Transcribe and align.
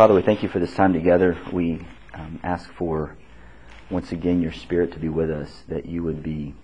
Father, 0.00 0.14
we 0.14 0.22
thank 0.22 0.42
you 0.42 0.48
for 0.48 0.60
this 0.60 0.72
time 0.72 0.94
together. 0.94 1.36
We 1.52 1.86
um, 2.14 2.40
ask 2.42 2.72
for, 2.72 3.18
once 3.90 4.12
again, 4.12 4.40
your 4.40 4.50
Spirit 4.50 4.92
to 4.92 4.98
be 4.98 5.10
with 5.10 5.30
us, 5.30 5.50
that 5.68 5.84
you 5.84 6.02
would 6.02 6.22
be 6.22 6.54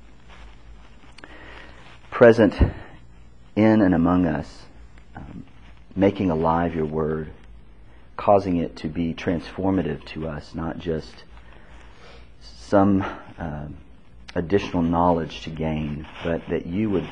present 2.11 2.55
in 3.55 3.83
and 3.83 3.95
among 3.95 4.25
us, 4.25 4.63
um, 5.15 5.45
making 5.95 6.31
alive 6.31 6.75
your 6.75 6.87
word, 6.87 7.31
causing 8.17 8.57
it 8.57 8.75
to 8.77 8.89
be 8.89 9.13
transformative 9.13 10.03
to 10.07 10.29
us, 10.29 10.55
not 10.55 10.79
just 10.79 11.25
some 12.41 13.03
uh, 13.39 13.67
additional 14.35 14.81
knowledge 14.81 15.43
to 15.43 15.51
gain, 15.51 16.07
but 16.25 16.41
that 16.49 16.65
you 16.65 16.89
would 16.89 17.07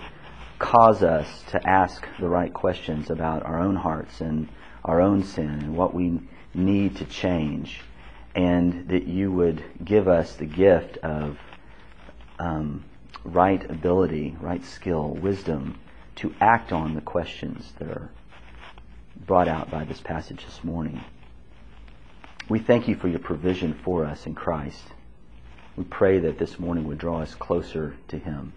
cause 0.58 1.02
us 1.02 1.44
to 1.50 1.60
ask 1.68 2.02
the 2.18 2.28
right 2.30 2.54
questions 2.54 3.10
about 3.10 3.42
our 3.42 3.60
own 3.60 3.76
hearts 3.76 4.22
and 4.22 4.48
our 4.84 5.00
own 5.00 5.24
sin 5.24 5.48
and 5.48 5.76
what 5.76 5.94
we 5.94 6.20
need 6.52 6.96
to 6.96 7.04
change, 7.04 7.80
and 8.34 8.88
that 8.88 9.06
you 9.06 9.32
would 9.32 9.62
give 9.84 10.08
us 10.08 10.36
the 10.36 10.46
gift 10.46 10.98
of 10.98 11.38
um, 12.38 12.84
right 13.24 13.68
ability, 13.70 14.36
right 14.40 14.64
skill, 14.64 15.08
wisdom 15.08 15.78
to 16.16 16.34
act 16.40 16.72
on 16.72 16.94
the 16.94 17.00
questions 17.00 17.72
that 17.78 17.88
are 17.88 18.10
brought 19.26 19.48
out 19.48 19.70
by 19.70 19.84
this 19.84 20.00
passage 20.00 20.44
this 20.44 20.62
morning. 20.62 21.02
We 22.48 22.58
thank 22.58 22.88
you 22.88 22.96
for 22.96 23.08
your 23.08 23.20
provision 23.20 23.74
for 23.84 24.04
us 24.04 24.26
in 24.26 24.34
Christ. 24.34 24.82
We 25.76 25.84
pray 25.84 26.20
that 26.20 26.38
this 26.38 26.58
morning 26.58 26.86
would 26.86 26.98
draw 26.98 27.22
us 27.22 27.34
closer 27.34 27.96
to 28.08 28.18
Him. 28.18 28.52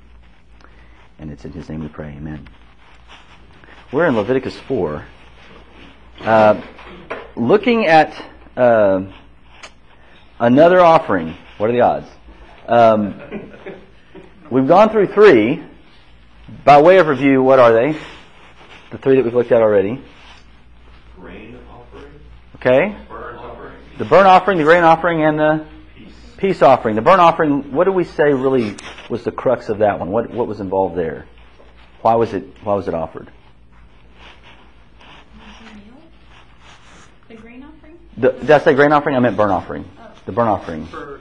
And 1.17 1.31
it's 1.31 1.45
in 1.45 1.53
His 1.53 1.69
name 1.69 1.81
we 1.81 1.87
pray. 1.87 2.09
Amen. 2.09 2.47
We're 3.91 4.07
in 4.07 4.17
Leviticus 4.17 4.57
4, 4.67 5.05
uh, 6.21 6.61
looking 7.35 7.85
at 7.85 8.13
uh, 8.55 9.03
another 10.39 10.79
offering. 10.79 11.35
What 11.57 11.69
are 11.69 11.73
the 11.73 11.81
odds? 11.81 12.07
Um, 12.67 13.51
we've 14.51 14.67
gone 14.67 14.89
through 14.89 15.07
three. 15.07 15.63
By 16.63 16.81
way 16.81 16.97
of 16.97 17.07
review, 17.07 17.43
what 17.43 17.59
are 17.59 17.73
they? 17.73 17.97
The 18.91 18.97
three 18.97 19.15
that 19.17 19.25
we've 19.25 19.33
looked 19.33 19.51
at 19.51 19.61
already. 19.61 20.01
Grain 21.19 21.59
offering, 21.69 22.11
Okay? 22.55 22.95
burnt 23.09 23.37
offering, 23.37 23.73
The 23.97 24.05
burnt 24.05 24.27
offering, 24.27 24.57
the 24.57 24.63
grain 24.63 24.83
offering, 24.85 25.23
and 25.23 25.37
the 25.37 25.65
peace. 25.97 26.13
peace 26.37 26.61
offering. 26.61 26.95
The 26.95 27.01
burnt 27.01 27.19
offering, 27.19 27.73
what 27.73 27.83
do 27.83 27.91
we 27.91 28.05
say 28.05 28.31
really 28.33 28.77
was 29.09 29.23
the 29.25 29.31
crux 29.31 29.67
of 29.67 29.79
that 29.79 29.99
one? 29.99 30.09
What, 30.11 30.29
what 30.29 30.47
was 30.47 30.61
involved 30.61 30.95
there? 30.95 31.25
Why 32.01 32.15
was 32.15 32.33
it, 32.33 32.43
why 32.63 32.75
was 32.75 32.87
it 32.87 32.93
offered? 32.93 33.29
The 37.27 37.35
grain 37.35 37.61
offering? 37.63 37.97
The, 38.17 38.31
did 38.31 38.51
I 38.51 38.59
say 38.59 38.73
grain 38.73 38.91
offering? 38.91 39.15
I 39.15 39.19
meant 39.19 39.37
burnt 39.37 39.51
offering. 39.51 39.85
The 40.25 40.31
burnt 40.31 40.49
offering. 40.49 40.87
For 40.87 41.19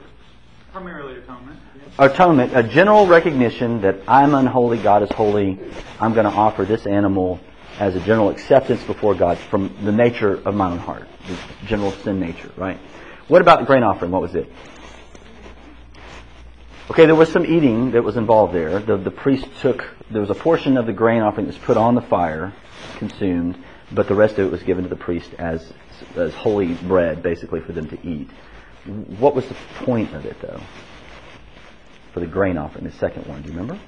primarily 0.72 1.18
atonement. 1.18 1.60
Atonement, 1.98 2.56
a 2.56 2.62
general 2.62 3.06
recognition 3.06 3.80
that 3.82 4.00
I'm 4.06 4.34
unholy, 4.34 4.78
God 4.78 5.02
is 5.02 5.10
holy. 5.10 5.58
I'm 6.00 6.12
going 6.12 6.26
to 6.26 6.32
offer 6.32 6.64
this 6.64 6.86
animal 6.86 7.40
as 7.78 7.94
a 7.94 8.00
general 8.00 8.30
acceptance 8.30 8.82
before 8.84 9.14
God 9.14 9.38
from 9.38 9.74
the 9.82 9.92
nature 9.92 10.34
of 10.44 10.54
my 10.54 10.70
own 10.70 10.78
heart, 10.78 11.06
the 11.26 11.66
general 11.66 11.92
sin 11.92 12.20
nature, 12.20 12.50
right? 12.56 12.78
What 13.28 13.42
about 13.42 13.60
the 13.60 13.66
grain 13.66 13.82
offering? 13.82 14.10
What 14.10 14.22
was 14.22 14.34
it? 14.34 14.50
Okay, 16.90 17.06
there 17.06 17.14
was 17.14 17.30
some 17.30 17.44
eating 17.44 17.90
that 17.92 18.04
was 18.04 18.16
involved 18.16 18.54
there. 18.54 18.78
The, 18.78 18.96
the 18.96 19.10
priest 19.10 19.46
took, 19.60 19.84
there 20.10 20.20
was 20.20 20.30
a 20.30 20.34
portion 20.34 20.76
of 20.76 20.86
the 20.86 20.92
grain 20.92 21.20
offering 21.22 21.46
that 21.46 21.54
was 21.54 21.62
put 21.64 21.76
on 21.76 21.94
the 21.94 22.02
fire, 22.02 22.52
consumed, 22.98 23.58
but 23.90 24.06
the 24.08 24.14
rest 24.14 24.38
of 24.38 24.46
it 24.46 24.50
was 24.50 24.62
given 24.62 24.84
to 24.84 24.90
the 24.90 24.96
priest 24.96 25.34
as, 25.38 25.72
as 26.16 26.34
holy 26.34 26.74
bread, 26.74 27.22
basically, 27.22 27.60
for 27.60 27.72
them 27.72 27.88
to 27.88 28.06
eat. 28.06 28.28
What 28.84 29.34
was 29.34 29.46
the 29.48 29.56
point 29.84 30.14
of 30.14 30.24
it, 30.26 30.40
though? 30.40 30.60
For 32.12 32.20
the 32.20 32.26
grain 32.26 32.56
offering, 32.56 32.84
the 32.84 32.92
second 32.92 33.26
one, 33.26 33.42
do 33.42 33.48
you 33.48 33.54
remember? 33.54 33.78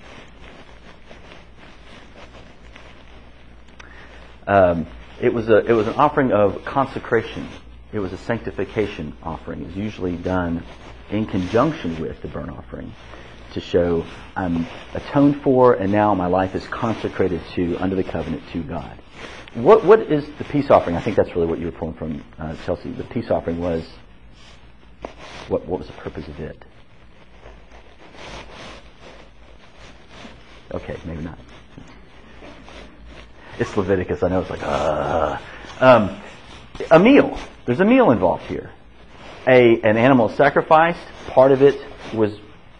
Um, 4.46 4.86
it 5.20 5.32
was 5.32 5.48
a 5.48 5.58
it 5.58 5.72
was 5.72 5.86
an 5.86 5.94
offering 5.94 6.32
of 6.32 6.64
consecration. 6.64 7.48
It 7.92 7.98
was 7.98 8.12
a 8.12 8.18
sanctification 8.18 9.16
offering. 9.22 9.62
It 9.62 9.66
was 9.66 9.76
usually 9.76 10.16
done 10.16 10.64
in 11.10 11.26
conjunction 11.26 12.00
with 12.00 12.20
the 12.22 12.28
burnt 12.28 12.50
offering 12.50 12.92
to 13.52 13.60
show 13.60 14.04
I'm 14.36 14.66
atoned 14.94 15.42
for, 15.42 15.74
and 15.74 15.90
now 15.90 16.14
my 16.14 16.26
life 16.26 16.54
is 16.54 16.66
consecrated 16.66 17.40
to 17.54 17.76
under 17.78 17.96
the 17.96 18.04
covenant 18.04 18.48
to 18.52 18.62
God. 18.62 18.98
What 19.54 19.84
what 19.84 20.00
is 20.00 20.26
the 20.38 20.44
peace 20.44 20.70
offering? 20.70 20.96
I 20.96 21.00
think 21.00 21.16
that's 21.16 21.34
really 21.34 21.46
what 21.46 21.58
you 21.58 21.66
were 21.66 21.72
pulling 21.72 21.94
from 21.94 22.24
uh, 22.38 22.54
Chelsea. 22.64 22.92
The 22.92 23.04
peace 23.04 23.30
offering 23.30 23.58
was 23.60 23.88
what 25.48 25.66
what 25.66 25.78
was 25.78 25.88
the 25.88 25.94
purpose 25.94 26.28
of 26.28 26.38
it? 26.38 26.64
Okay, 30.72 30.96
maybe 31.06 31.22
not. 31.22 31.38
It's 33.58 33.74
Leviticus. 33.76 34.22
I 34.22 34.28
know 34.28 34.40
it's 34.40 34.50
like, 34.50 34.62
uh. 34.62 35.38
Um, 35.80 36.20
a 36.90 36.98
meal. 36.98 37.38
There's 37.64 37.80
a 37.80 37.84
meal 37.84 38.10
involved 38.10 38.44
here. 38.44 38.70
A 39.46 39.80
an 39.80 39.96
animal 39.96 40.28
sacrificed. 40.28 41.00
Part 41.28 41.52
of 41.52 41.62
it 41.62 41.80
was 42.14 42.38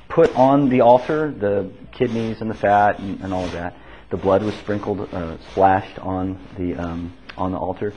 put 0.08 0.34
on 0.36 0.68
the 0.68 0.82
altar, 0.82 1.30
the 1.30 1.70
kidneys 1.92 2.40
and 2.40 2.50
the 2.50 2.54
fat 2.54 2.98
and, 2.98 3.20
and 3.22 3.32
all 3.32 3.44
of 3.44 3.52
that. 3.52 3.74
The 4.10 4.16
blood 4.16 4.42
was 4.42 4.54
sprinkled, 4.54 5.00
uh, 5.12 5.36
splashed 5.50 5.98
on 5.98 6.38
the 6.56 6.74
um, 6.76 7.12
on 7.36 7.52
the 7.52 7.58
altar, 7.58 7.92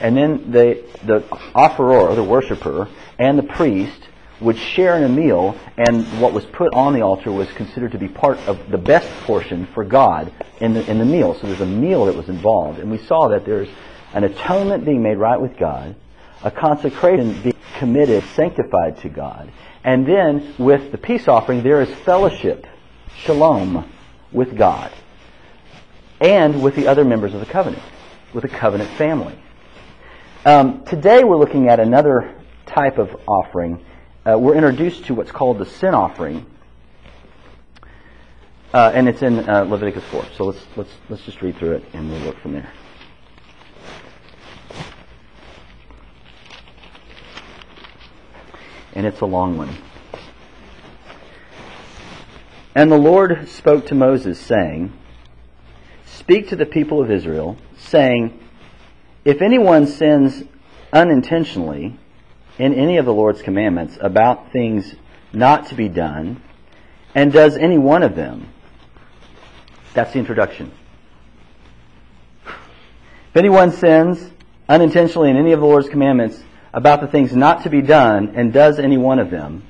and 0.00 0.16
then 0.16 0.50
the 0.50 0.84
the 1.04 1.24
offerer, 1.54 2.14
the 2.14 2.22
worshiper, 2.22 2.88
and 3.18 3.38
the 3.38 3.44
priest 3.44 4.08
would 4.40 4.58
share 4.58 4.96
in 4.96 5.04
a 5.04 5.08
meal, 5.08 5.56
and 5.76 6.04
what 6.20 6.32
was 6.32 6.44
put 6.44 6.74
on 6.74 6.92
the 6.92 7.02
altar 7.02 7.32
was 7.32 7.50
considered 7.52 7.92
to 7.92 7.98
be 7.98 8.08
part 8.08 8.38
of 8.40 8.70
the 8.70 8.78
best 8.78 9.08
portion 9.24 9.66
for 9.72 9.84
God 9.84 10.32
in 10.60 10.74
the, 10.74 10.88
in 10.90 10.98
the 10.98 11.04
meal. 11.04 11.34
So 11.34 11.46
there's 11.46 11.60
a 11.60 11.66
meal 11.66 12.06
that 12.06 12.16
was 12.16 12.28
involved. 12.28 12.78
And 12.78 12.90
we 12.90 12.98
saw 12.98 13.28
that 13.28 13.44
there's 13.46 13.68
an 14.12 14.24
atonement 14.24 14.84
being 14.84 15.02
made 15.02 15.16
right 15.16 15.40
with 15.40 15.56
God, 15.56 15.96
a 16.42 16.50
consecration 16.50 17.40
being 17.42 17.56
committed, 17.78 18.22
sanctified 18.34 18.98
to 18.98 19.08
God, 19.08 19.50
and 19.82 20.06
then 20.06 20.54
with 20.58 20.92
the 20.92 20.98
peace 20.98 21.28
offering, 21.28 21.62
there 21.62 21.80
is 21.80 21.90
fellowship, 22.00 22.66
shalom, 23.18 23.90
with 24.32 24.56
God, 24.56 24.92
and 26.24 26.62
with 26.62 26.74
the 26.74 26.88
other 26.88 27.04
members 27.04 27.34
of 27.34 27.40
the 27.40 27.46
covenant, 27.46 27.82
with 28.32 28.42
the 28.42 28.48
covenant 28.48 28.90
family. 28.90 29.38
Um, 30.44 30.84
today 30.84 31.22
we're 31.22 31.36
looking 31.36 31.68
at 31.68 31.78
another 31.78 32.34
type 32.66 32.98
of 32.98 33.14
offering 33.28 33.84
uh, 34.26 34.38
we're 34.38 34.54
introduced 34.54 35.04
to 35.04 35.14
what's 35.14 35.30
called 35.30 35.58
the 35.58 35.66
sin 35.66 35.92
offering, 35.92 36.46
uh, 38.72 38.90
and 38.94 39.06
it's 39.06 39.20
in 39.20 39.46
uh, 39.46 39.64
Leviticus 39.64 40.02
4. 40.04 40.24
So 40.34 40.44
let's 40.46 40.66
let's 40.76 40.90
let's 41.10 41.22
just 41.24 41.42
read 41.42 41.58
through 41.58 41.72
it 41.72 41.84
and 41.92 42.10
we'll 42.10 42.24
work 42.24 42.40
from 42.40 42.54
there. 42.54 42.72
And 48.94 49.04
it's 49.04 49.20
a 49.20 49.26
long 49.26 49.58
one. 49.58 49.76
And 52.74 52.90
the 52.90 52.96
Lord 52.96 53.46
spoke 53.48 53.86
to 53.88 53.94
Moses, 53.94 54.40
saying, 54.40 54.90
Speak 56.24 56.48
to 56.48 56.56
the 56.56 56.64
people 56.64 57.02
of 57.02 57.10
Israel, 57.10 57.58
saying, 57.76 58.40
If 59.26 59.42
anyone 59.42 59.86
sins 59.86 60.42
unintentionally 60.90 61.98
in 62.58 62.72
any 62.72 62.96
of 62.96 63.04
the 63.04 63.12
Lord's 63.12 63.42
commandments 63.42 63.98
about 64.00 64.50
things 64.50 64.94
not 65.34 65.66
to 65.66 65.74
be 65.74 65.90
done, 65.90 66.40
and 67.14 67.30
does 67.30 67.58
any 67.58 67.76
one 67.76 68.02
of 68.02 68.16
them. 68.16 68.48
That's 69.92 70.14
the 70.14 70.18
introduction. 70.18 70.72
If 72.46 73.36
anyone 73.36 73.70
sins 73.72 74.30
unintentionally 74.66 75.28
in 75.28 75.36
any 75.36 75.52
of 75.52 75.60
the 75.60 75.66
Lord's 75.66 75.90
commandments 75.90 76.42
about 76.72 77.02
the 77.02 77.06
things 77.06 77.36
not 77.36 77.64
to 77.64 77.68
be 77.68 77.82
done, 77.82 78.32
and 78.34 78.50
does 78.50 78.78
any 78.78 78.96
one 78.96 79.18
of 79.18 79.30
them, 79.30 79.62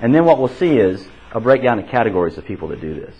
and 0.00 0.14
then 0.14 0.26
what 0.26 0.38
we'll 0.38 0.48
see 0.48 0.76
is 0.76 1.08
a 1.32 1.40
breakdown 1.40 1.78
of 1.78 1.88
categories 1.88 2.36
of 2.36 2.44
people 2.44 2.68
that 2.68 2.82
do 2.82 2.92
this. 2.92 3.16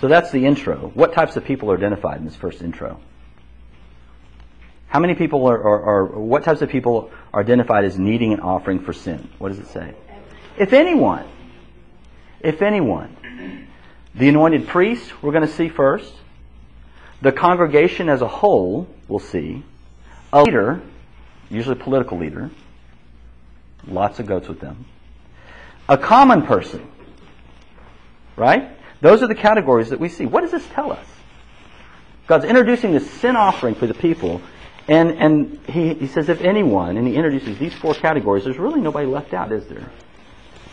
So 0.00 0.08
that's 0.08 0.30
the 0.30 0.46
intro. 0.46 0.90
What 0.94 1.12
types 1.12 1.36
of 1.36 1.44
people 1.44 1.70
are 1.70 1.76
identified 1.76 2.18
in 2.18 2.24
this 2.24 2.36
first 2.36 2.62
intro? 2.62 3.00
How 4.86 4.98
many 4.98 5.14
people 5.14 5.46
are, 5.46 5.62
are, 5.62 5.82
are, 5.82 6.04
what 6.06 6.42
types 6.42 6.62
of 6.62 6.70
people 6.70 7.12
are 7.32 7.40
identified 7.40 7.84
as 7.84 7.98
needing 7.98 8.32
an 8.32 8.40
offering 8.40 8.80
for 8.80 8.92
sin? 8.92 9.28
What 9.38 9.50
does 9.50 9.58
it 9.58 9.68
say? 9.68 9.94
If 10.58 10.72
anyone. 10.72 11.28
If 12.40 12.62
anyone. 12.62 13.68
The 14.14 14.28
anointed 14.28 14.66
priest, 14.66 15.22
we're 15.22 15.32
going 15.32 15.46
to 15.46 15.52
see 15.52 15.68
first. 15.68 16.12
The 17.20 17.30
congregation 17.30 18.08
as 18.08 18.22
a 18.22 18.28
whole, 18.28 18.88
we'll 19.06 19.18
see. 19.20 19.62
A 20.32 20.42
leader, 20.42 20.80
usually 21.50 21.78
a 21.78 21.82
political 21.82 22.18
leader. 22.18 22.50
Lots 23.86 24.18
of 24.18 24.26
goats 24.26 24.48
with 24.48 24.60
them. 24.60 24.86
A 25.88 25.98
common 25.98 26.42
person. 26.42 26.90
Right? 28.36 28.76
Those 29.00 29.22
are 29.22 29.28
the 29.28 29.34
categories 29.34 29.90
that 29.90 30.00
we 30.00 30.08
see. 30.08 30.26
What 30.26 30.42
does 30.42 30.50
this 30.50 30.66
tell 30.68 30.92
us? 30.92 31.06
God's 32.26 32.44
introducing 32.44 32.92
this 32.92 33.10
sin 33.10 33.36
offering 33.36 33.74
for 33.74 33.86
the 33.86 33.94
people 33.94 34.40
And, 34.90 35.12
and 35.12 35.60
he, 35.68 35.94
he 35.94 36.06
says, 36.08 36.28
if 36.28 36.40
anyone, 36.40 36.96
and 36.96 37.06
he 37.06 37.14
introduces 37.14 37.58
these 37.58 37.72
four 37.74 37.94
categories, 37.94 38.42
there's 38.42 38.58
really 38.58 38.80
nobody 38.80 39.06
left 39.06 39.32
out, 39.32 39.52
is 39.52 39.66
there? 39.68 39.88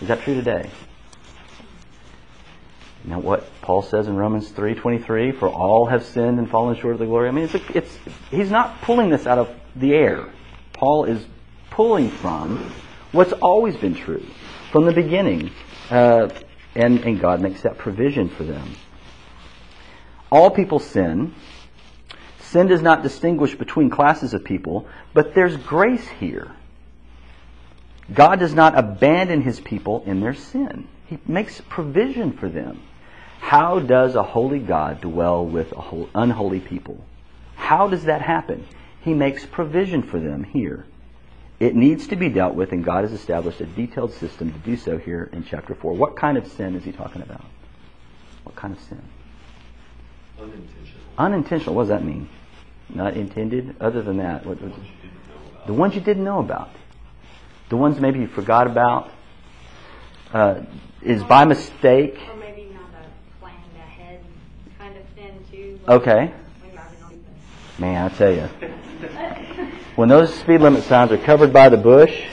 Is 0.02 0.08
that 0.08 0.22
true 0.22 0.34
today? 0.34 0.72
Know 3.04 3.20
what 3.20 3.48
Paul 3.62 3.84
says 3.84 4.08
in 4.08 4.18
Romans 4.18 4.52
3.23, 4.52 5.38
for 5.38 5.48
all 5.48 5.86
have 5.86 6.04
sinned 6.04 6.40
and 6.40 6.50
fallen 6.50 6.76
short 6.76 6.94
of 6.94 7.00
the 7.00 7.06
glory. 7.06 7.30
I 7.30 7.32
mean, 7.32 7.46
it's, 7.46 7.54
a, 7.54 7.78
it's, 7.78 7.98
he's 8.32 8.50
not 8.50 8.82
pulling 8.82 9.12
this 9.12 9.28
out 9.28 9.38
of 9.38 9.56
the 9.76 9.94
air. 9.94 10.26
Paul 10.74 11.06
is 11.06 11.24
pulling 11.70 12.10
from 12.10 12.72
what's 13.12 13.34
always 13.34 13.78
been 13.78 13.94
true 13.94 14.26
from 14.72 14.86
the 14.86 14.94
beginning. 14.94 15.52
Uh, 15.92 16.30
and, 16.78 17.00
and 17.04 17.20
God 17.20 17.42
makes 17.42 17.64
that 17.64 17.78
provision 17.78 18.30
for 18.30 18.44
them. 18.44 18.76
All 20.32 20.52
people 20.52 20.80
sin. 20.80 21.34
Sin 22.40 22.68
does 22.68 22.82
not 22.82 23.04
distinguish 23.04 23.56
between 23.56 23.90
classes 23.90 24.34
of 24.34 24.44
people, 24.44 24.88
but 25.14 25.34
there's 25.34 25.58
grace 25.58 26.08
here. 26.20 26.52
God 28.14 28.40
does 28.40 28.54
not 28.54 28.78
abandon 28.78 29.42
his 29.42 29.60
people 29.60 30.04
in 30.06 30.22
their 30.22 30.34
sin. 30.34 30.88
He 31.08 31.18
makes 31.26 31.62
provision 31.68 32.34
for 32.34 32.48
them. 32.48 32.82
How 33.40 33.80
does 33.80 34.16
a 34.16 34.24
holy 34.24 34.60
God 34.60 35.02
dwell 35.02 35.46
with 35.46 35.74
unholy 36.16 36.60
people? 36.60 37.04
How 37.56 37.88
does 37.88 38.06
that 38.06 38.22
happen? 38.22 38.66
He 39.02 39.14
makes 39.14 39.46
provision 39.46 40.04
for 40.04 40.20
them 40.20 40.44
here. 40.44 40.86
It 41.60 41.76
needs 41.76 42.08
to 42.10 42.16
be 42.16 42.30
dealt 42.30 42.54
with, 42.54 42.72
and 42.72 42.84
God 42.84 43.04
has 43.04 43.12
established 43.12 43.60
a 43.62 43.66
detailed 43.66 44.14
system 44.14 44.52
to 44.54 44.60
do 44.60 44.78
so 44.78 44.98
here 44.98 45.30
in 45.34 45.44
chapter 45.44 45.74
4. 45.74 45.94
What 45.94 46.16
kind 46.16 46.38
of 46.38 46.46
sin 46.48 46.76
is 46.76 46.84
he 46.84 46.92
talking 46.92 47.22
about? 47.24 47.44
What 48.44 48.56
kind 48.56 48.74
of 48.76 48.80
sin? 48.84 49.02
Unintentional. 50.40 51.02
Unintentional. 51.18 51.76
What 51.76 51.84
does 51.84 51.90
that 51.90 52.04
mean? 52.06 52.30
Not 52.90 53.18
intended? 53.18 53.76
Other 53.82 54.04
than 54.04 54.18
that, 54.18 54.46
what, 54.46 54.62
what, 54.62 54.72
Ones 54.72 54.86
you 54.86 54.92
didn't 55.02 55.14
know 55.34 55.50
about. 55.50 55.68
the 55.68 55.74
ones 55.74 55.96
you 55.96 56.02
didn't 56.02 56.24
know 56.24 56.40
about. 56.40 56.70
The 57.70 57.78
ones 57.78 58.00
maybe 58.00 58.20
you 58.20 58.28
forgot 58.28 58.68
about. 58.68 59.12
Uh, 60.32 60.62
is 61.02 61.24
by 61.24 61.46
mistake. 61.46 62.20
Or 62.30 62.36
maybe 62.36 62.70
not 62.74 62.82
a 63.02 63.40
planned 63.40 63.58
ahead 63.78 64.20
kind 64.78 64.96
of 64.96 65.04
sin 65.16 65.44
too. 65.52 65.80
like 65.88 66.02
Okay. 66.02 66.26
when 66.28 66.72
you're 66.72 66.74
driving 66.74 67.04
on 67.04 67.80
Man, 67.80 68.12
I 68.12 68.16
tell 68.16 68.32
you. 68.32 68.48
When 69.98 70.10
those 70.10 70.32
speed 70.32 70.62
limit 70.62 70.84
signs 70.84 71.12
are 71.12 71.18
covered 71.18 71.52
by 71.52 71.70
the 71.70 71.78
bush, 71.78 72.28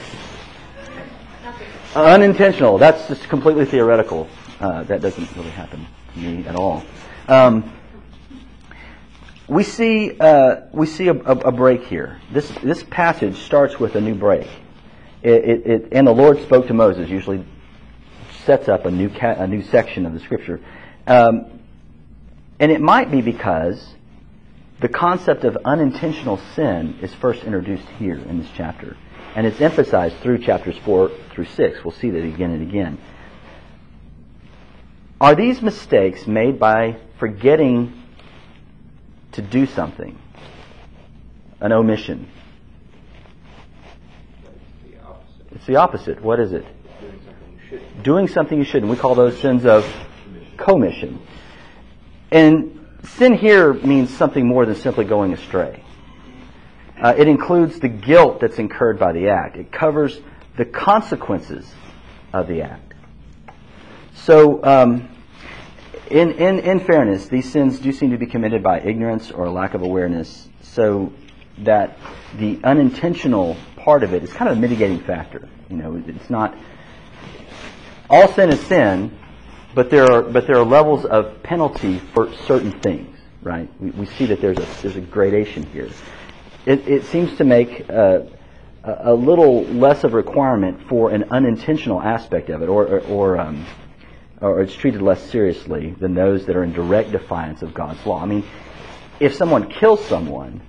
unintentional. 1.95 2.77
That's 2.77 3.07
just 3.07 3.27
completely 3.27 3.65
theoretical. 3.65 4.29
Uh, 4.59 4.83
that 4.83 5.01
doesn't 5.01 5.35
really 5.35 5.49
happen 5.49 5.87
to 6.13 6.19
me 6.19 6.45
at 6.45 6.55
all. 6.55 6.83
Um, 7.27 7.73
we 9.47 9.63
see 9.63 10.15
uh, 10.19 10.57
we 10.73 10.85
see 10.85 11.07
a, 11.07 11.15
a, 11.15 11.37
a, 11.37 11.51
break 11.51 11.83
here. 11.85 12.21
This 12.31 12.51
this 12.61 12.83
passage 12.83 13.35
starts 13.37 13.79
with 13.79 13.95
a 13.95 14.01
new 14.01 14.13
break. 14.13 14.47
It, 15.23 15.31
it, 15.31 15.65
it, 15.65 15.87
and 15.91 16.05
the 16.05 16.13
Lord 16.13 16.39
spoke 16.43 16.67
to 16.67 16.75
Moses. 16.75 17.09
Usually 17.09 17.43
sets 18.45 18.69
up 18.69 18.85
a 18.85 18.91
new 18.91 19.09
ca- 19.09 19.37
a 19.39 19.47
new 19.47 19.63
section 19.63 20.05
of 20.05 20.13
the 20.13 20.19
scripture, 20.19 20.61
um, 21.07 21.47
and 22.59 22.71
it 22.71 22.79
might 22.79 23.09
be 23.09 23.21
because 23.21 23.94
the 24.85 24.93
concept 24.93 25.43
of 25.45 25.57
unintentional 25.65 26.37
sin 26.53 26.99
is 27.01 27.11
first 27.15 27.43
introduced 27.43 27.87
here 27.97 28.19
in 28.19 28.37
this 28.37 28.47
chapter. 28.53 28.95
And 29.35 29.47
it's 29.47 29.59
emphasized 29.59 30.17
through 30.17 30.37
chapters 30.43 30.77
4 30.85 31.09
through 31.31 31.45
6. 31.45 31.83
We'll 31.83 31.91
see 31.91 32.11
that 32.11 32.23
again 32.23 32.51
and 32.51 32.61
again. 32.61 32.99
Are 35.19 35.33
these 35.33 35.59
mistakes 35.59 36.27
made 36.27 36.59
by 36.59 36.97
forgetting 37.17 37.99
to 39.31 39.41
do 39.41 39.65
something? 39.65 40.19
An 41.59 41.71
omission? 41.71 42.29
the 44.87 44.99
opposite. 45.01 45.47
It's 45.49 45.65
the 45.65 45.77
opposite. 45.77 46.21
What 46.21 46.39
is 46.39 46.53
it? 46.53 46.63
Doing 47.01 47.17
something. 47.25 48.03
Doing 48.03 48.27
something 48.27 48.57
you 48.59 48.65
shouldn't. 48.65 48.91
We 48.91 48.97
call 48.97 49.15
those 49.15 49.39
sins 49.39 49.65
of 49.65 49.83
commission. 50.57 51.25
And 52.29 52.74
sin 53.05 53.33
here 53.33 53.73
means 53.73 54.15
something 54.15 54.45
more 54.45 54.65
than 54.65 54.75
simply 54.75 55.05
going 55.05 55.33
astray. 55.33 55.83
Uh, 57.01 57.13
it 57.17 57.27
includes 57.27 57.79
the 57.79 57.89
guilt 57.89 58.39
that's 58.39 58.57
incurred 58.57 58.97
by 58.97 59.11
the 59.11 59.29
act. 59.29 59.57
It 59.57 59.71
covers 59.71 60.19
the 60.57 60.65
consequences 60.65 61.69
of 62.33 62.47
the 62.47 62.61
act. 62.61 62.93
So, 64.13 64.63
um, 64.63 65.09
in, 66.09 66.31
in, 66.33 66.59
in 66.59 66.79
fairness, 66.79 67.27
these 67.27 67.51
sins 67.51 67.79
do 67.79 67.91
seem 67.91 68.11
to 68.11 68.17
be 68.17 68.27
committed 68.27 68.63
by 68.63 68.79
ignorance 68.79 69.31
or 69.31 69.49
lack 69.49 69.73
of 69.73 69.81
awareness, 69.81 70.47
so 70.61 71.11
that 71.59 71.97
the 72.37 72.59
unintentional 72.63 73.57
part 73.75 74.03
of 74.03 74.13
it 74.13 74.23
is 74.23 74.31
kind 74.31 74.49
of 74.49 74.57
a 74.57 74.59
mitigating 74.59 74.99
factor. 74.99 75.49
You 75.69 75.77
know, 75.77 76.03
it's 76.07 76.29
not 76.29 76.55
all 78.09 78.31
sin 78.33 78.51
is 78.51 78.59
sin, 78.67 79.17
but 79.75 79.89
there 79.89 80.09
are 80.09 80.21
but 80.23 80.47
there 80.47 80.57
are 80.57 80.65
levels 80.65 81.05
of 81.05 81.43
penalty 81.43 81.99
for 81.99 82.33
certain 82.47 82.71
things, 82.79 83.15
right? 83.43 83.69
We, 83.79 83.91
we 83.91 84.05
see 84.05 84.25
that 84.27 84.41
there's 84.41 84.57
a 84.57 84.81
there's 84.81 84.95
a 84.95 85.01
gradation 85.01 85.63
here. 85.67 85.89
It, 86.65 86.87
it 86.87 87.03
seems 87.05 87.37
to 87.37 87.43
make 87.43 87.87
uh, 87.89 88.21
a, 88.83 89.13
little 89.13 89.63
less 89.65 90.03
of 90.03 90.13
a 90.13 90.17
requirement 90.17 90.87
for 90.87 91.11
an 91.11 91.25
unintentional 91.29 92.01
aspect 92.01 92.49
of 92.49 92.63
it, 92.63 92.69
or 92.69 92.87
or, 92.87 92.99
or, 93.01 93.37
um, 93.37 93.65
or 94.41 94.61
it's 94.61 94.73
treated 94.73 95.01
less 95.01 95.21
seriously 95.29 95.91
than 95.99 96.15
those 96.15 96.45
that 96.45 96.55
are 96.55 96.63
in 96.63 96.73
direct 96.73 97.11
defiance 97.11 97.61
of 97.61 97.73
God's 97.73 98.03
law. 98.05 98.21
I 98.21 98.25
mean, 98.25 98.43
if 99.19 99.35
someone 99.35 99.69
kills 99.69 100.03
someone, 100.05 100.61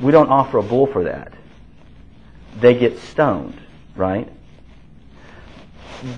we 0.00 0.12
don't 0.12 0.28
offer 0.28 0.58
a 0.58 0.62
bull 0.62 0.86
for 0.86 1.04
that. 1.04 1.32
They 2.60 2.74
get 2.74 2.98
stoned, 2.98 3.60
right? 3.96 4.30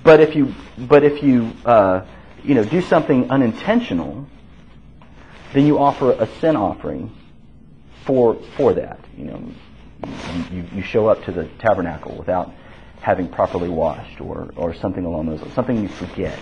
But 0.03 0.19
if 0.19 0.35
you, 0.35 0.53
but 0.77 1.03
if 1.03 1.23
you, 1.23 1.53
uh, 1.65 2.05
you 2.43 2.55
know, 2.55 2.63
do 2.63 2.81
something 2.81 3.29
unintentional, 3.29 4.27
then 5.53 5.65
you 5.65 5.79
offer 5.79 6.11
a 6.11 6.27
sin 6.39 6.55
offering 6.55 7.11
for 8.05 8.35
for 8.55 8.73
that. 8.73 8.99
You 9.17 9.25
know, 9.25 9.43
you, 10.51 10.65
you 10.73 10.81
show 10.83 11.07
up 11.07 11.23
to 11.25 11.31
the 11.31 11.45
tabernacle 11.59 12.15
without 12.17 12.51
having 13.01 13.27
properly 13.27 13.69
washed, 13.69 14.21
or 14.21 14.51
or 14.55 14.73
something 14.73 15.05
along 15.05 15.27
those 15.27 15.41
lines, 15.41 15.53
something 15.53 15.81
you 15.81 15.89
forget. 15.89 16.37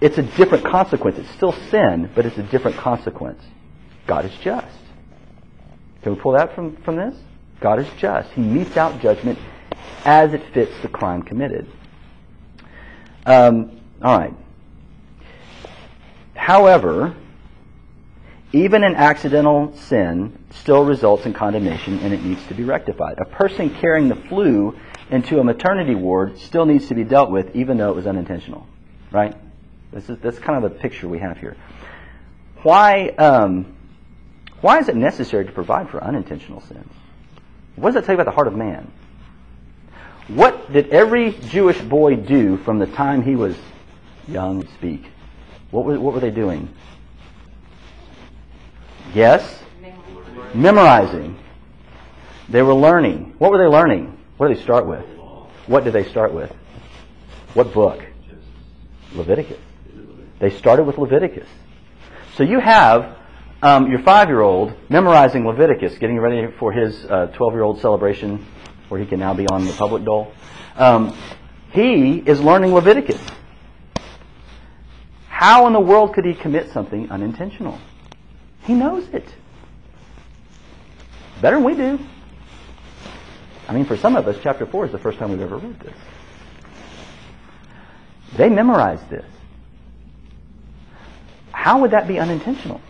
It's 0.00 0.18
a 0.18 0.22
different 0.22 0.64
consequence. 0.64 1.18
It's 1.18 1.30
still 1.30 1.52
sin, 1.52 2.10
but 2.14 2.26
it's 2.26 2.36
a 2.36 2.42
different 2.42 2.76
consequence. 2.76 3.40
God 4.06 4.24
is 4.24 4.32
just. 4.42 4.66
Can 6.02 6.14
we 6.14 6.20
pull 6.20 6.32
that 6.32 6.54
from, 6.54 6.76
from 6.78 6.96
this? 6.96 7.14
God 7.60 7.78
is 7.78 7.86
just. 7.98 8.32
He 8.32 8.40
metes 8.40 8.76
out 8.76 9.00
judgment 9.00 9.38
as 10.04 10.34
it 10.34 10.42
fits 10.52 10.72
the 10.82 10.88
crime 10.88 11.22
committed. 11.22 11.68
Um, 13.24 13.80
all 14.02 14.18
right. 14.18 14.34
However, 16.42 17.14
even 18.52 18.82
an 18.82 18.96
accidental 18.96 19.76
sin 19.76 20.36
still 20.50 20.84
results 20.84 21.24
in 21.24 21.34
condemnation 21.34 22.00
and 22.00 22.12
it 22.12 22.24
needs 22.24 22.44
to 22.48 22.54
be 22.54 22.64
rectified. 22.64 23.20
A 23.20 23.24
person 23.24 23.70
carrying 23.70 24.08
the 24.08 24.16
flu 24.16 24.76
into 25.08 25.38
a 25.38 25.44
maternity 25.44 25.94
ward 25.94 26.36
still 26.40 26.66
needs 26.66 26.88
to 26.88 26.96
be 26.96 27.04
dealt 27.04 27.30
with 27.30 27.54
even 27.54 27.76
though 27.76 27.90
it 27.90 27.94
was 27.94 28.08
unintentional. 28.08 28.66
Right? 29.12 29.36
This 29.92 30.10
is, 30.10 30.18
that's 30.18 30.40
kind 30.40 30.64
of 30.64 30.68
the 30.68 30.76
picture 30.80 31.06
we 31.06 31.20
have 31.20 31.38
here. 31.38 31.56
Why, 32.64 33.10
um, 33.10 33.76
why 34.62 34.80
is 34.80 34.88
it 34.88 34.96
necessary 34.96 35.44
to 35.44 35.52
provide 35.52 35.90
for 35.90 36.02
unintentional 36.02 36.60
sins? 36.62 36.92
What 37.76 37.90
does 37.90 37.94
that 37.94 38.04
tell 38.04 38.16
you 38.16 38.20
about 38.20 38.28
the 38.28 38.34
heart 38.34 38.48
of 38.48 38.56
man? 38.56 38.90
What 40.26 40.72
did 40.72 40.88
every 40.88 41.34
Jewish 41.34 41.80
boy 41.80 42.16
do 42.16 42.56
from 42.56 42.80
the 42.80 42.88
time 42.88 43.22
he 43.22 43.36
was 43.36 43.54
young 44.26 44.66
speak? 44.74 45.11
What 45.72 45.86
were, 45.86 45.98
what 45.98 46.14
were 46.14 46.20
they 46.20 46.30
doing? 46.30 46.68
Yes? 49.14 49.42
Memorizing. 50.54 51.38
They 52.48 52.62
were 52.62 52.74
learning. 52.74 53.34
What 53.38 53.50
were 53.50 53.58
they 53.58 53.66
learning? 53.66 54.18
What 54.36 54.48
did 54.48 54.58
they 54.58 54.62
start 54.62 54.86
with? 54.86 55.04
What 55.66 55.84
did 55.84 55.94
they 55.94 56.04
start 56.04 56.34
with? 56.34 56.52
What 57.54 57.72
book? 57.72 58.04
Leviticus. 59.14 59.58
They 60.38 60.50
started 60.50 60.84
with 60.84 60.98
Leviticus. 60.98 61.48
So 62.36 62.42
you 62.42 62.60
have 62.60 63.16
um, 63.62 63.90
your 63.90 64.02
five-year-old 64.02 64.74
memorizing 64.90 65.46
Leviticus, 65.46 65.96
getting 65.98 66.18
ready 66.18 66.52
for 66.58 66.72
his 66.72 66.96
12-year-old 67.04 67.80
celebration 67.80 68.44
where 68.88 69.00
he 69.00 69.06
can 69.06 69.20
now 69.20 69.32
be 69.32 69.46
on 69.46 69.64
the 69.64 69.72
public 69.72 70.04
dole. 70.04 70.34
Um, 70.76 71.16
he 71.70 72.18
is 72.18 72.40
learning 72.40 72.74
Leviticus. 72.74 73.20
How 75.42 75.66
in 75.66 75.72
the 75.72 75.80
world 75.80 76.14
could 76.14 76.24
he 76.24 76.34
commit 76.34 76.70
something 76.70 77.10
unintentional? 77.10 77.76
He 78.62 78.74
knows 78.74 79.08
it. 79.08 79.24
Better 81.40 81.56
than 81.56 81.64
we 81.64 81.74
do. 81.74 81.98
I 83.66 83.72
mean, 83.72 83.84
for 83.84 83.96
some 83.96 84.14
of 84.14 84.28
us, 84.28 84.36
chapter 84.40 84.66
4 84.66 84.86
is 84.86 84.92
the 84.92 85.00
first 85.00 85.18
time 85.18 85.30
we've 85.30 85.40
ever 85.40 85.56
read 85.56 85.80
this. 85.80 85.96
They 88.36 88.50
memorized 88.50 89.10
this. 89.10 89.24
How 91.50 91.80
would 91.80 91.90
that 91.90 92.06
be 92.06 92.20
unintentional? 92.20 92.80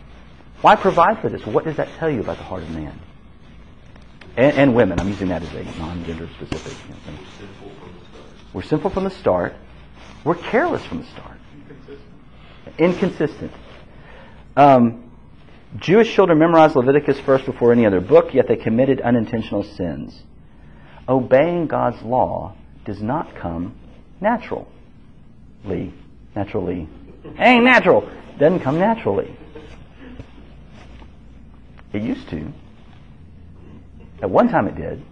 Why 0.60 0.76
provide 0.76 1.22
for 1.22 1.30
this? 1.30 1.46
What 1.46 1.64
does 1.64 1.76
that 1.78 1.88
tell 1.96 2.10
you 2.10 2.20
about 2.20 2.36
the 2.36 2.44
heart 2.44 2.64
of 2.64 2.70
man? 2.72 3.00
And, 4.36 4.58
and 4.58 4.74
women. 4.74 5.00
I'm 5.00 5.08
using 5.08 5.28
that 5.28 5.42
as 5.42 5.54
a 5.54 5.64
non-gender 5.78 6.28
specific. 6.36 6.74
you 6.86 6.90
know, 6.90 7.00
thing. 7.00 7.18
Sinful 7.38 7.70
from 7.70 7.94
the 7.94 8.04
start. 8.10 8.52
We're 8.52 8.62
simple 8.62 8.90
from 8.90 9.04
the 9.04 9.10
start. 9.10 9.54
We're 10.22 10.34
careless 10.34 10.84
from 10.84 10.98
the 10.98 11.06
start. 11.06 11.31
Inconsistent. 12.78 13.52
Um, 14.56 15.10
Jewish 15.76 16.14
children 16.14 16.38
memorized 16.38 16.76
Leviticus 16.76 17.18
first 17.20 17.46
before 17.46 17.72
any 17.72 17.86
other 17.86 18.00
book, 18.00 18.34
yet 18.34 18.48
they 18.48 18.56
committed 18.56 19.00
unintentional 19.00 19.62
sins. 19.62 20.22
Obeying 21.08 21.66
God's 21.66 22.02
law 22.02 22.54
does 22.84 23.00
not 23.00 23.34
come 23.34 23.74
naturally. 24.20 24.66
Naturally. 26.34 26.88
Ain't 27.38 27.64
natural. 27.64 28.10
Doesn't 28.38 28.60
come 28.60 28.78
naturally. 28.78 29.36
It 31.92 32.02
used 32.02 32.28
to. 32.30 32.52
At 34.22 34.30
one 34.30 34.48
time 34.48 34.68
it 34.68 34.76
did. 34.76 35.02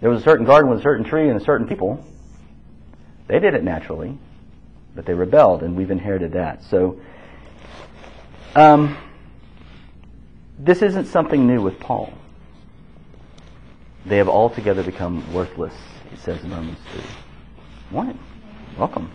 There 0.00 0.10
was 0.10 0.20
a 0.20 0.24
certain 0.24 0.46
garden 0.46 0.70
with 0.70 0.80
a 0.80 0.82
certain 0.82 1.04
tree 1.04 1.28
and 1.28 1.40
a 1.40 1.44
certain 1.44 1.68
people. 1.68 2.04
They 3.28 3.38
did 3.38 3.54
it 3.54 3.62
naturally, 3.62 4.18
but 4.94 5.06
they 5.06 5.14
rebelled, 5.14 5.62
and 5.62 5.76
we've 5.76 5.90
inherited 5.90 6.32
that. 6.32 6.62
So, 6.64 7.00
um, 8.54 8.96
this 10.58 10.82
isn't 10.82 11.06
something 11.06 11.46
new 11.46 11.62
with 11.62 11.80
Paul. 11.80 12.12
They 14.04 14.18
have 14.18 14.28
altogether 14.28 14.82
become 14.82 15.32
worthless, 15.32 15.74
he 16.10 16.16
says 16.16 16.42
in 16.42 16.50
Romans 16.50 16.78
3. 16.92 17.02
Morning. 17.90 18.18
Welcome. 18.78 19.10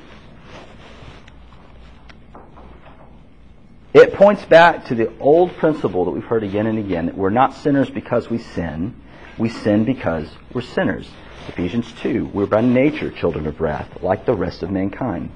It 3.94 4.14
points 4.14 4.46
back 4.46 4.86
to 4.86 4.96
the 4.96 5.12
old 5.20 5.56
principle 5.58 6.06
that 6.06 6.12
we've 6.12 6.24
heard 6.24 6.44
again 6.44 6.68
and 6.68 6.78
again 6.78 7.08
that 7.08 7.18
we're 7.18 7.30
not 7.30 7.56
sinners 7.56 7.90
because 7.90 8.30
we 8.30 8.38
sin. 8.38 8.96
We 9.38 9.50
sin 9.50 9.86
because 9.86 10.30
we're 10.54 10.62
sinners. 10.62 11.10
Ephesians 11.48 11.92
2, 12.02 12.28
we're 12.34 12.46
by 12.46 12.62
nature 12.62 13.10
children 13.10 13.48
of 13.48 13.60
wrath, 13.62 14.04
like 14.04 14.26
the 14.26 14.36
rest 14.36 14.64
of 14.64 14.70
mankind. 14.70 15.32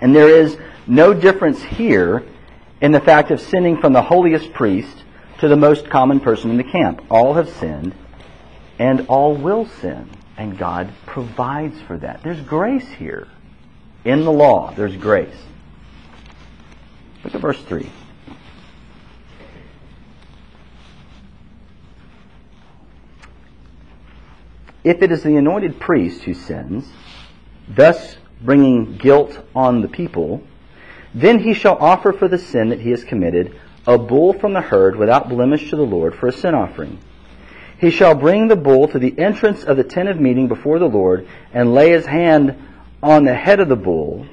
And 0.00 0.14
there 0.14 0.28
is 0.28 0.56
no 0.86 1.12
difference 1.12 1.62
here 1.62 2.24
in 2.80 2.92
the 2.92 3.00
fact 3.00 3.30
of 3.30 3.40
sinning 3.40 3.80
from 3.80 3.92
the 3.92 4.02
holiest 4.02 4.52
priest 4.52 5.04
to 5.40 5.48
the 5.48 5.56
most 5.56 5.88
common 5.90 6.20
person 6.20 6.50
in 6.50 6.56
the 6.56 6.64
camp. 6.64 7.02
All 7.10 7.34
have 7.34 7.48
sinned, 7.48 7.94
and 8.78 9.06
all 9.08 9.34
will 9.34 9.66
sin. 9.66 10.10
And 10.36 10.56
God 10.56 10.92
provides 11.06 11.80
for 11.82 11.98
that. 11.98 12.22
There's 12.22 12.40
grace 12.40 12.86
here. 12.86 13.26
In 14.04 14.24
the 14.24 14.32
law, 14.32 14.72
there's 14.74 14.96
grace. 14.96 15.34
Look 17.24 17.34
at 17.34 17.40
verse 17.40 17.60
3. 17.62 17.90
If 24.84 25.02
it 25.02 25.10
is 25.10 25.22
the 25.22 25.36
anointed 25.36 25.80
priest 25.80 26.22
who 26.22 26.34
sins, 26.34 26.88
thus 27.68 28.16
bringing 28.42 28.96
guilt 28.96 29.38
on 29.54 29.82
the 29.82 29.88
people, 29.88 30.42
then 31.14 31.40
he 31.40 31.54
shall 31.54 31.76
offer 31.76 32.12
for 32.12 32.28
the 32.28 32.38
sin 32.38 32.68
that 32.68 32.80
he 32.80 32.90
has 32.90 33.04
committed 33.04 33.58
a 33.86 33.98
bull 33.98 34.34
from 34.34 34.52
the 34.52 34.60
herd 34.60 34.96
without 34.96 35.28
blemish 35.28 35.70
to 35.70 35.76
the 35.76 35.82
Lord 35.82 36.14
for 36.14 36.28
a 36.28 36.32
sin 36.32 36.54
offering. 36.54 36.98
He 37.78 37.90
shall 37.90 38.14
bring 38.14 38.48
the 38.48 38.56
bull 38.56 38.88
to 38.88 38.98
the 38.98 39.18
entrance 39.18 39.64
of 39.64 39.76
the 39.76 39.84
tent 39.84 40.08
of 40.08 40.20
meeting 40.20 40.48
before 40.48 40.78
the 40.78 40.88
Lord 40.88 41.26
and 41.52 41.74
lay 41.74 41.90
his 41.90 42.06
hand 42.06 42.56
on 43.02 43.24
the 43.24 43.34
head 43.34 43.60
of 43.60 43.68
the 43.68 43.76
bull 43.76 44.26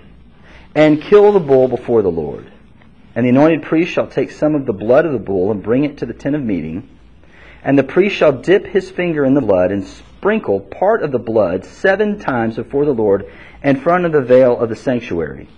and 0.74 1.02
kill 1.02 1.32
the 1.32 1.40
bull 1.40 1.68
before 1.68 2.02
the 2.02 2.12
Lord. 2.12 2.52
And 3.16 3.26
the 3.26 3.30
anointed 3.30 3.64
priest 3.64 3.94
shall 3.94 4.08
take 4.08 4.32
some 4.32 4.56
of 4.56 4.66
the 4.66 4.74
blood 4.74 5.06
of 5.06 5.14
the 5.14 5.20
bull 5.20 5.52
and 5.52 5.64
bring 5.64 5.86
it 5.86 6.00
to 6.00 6.06
the 6.06 6.14
tent 6.14 6.36
of 6.36 6.44
meeting. 6.44 6.90
And 7.64 7.78
the 7.78 7.84
priest 7.84 8.18
shall 8.18 8.34
dip 8.34 8.66
his 8.66 8.92
finger 8.92 9.24
in 9.24 9.36
the 9.36 9.42
blood 9.42 9.72
and 9.72 9.86
sprinkle 9.86 10.60
part 10.60 11.02
of 11.02 11.12
the 11.12 11.20
blood 11.20 11.66
seven 11.66 12.20
times 12.20 12.58
before 12.58 12.84
the 12.84 12.94
Lord 12.94 13.32
in 13.66 13.82
front 13.82 14.06
of 14.06 14.12
the 14.12 14.22
veil 14.22 14.58
of 14.58 14.70
the 14.70 14.76
sanctuary. 14.76 15.50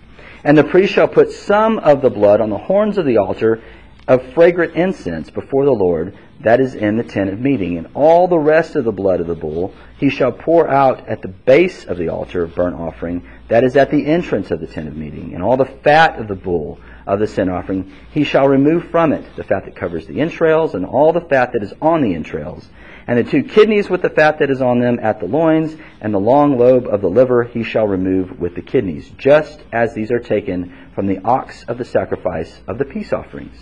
And 0.43 0.57
the 0.57 0.63
priest 0.63 0.93
shall 0.93 1.09
put 1.09 1.29
some 1.29 1.77
of 1.77 2.01
the 2.01 2.09
blood 2.09 2.39
on 2.39 2.49
the 2.49 2.57
horns 2.57 2.97
of 2.97 3.05
the 3.05 3.17
altar 3.17 3.61
of 4.07 4.33
fragrant 4.33 4.75
incense 4.75 5.29
before 5.29 5.65
the 5.65 5.71
Lord, 5.71 6.17
that 6.39 6.61
is 6.61 6.73
in 6.73 6.95
the 6.95 7.03
tent 7.03 7.29
of 7.29 7.41
meeting. 7.41 7.77
And 7.77 7.87
all 7.93 8.29
the 8.29 8.39
rest 8.39 8.77
of 8.77 8.85
the 8.85 8.93
blood 8.93 9.19
of 9.19 9.27
the 9.27 9.35
bull 9.35 9.73
he 9.97 10.09
shall 10.09 10.31
pour 10.31 10.69
out 10.69 11.09
at 11.09 11.21
the 11.21 11.27
base 11.27 11.83
of 11.83 11.97
the 11.97 12.07
altar 12.07 12.43
of 12.43 12.55
burnt 12.55 12.77
offering, 12.77 13.27
that 13.49 13.65
is 13.65 13.75
at 13.75 13.91
the 13.91 14.05
entrance 14.05 14.51
of 14.51 14.61
the 14.61 14.67
tent 14.67 14.87
of 14.87 14.95
meeting. 14.95 15.33
And 15.33 15.43
all 15.43 15.57
the 15.57 15.65
fat 15.65 16.17
of 16.17 16.29
the 16.29 16.35
bull 16.35 16.79
of 17.05 17.19
the 17.19 17.27
sin 17.27 17.49
offering 17.49 17.91
he 18.11 18.23
shall 18.23 18.47
remove 18.47 18.85
from 18.89 19.11
it, 19.11 19.25
the 19.35 19.43
fat 19.43 19.65
that 19.65 19.75
covers 19.75 20.07
the 20.07 20.21
entrails, 20.21 20.75
and 20.75 20.85
all 20.85 21.11
the 21.11 21.19
fat 21.19 21.51
that 21.51 21.63
is 21.63 21.73
on 21.81 22.01
the 22.01 22.15
entrails. 22.15 22.69
And 23.07 23.17
the 23.17 23.23
two 23.23 23.43
kidneys 23.43 23.89
with 23.89 24.01
the 24.01 24.09
fat 24.09 24.39
that 24.39 24.49
is 24.49 24.61
on 24.61 24.79
them 24.79 24.99
at 25.01 25.21
the 25.21 25.27
loins, 25.27 25.77
and 26.01 26.13
the 26.13 26.19
long 26.19 26.57
lobe 26.57 26.87
of 26.87 27.01
the 27.01 27.09
liver 27.09 27.45
he 27.45 27.63
shall 27.63 27.87
remove 27.87 28.37
with 28.37 28.53
the 28.53 28.61
kidneys, 28.61 29.09
just 29.17 29.63
as 29.71 29.93
these 29.93 30.11
are 30.11 30.19
taken 30.19 30.89
from 30.93 31.07
the 31.07 31.19
ox 31.23 31.63
of 31.63 31.77
the 31.77 31.85
sacrifice 31.85 32.59
of 32.67 32.77
the 32.77 32.85
peace 32.85 33.13
offerings. 33.13 33.57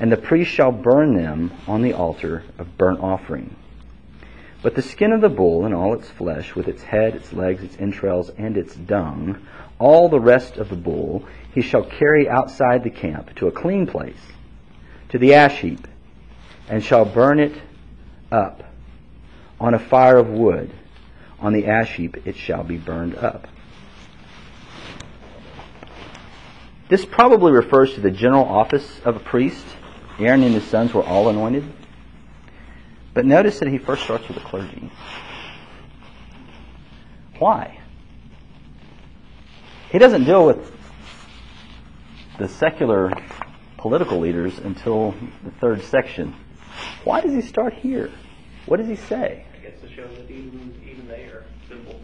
And 0.00 0.10
the 0.10 0.16
priest 0.16 0.50
shall 0.50 0.72
burn 0.72 1.14
them 1.14 1.52
on 1.68 1.82
the 1.82 1.92
altar 1.92 2.42
of 2.58 2.76
burnt 2.76 2.98
offering. 2.98 3.54
But 4.62 4.74
the 4.74 4.82
skin 4.82 5.12
of 5.12 5.20
the 5.20 5.28
bull 5.28 5.64
and 5.64 5.72
all 5.72 5.94
its 5.94 6.08
flesh, 6.08 6.56
with 6.56 6.66
its 6.66 6.82
head, 6.82 7.14
its 7.14 7.32
legs, 7.32 7.62
its 7.62 7.76
entrails, 7.78 8.30
and 8.36 8.56
its 8.56 8.74
dung, 8.74 9.46
all 9.78 10.08
the 10.08 10.20
rest 10.20 10.56
of 10.56 10.68
the 10.68 10.76
bull, 10.76 11.24
he 11.54 11.62
shall 11.62 11.84
carry 11.84 12.28
outside 12.28 12.82
the 12.82 12.90
camp 12.90 13.34
to 13.36 13.46
a 13.46 13.52
clean 13.52 13.86
place, 13.86 14.20
to 15.10 15.18
the 15.18 15.34
ash 15.34 15.60
heap, 15.60 15.86
and 16.68 16.82
shall 16.84 17.04
burn 17.04 17.38
it 17.38 17.52
up 18.30 18.62
on 19.58 19.74
a 19.74 19.78
fire 19.78 20.16
of 20.16 20.28
wood. 20.28 20.70
On 21.38 21.52
the 21.52 21.66
ash 21.66 21.96
heap 21.96 22.26
it 22.26 22.36
shall 22.36 22.64
be 22.64 22.76
burned 22.76 23.16
up. 23.16 23.48
This 26.88 27.04
probably 27.04 27.52
refers 27.52 27.94
to 27.94 28.00
the 28.00 28.10
general 28.10 28.44
office 28.44 29.00
of 29.04 29.16
a 29.16 29.20
priest. 29.20 29.64
Aaron 30.18 30.42
and 30.42 30.54
his 30.54 30.64
sons 30.64 30.92
were 30.92 31.04
all 31.04 31.28
anointed. 31.28 31.64
But 33.14 33.26
notice 33.26 33.58
that 33.60 33.68
he 33.68 33.78
first 33.78 34.02
starts 34.02 34.26
with 34.28 34.36
the 34.36 34.42
clergy. 34.42 34.90
Why? 37.38 37.80
He 39.90 39.98
doesn't 39.98 40.24
deal 40.24 40.44
with 40.46 40.76
the 42.38 42.48
secular 42.48 43.12
political 43.78 44.18
leaders 44.18 44.58
until 44.58 45.14
the 45.44 45.50
third 45.52 45.82
section. 45.82 46.34
Why 47.04 47.20
does 47.20 47.32
he 47.32 47.42
start 47.42 47.74
here? 47.74 48.10
What 48.66 48.78
does 48.78 48.88
he 48.88 48.96
say? 48.96 49.44
I 49.54 49.58
guess 49.62 49.80
to 49.80 49.88
show 49.88 50.06
that 50.06 50.30
even, 50.30 50.80
even 50.88 51.08
they 51.08 51.24
are 51.24 51.44
sinful. 51.68 52.00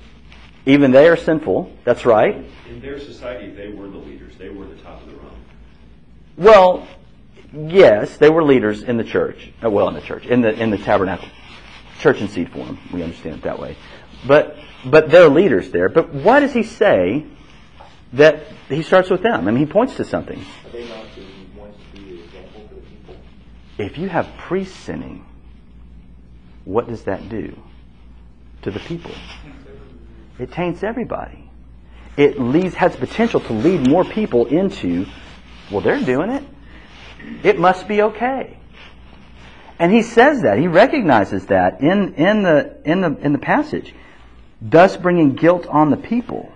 Even 0.67 0.91
they 0.91 1.09
are 1.09 1.17
sinful. 1.17 1.73
That's 1.85 2.05
right. 2.05 2.45
In 2.69 2.81
their 2.81 2.99
society, 2.99 3.51
they 3.51 3.69
were 3.69 3.89
the 3.89 3.99
leaders. 3.99 4.37
They 4.37 4.49
were 4.49 4.67
the 4.67 4.77
top 4.77 5.03
of 5.03 5.11
the 5.11 5.17
rung. 5.17 5.45
Well, 6.37 6.89
yes, 7.53 8.17
they 8.17 8.29
were 8.31 8.43
leaders 8.43 8.83
in 8.83 8.97
the 8.97 9.05
church. 9.05 9.53
Uh, 9.65 9.71
well, 9.71 9.89
in 9.89 9.95
the 9.95 10.01
church, 10.01 10.27
in 10.27 10.41
the 10.43 10.53
in 10.53 10.71
the 10.71 10.79
tabernacle, 10.79 11.29
church 12.01 12.21
in 12.21 12.29
seed 12.29 12.51
form. 12.51 12.79
We 12.93 13.03
understand 13.03 13.37
it 13.37 13.43
that 13.43 13.59
way. 13.59 13.77
But 14.27 14.57
but 14.85 15.11
they're 15.11 15.29
leaders 15.29 15.71
there. 15.71 15.89
But 15.89 16.13
why 16.13 16.41
does 16.41 16.53
he 16.53 16.63
say 16.63 17.27
that 18.13 18.45
he 18.69 18.83
starts 18.83 19.11
with 19.11 19.23
them? 19.23 19.47
I 19.47 19.51
mean, 19.51 19.57
he 19.57 19.67
points 19.67 19.97
to 19.97 20.05
something. 20.05 20.39
Are 20.39 20.71
they 20.71 20.89
not 20.89 21.07
the 21.15 21.59
ones 21.59 21.77
to 21.95 22.01
be 22.01 22.17
the 22.17 22.25
example 22.25 22.69
for 22.69 22.75
the 22.75 22.81
people? 22.83 23.17
If 23.79 23.99
you 23.99 24.09
have 24.09 24.29
priests 24.39 24.77
sinning, 24.77 25.25
what 26.65 26.89
does 26.89 27.05
that 27.05 27.29
do 27.29 27.59
to 28.63 28.71
the 28.71 28.81
people? 28.81 29.13
It 30.39 30.53
taints 30.53 30.83
everybody. 30.83 31.51
It 32.17 32.41
leads 32.41 32.75
has 32.75 32.97
potential 32.97 33.41
to 33.41 33.53
lead 33.53 33.89
more 33.89 34.05
people 34.05 34.47
into, 34.47 35.07
well, 35.71 35.83
they're 35.83 36.01
doing 36.01 36.31
it. 36.31 36.45
It 37.43 37.59
must 37.59 37.87
be 37.87 38.03
okay. 38.03 38.59
And 39.79 39.93
he 39.93 40.03
says 40.03 40.43
that 40.43 40.59
he 40.59 40.69
recognizes 40.69 41.47
that 41.47 41.83
in 41.83 42.15
in 42.15 42.43
the 42.43 42.79
in 42.85 43.03
the 43.03 43.17
in 43.19 43.33
the 43.33 43.39
passage, 43.39 43.95
thus 44.63 44.97
bringing 44.97 45.35
guilt 45.35 45.67
on 45.67 45.91
the 45.91 45.99
people. 45.99 46.51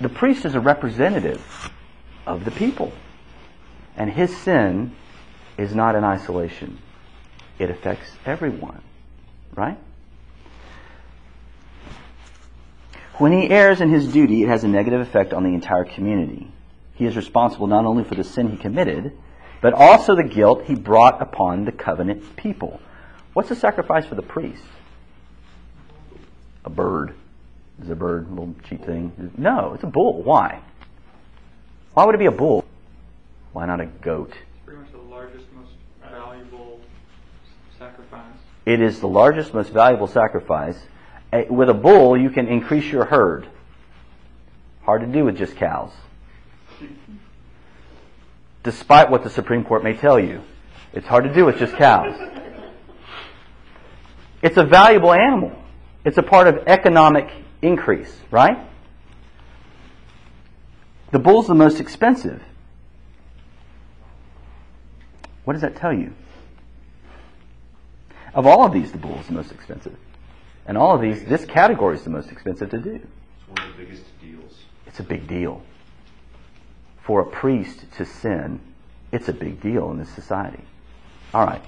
The 0.00 0.08
priest 0.08 0.46
is 0.46 0.54
a 0.54 0.60
representative 0.60 1.70
of 2.26 2.44
the 2.46 2.50
people. 2.50 2.92
And 3.98 4.08
his 4.08 4.34
sin 4.34 4.94
is 5.58 5.74
not 5.74 5.96
in 5.96 6.04
isolation. 6.04 6.78
It 7.58 7.68
affects 7.68 8.08
everyone. 8.24 8.80
Right? 9.54 9.76
When 13.14 13.32
he 13.32 13.50
errs 13.50 13.80
in 13.80 13.90
his 13.90 14.06
duty, 14.06 14.44
it 14.44 14.48
has 14.48 14.62
a 14.62 14.68
negative 14.68 15.00
effect 15.00 15.32
on 15.32 15.42
the 15.42 15.50
entire 15.50 15.84
community. 15.84 16.48
He 16.94 17.04
is 17.06 17.16
responsible 17.16 17.66
not 17.66 17.84
only 17.84 18.04
for 18.04 18.14
the 18.14 18.22
sin 18.22 18.48
he 18.48 18.56
committed, 18.56 19.12
but 19.60 19.74
also 19.74 20.14
the 20.14 20.22
guilt 20.22 20.62
he 20.66 20.76
brought 20.76 21.20
upon 21.20 21.64
the 21.64 21.72
covenant 21.72 22.36
people. 22.36 22.80
What's 23.32 23.48
the 23.48 23.56
sacrifice 23.56 24.06
for 24.06 24.14
the 24.14 24.22
priest? 24.22 24.62
A 26.64 26.70
bird. 26.70 27.14
Is 27.82 27.88
it 27.88 27.92
a 27.92 27.96
bird 27.96 28.28
a 28.28 28.30
little 28.30 28.54
cheap 28.68 28.84
thing? 28.84 29.32
No, 29.36 29.72
it's 29.74 29.82
a 29.82 29.88
bull. 29.88 30.22
Why? 30.22 30.60
Why 31.94 32.04
would 32.04 32.14
it 32.14 32.18
be 32.18 32.26
a 32.26 32.30
bull? 32.30 32.64
Why 33.58 33.66
not 33.66 33.80
a 33.80 33.86
goat? 33.86 34.30
It's 34.30 34.64
pretty 34.64 34.80
much 34.82 34.92
the 34.92 34.98
largest, 34.98 35.44
most 35.52 35.72
valuable 36.00 36.78
sacrifice. 37.76 38.22
It 38.64 38.80
is 38.80 39.00
the 39.00 39.08
largest, 39.08 39.52
most 39.52 39.72
valuable 39.72 40.06
sacrifice. 40.06 40.78
Eh, 41.32 41.46
With 41.50 41.68
a 41.68 41.74
bull, 41.74 42.16
you 42.16 42.30
can 42.30 42.46
increase 42.46 42.84
your 42.84 43.06
herd. 43.06 43.48
Hard 44.84 45.00
to 45.00 45.08
do 45.08 45.24
with 45.24 45.36
just 45.36 45.56
cows. 45.56 45.90
Despite 48.62 49.10
what 49.10 49.24
the 49.24 49.30
Supreme 49.30 49.64
Court 49.64 49.82
may 49.82 49.94
tell 49.94 50.20
you, 50.20 50.40
it's 50.92 51.08
hard 51.08 51.24
to 51.24 51.34
do 51.34 51.44
with 51.44 51.58
just 51.58 51.74
cows. 51.74 52.14
It's 54.40 54.56
a 54.56 54.62
valuable 54.62 55.12
animal. 55.12 55.50
It's 56.04 56.16
a 56.16 56.22
part 56.22 56.46
of 56.46 56.68
economic 56.68 57.28
increase, 57.60 58.20
right? 58.30 58.56
The 61.10 61.18
bull's 61.18 61.48
the 61.48 61.56
most 61.56 61.80
expensive. 61.80 62.40
What 65.48 65.54
does 65.54 65.62
that 65.62 65.76
tell 65.76 65.94
you? 65.94 66.12
Of 68.34 68.46
all 68.46 68.66
of 68.66 68.72
these, 68.74 68.92
the 68.92 68.98
bull 68.98 69.18
is 69.18 69.28
the 69.28 69.32
most 69.32 69.50
expensive. 69.50 69.96
And 70.66 70.76
all 70.76 70.94
of 70.94 71.00
these, 71.00 71.24
this 71.24 71.46
category 71.46 71.96
is 71.96 72.04
the 72.04 72.10
most 72.10 72.30
expensive 72.30 72.68
to 72.68 72.78
do. 72.78 72.96
It's 72.96 73.48
one 73.48 73.66
of 73.66 73.74
the 73.74 73.82
biggest 73.82 74.02
deals. 74.20 74.58
It's 74.86 75.00
a 75.00 75.02
big 75.02 75.26
deal. 75.26 75.62
For 77.00 77.22
a 77.22 77.24
priest 77.24 77.90
to 77.96 78.04
sin, 78.04 78.60
it's 79.10 79.30
a 79.30 79.32
big 79.32 79.62
deal 79.62 79.90
in 79.90 79.96
this 79.96 80.10
society. 80.10 80.62
All 81.32 81.46
right. 81.46 81.64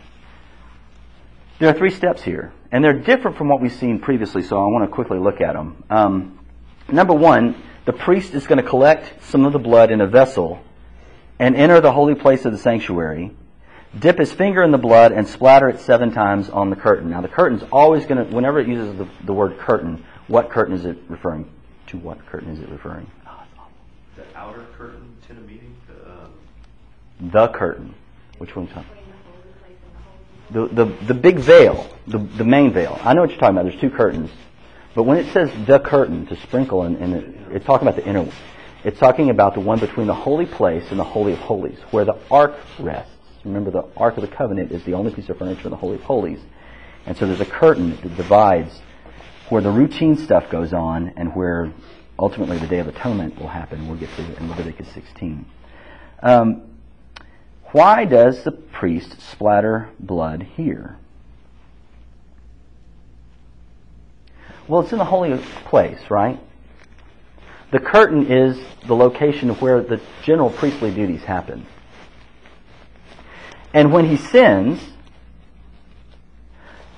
There 1.59 1.71
are 1.71 1.73
three 1.73 1.89
steps 1.91 2.23
here, 2.23 2.53
and 2.71 2.85
they're 2.85 2.93
different 2.93 3.39
from 3.39 3.49
what 3.49 3.63
we've 3.63 3.73
seen 3.73 3.99
previously, 3.99 4.43
so 4.43 4.59
I 4.59 4.67
want 4.67 4.85
to 4.85 4.95
quickly 4.95 5.19
look 5.19 5.41
at 5.41 5.55
them. 5.55 5.85
Um, 5.89 6.39
number 6.93 7.15
one, 7.15 7.57
the 7.87 7.95
priest 7.95 8.35
is 8.35 8.47
going 8.47 8.63
to 8.63 8.69
collect 8.69 9.25
some 9.25 9.47
of 9.47 9.55
the 9.55 9.59
blood 9.59 9.91
in 9.91 10.03
a 10.03 10.07
vessel 10.07 10.63
and 11.39 11.57
enter 11.57 11.81
the 11.81 11.93
holy 11.93 12.15
place 12.15 12.45
of 12.45 12.53
the 12.53 12.59
sanctuary, 12.59 13.35
dip 13.99 14.19
his 14.19 14.33
finger 14.33 14.63
in 14.63 14.71
the 14.71 14.79
blood, 14.79 15.13
and 15.13 15.27
splatter 15.27 15.69
it 15.69 15.81
seven 15.81 16.13
times 16.13 16.49
on 16.49 16.71
the 16.71 16.77
curtain. 16.77 17.11
Now, 17.11 17.21
the 17.21 17.29
curtain's 17.29 17.65
always 17.73 18.07
going 18.07 18.25
to, 18.25 18.35
whenever 18.35 18.61
it 18.61 18.69
uses 18.69 18.97
the, 18.97 19.09
the 19.25 19.33
word 19.33 19.59
curtain, 19.59 20.05
what 20.29 20.51
curtain 20.51 20.75
is 20.75 20.85
it 20.85 20.97
referring 21.09 21.51
to? 21.89 21.99
What 21.99 22.25
curtain 22.27 22.51
is 22.51 22.61
it 22.61 22.69
referring? 22.69 23.07
To? 23.07 24.23
The 24.23 24.39
outer 24.39 24.65
curtain 24.77 25.17
to 25.27 25.35
the 25.35 25.41
meeting, 25.41 25.75
the, 25.89 26.11
um, 26.11 26.33
The 27.21 27.49
curtain. 27.49 27.95
Which 28.39 28.55
one's 28.55 28.71
talking? 28.71 28.89
The 28.95 29.31
holy 29.31 29.53
place 29.61 29.77
and 30.51 30.69
the 30.69 30.69
The, 30.69 30.85
the, 30.85 31.07
the 31.07 31.15
big 31.15 31.39
veil, 31.39 31.89
the, 32.07 32.19
the 32.19 32.45
main 32.45 32.73
veil. 32.73 32.99
I 33.03 33.13
know 33.15 33.23
what 33.23 33.31
you're 33.31 33.41
talking 33.41 33.57
about. 33.57 33.69
There's 33.69 33.81
two 33.81 33.91
curtains. 33.91 34.31
But 34.95 35.03
when 35.05 35.19
it 35.19 35.33
says 35.33 35.51
the 35.67 35.79
curtain, 35.81 36.27
to 36.27 36.37
sprinkle, 36.37 36.83
and, 36.83 36.97
and 36.97 37.15
it, 37.15 37.35
it's 37.51 37.65
talking 37.65 37.87
about 37.87 38.01
the 38.01 38.09
inner 38.09 38.23
one. 38.23 38.35
It's 38.83 38.99
talking 38.99 39.31
about 39.31 39.55
the 39.55 39.61
one 39.61 39.79
between 39.79 40.07
the 40.07 40.15
holy 40.15 40.47
place 40.47 40.85
and 40.91 40.99
the 40.99 41.05
Holy 41.05 41.33
of 41.33 41.39
Holies, 41.39 41.79
where 41.91 42.05
the 42.05 42.17
ark 42.31 42.55
rests. 42.79 43.13
Remember, 43.45 43.71
the 43.71 43.85
Ark 43.97 44.17
of 44.17 44.23
the 44.23 44.29
Covenant 44.29 44.71
is 44.71 44.85
the 44.85 44.95
only 44.95 45.13
piece 45.13 45.29
of 45.29 45.39
furniture 45.39 45.65
in 45.65 45.71
the 45.71 45.77
Holy 45.77 45.97
of 45.97 46.03
Holies. 46.03 46.41
And 47.07 47.17
so 47.17 47.27
there's 47.27 47.41
a 47.41 47.47
curtain 47.47 47.91
that 47.91 48.17
divides 48.17 48.81
where 49.49 49.63
the 49.63 49.71
routine 49.71 50.17
stuff 50.17 50.51
goes 50.51 50.73
on 50.73 51.15
and 51.17 51.35
where 51.35 51.73
ultimately 52.19 52.59
the 52.59 52.67
Day 52.67 52.79
of 52.79 52.89
Atonement 52.89 53.39
will 53.39 53.49
happen. 53.49 53.89
We'll 53.89 53.99
get 53.99 54.11
to 54.17 54.23
it 54.23 54.39
in 54.39 54.49
Leviticus 54.49 54.89
16. 54.89 55.47
Um, 56.23 56.63
why 57.73 58.05
does 58.05 58.45
the 58.45 58.53
priest 58.53 59.21
splatter 59.21 59.89
blood 59.99 60.43
here? 60.43 60.99
Well, 64.69 64.83
it's 64.83 64.93
in 64.93 64.99
the 64.99 65.05
holy 65.05 65.37
place, 65.65 65.99
right? 66.11 66.39
The 67.73 67.81
curtain 67.81 68.27
is 68.31 68.61
the 68.87 68.95
location 68.95 69.51
of 69.51 69.63
where 69.63 69.83
the 69.83 70.01
general 70.23 70.51
priestly 70.51 70.93
duties 70.93 71.23
happen. 71.23 71.67
And 73.73 73.93
when 73.93 74.07
he 74.07 74.17
sins, 74.17 74.81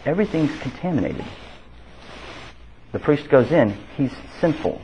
everything's 0.04 0.56
contaminated. 0.60 1.24
The 2.92 2.98
priest 2.98 3.28
goes 3.28 3.50
in, 3.50 3.76
he's 3.96 4.12
sinful. 4.40 4.80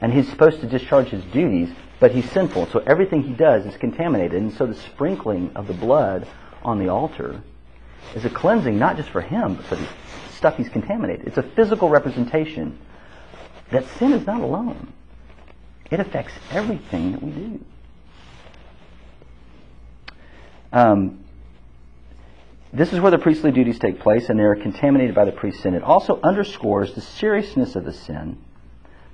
And 0.00 0.12
he's 0.12 0.28
supposed 0.28 0.60
to 0.60 0.66
discharge 0.66 1.08
his 1.08 1.24
duties, 1.24 1.70
but 2.00 2.10
he's 2.12 2.30
sinful. 2.30 2.66
So 2.66 2.80
everything 2.80 3.22
he 3.22 3.32
does 3.32 3.64
is 3.64 3.76
contaminated. 3.76 4.34
And 4.34 4.52
so 4.52 4.66
the 4.66 4.74
sprinkling 4.74 5.52
of 5.54 5.66
the 5.66 5.74
blood 5.74 6.26
on 6.62 6.78
the 6.78 6.88
altar 6.88 7.42
is 8.14 8.24
a 8.24 8.30
cleansing 8.30 8.78
not 8.78 8.96
just 8.96 9.10
for 9.10 9.20
him, 9.20 9.54
but 9.54 9.64
for 9.66 9.76
the 9.76 9.88
stuff 10.36 10.56
he's 10.56 10.68
contaminated. 10.68 11.26
It's 11.26 11.38
a 11.38 11.42
physical 11.42 11.88
representation 11.88 12.78
that 13.70 13.86
sin 13.98 14.12
is 14.12 14.26
not 14.26 14.40
alone. 14.40 14.92
It 15.90 16.00
affects 16.00 16.32
everything 16.50 17.12
that 17.12 17.22
we 17.22 17.30
do. 17.30 17.64
Um, 20.74 21.20
this 22.72 22.92
is 22.92 22.98
where 22.98 23.12
the 23.12 23.18
priestly 23.18 23.52
duties 23.52 23.78
take 23.78 24.00
place, 24.00 24.28
and 24.28 24.38
they 24.38 24.42
are 24.42 24.56
contaminated 24.56 25.14
by 25.14 25.24
the 25.24 25.30
priest's 25.30 25.62
sin. 25.62 25.74
It 25.74 25.84
also 25.84 26.18
underscores 26.22 26.94
the 26.94 27.00
seriousness 27.00 27.76
of 27.76 27.84
the 27.84 27.92
sin. 27.92 28.36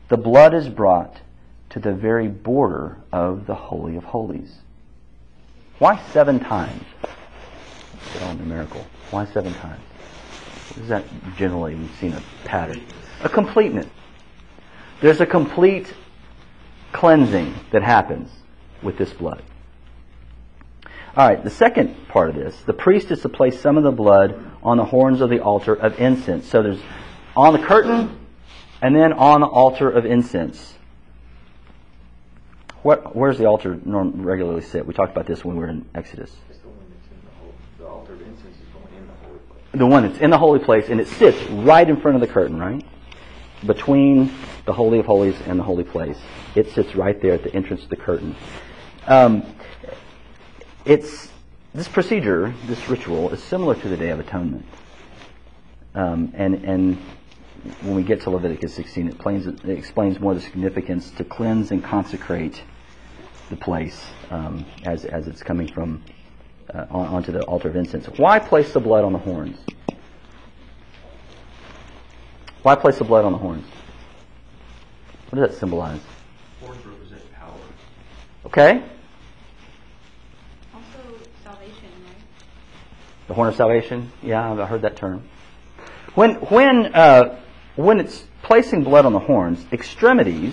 The 0.08 0.16
blood 0.16 0.54
is 0.54 0.70
brought 0.70 1.20
to 1.68 1.78
the 1.78 1.92
very 1.92 2.28
border 2.28 2.96
of 3.12 3.46
the 3.46 3.54
Holy 3.54 3.96
of 3.96 4.04
Holies. 4.04 4.56
Why 5.78 6.02
seven 6.12 6.40
times? 6.40 6.84
Get 8.14 8.22
all 8.22 8.34
numerical. 8.34 8.84
Why 9.10 9.26
seven 9.26 9.52
times? 9.54 9.82
Is 10.80 10.88
that 10.88 11.04
generally? 11.36 11.74
We've 11.74 11.94
seen 12.00 12.14
a 12.14 12.22
pattern. 12.44 12.82
A 13.22 13.28
completeness. 13.28 13.86
There's 15.02 15.20
a 15.20 15.26
complete 15.26 15.92
cleansing 16.92 17.54
that 17.70 17.82
happens 17.82 18.30
with 18.82 18.96
this 18.96 19.12
blood. 19.12 19.42
All 21.16 21.28
right, 21.28 21.42
the 21.42 21.50
second 21.50 22.06
part 22.06 22.28
of 22.28 22.36
this, 22.36 22.56
the 22.66 22.72
priest 22.72 23.10
is 23.10 23.22
to 23.22 23.28
place 23.28 23.60
some 23.60 23.76
of 23.76 23.82
the 23.82 23.90
blood 23.90 24.38
on 24.62 24.76
the 24.76 24.84
horns 24.84 25.20
of 25.20 25.28
the 25.28 25.40
altar 25.40 25.74
of 25.74 25.98
incense. 25.98 26.48
So 26.48 26.62
there's 26.62 26.80
on 27.36 27.52
the 27.52 27.58
curtain 27.58 28.16
and 28.80 28.94
then 28.94 29.12
on 29.14 29.40
the 29.40 29.46
altar 29.48 29.90
of 29.90 30.06
incense. 30.06 30.74
What, 32.82 33.16
where's 33.16 33.38
the 33.38 33.46
altar 33.46 33.78
norm, 33.84 34.22
regularly 34.22 34.62
sit? 34.62 34.86
We 34.86 34.94
talked 34.94 35.10
about 35.10 35.26
this 35.26 35.44
when 35.44 35.56
we 35.56 35.64
were 35.64 35.68
in 35.68 35.84
Exodus. 35.96 36.34
It's 36.48 36.60
the 36.60 36.68
one 36.68 36.78
that's 36.88 37.06
in 37.10 37.20
the 37.24 37.36
whole, 37.40 37.54
the 37.78 37.86
altar 37.86 38.12
of 38.12 38.20
incense 38.20 38.56
is 38.56 38.68
going 38.72 38.94
in 38.96 39.06
the 39.08 39.12
holy 39.26 39.38
place. 39.40 39.62
The 39.72 39.86
one 39.86 40.02
that's 40.04 40.18
in 40.20 40.30
the 40.30 40.38
holy 40.38 40.60
place, 40.60 40.88
and 40.88 41.00
it 41.00 41.08
sits 41.08 41.42
right 41.50 41.88
in 41.88 42.00
front 42.00 42.14
of 42.14 42.20
the 42.20 42.32
curtain, 42.32 42.58
right? 42.58 42.84
Between 43.66 44.32
the 44.64 44.72
Holy 44.72 45.00
of 45.00 45.06
Holies 45.06 45.38
and 45.44 45.58
the 45.58 45.64
holy 45.64 45.84
place. 45.84 46.18
It 46.54 46.70
sits 46.70 46.94
right 46.94 47.20
there 47.20 47.32
at 47.32 47.42
the 47.42 47.52
entrance 47.52 47.82
to 47.82 47.88
the 47.88 47.96
curtain. 47.96 48.36
Um, 49.06 49.42
it's 50.84 51.28
this 51.74 51.88
procedure, 51.88 52.52
this 52.66 52.88
ritual, 52.88 53.30
is 53.30 53.42
similar 53.42 53.74
to 53.74 53.88
the 53.88 53.96
Day 53.96 54.10
of 54.10 54.20
Atonement. 54.20 54.64
Um, 55.94 56.32
and 56.34 56.54
and 56.64 56.98
when 57.82 57.94
we 57.94 58.02
get 58.02 58.22
to 58.22 58.30
Leviticus 58.30 58.74
16, 58.74 59.08
it 59.08 59.14
explains, 59.14 59.46
it 59.46 59.68
explains 59.68 60.18
more 60.20 60.34
the 60.34 60.40
significance 60.40 61.10
to 61.12 61.24
cleanse 61.24 61.70
and 61.70 61.82
consecrate 61.84 62.62
the 63.50 63.56
place 63.56 64.00
um, 64.30 64.64
as 64.84 65.04
as 65.04 65.26
it's 65.28 65.42
coming 65.42 65.68
from 65.68 66.02
uh, 66.72 66.86
on, 66.90 67.06
onto 67.06 67.32
the 67.32 67.42
altar 67.44 67.68
of 67.68 67.76
incense. 67.76 68.06
Why 68.06 68.38
place 68.38 68.72
the 68.72 68.80
blood 68.80 69.04
on 69.04 69.12
the 69.12 69.18
horns? 69.18 69.58
Why 72.62 72.74
place 72.74 72.98
the 72.98 73.04
blood 73.04 73.24
on 73.24 73.32
the 73.32 73.38
horns? 73.38 73.66
What 75.30 75.38
does 75.38 75.50
that 75.50 75.58
symbolize? 75.58 76.00
horns 76.60 76.84
represent 76.84 77.32
power. 77.32 77.54
Okay, 78.46 78.82
Also, 80.74 81.14
salvation, 81.42 81.88
right? 82.04 83.19
The 83.30 83.34
horn 83.34 83.48
of 83.48 83.54
salvation. 83.54 84.10
Yeah, 84.24 84.50
I've 84.50 84.68
heard 84.68 84.82
that 84.82 84.96
term. 84.96 85.22
When 86.16 86.34
when 86.34 86.86
uh, 86.86 87.40
when 87.76 88.00
it's 88.00 88.24
placing 88.42 88.82
blood 88.82 89.06
on 89.06 89.12
the 89.12 89.20
horns, 89.20 89.64
extremities 89.70 90.52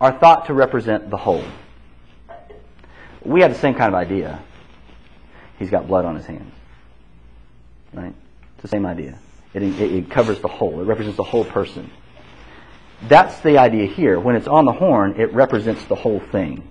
are 0.00 0.18
thought 0.18 0.46
to 0.46 0.54
represent 0.54 1.10
the 1.10 1.18
whole. 1.18 1.44
We 3.22 3.42
have 3.42 3.52
the 3.52 3.58
same 3.58 3.74
kind 3.74 3.94
of 3.94 3.94
idea. 3.94 4.42
He's 5.58 5.68
got 5.68 5.86
blood 5.86 6.06
on 6.06 6.16
his 6.16 6.24
hands. 6.24 6.50
Right? 7.92 8.14
It's 8.54 8.62
the 8.62 8.68
same 8.68 8.86
idea. 8.86 9.18
It, 9.52 9.62
it, 9.62 9.80
it 9.80 10.10
covers 10.10 10.40
the 10.40 10.48
whole. 10.48 10.80
It 10.80 10.84
represents 10.84 11.18
the 11.18 11.24
whole 11.24 11.44
person. 11.44 11.90
That's 13.06 13.38
the 13.40 13.58
idea 13.58 13.84
here. 13.84 14.18
When 14.18 14.34
it's 14.34 14.48
on 14.48 14.64
the 14.64 14.72
horn, 14.72 15.20
it 15.20 15.34
represents 15.34 15.84
the 15.84 15.94
whole 15.94 16.20
thing. 16.20 16.66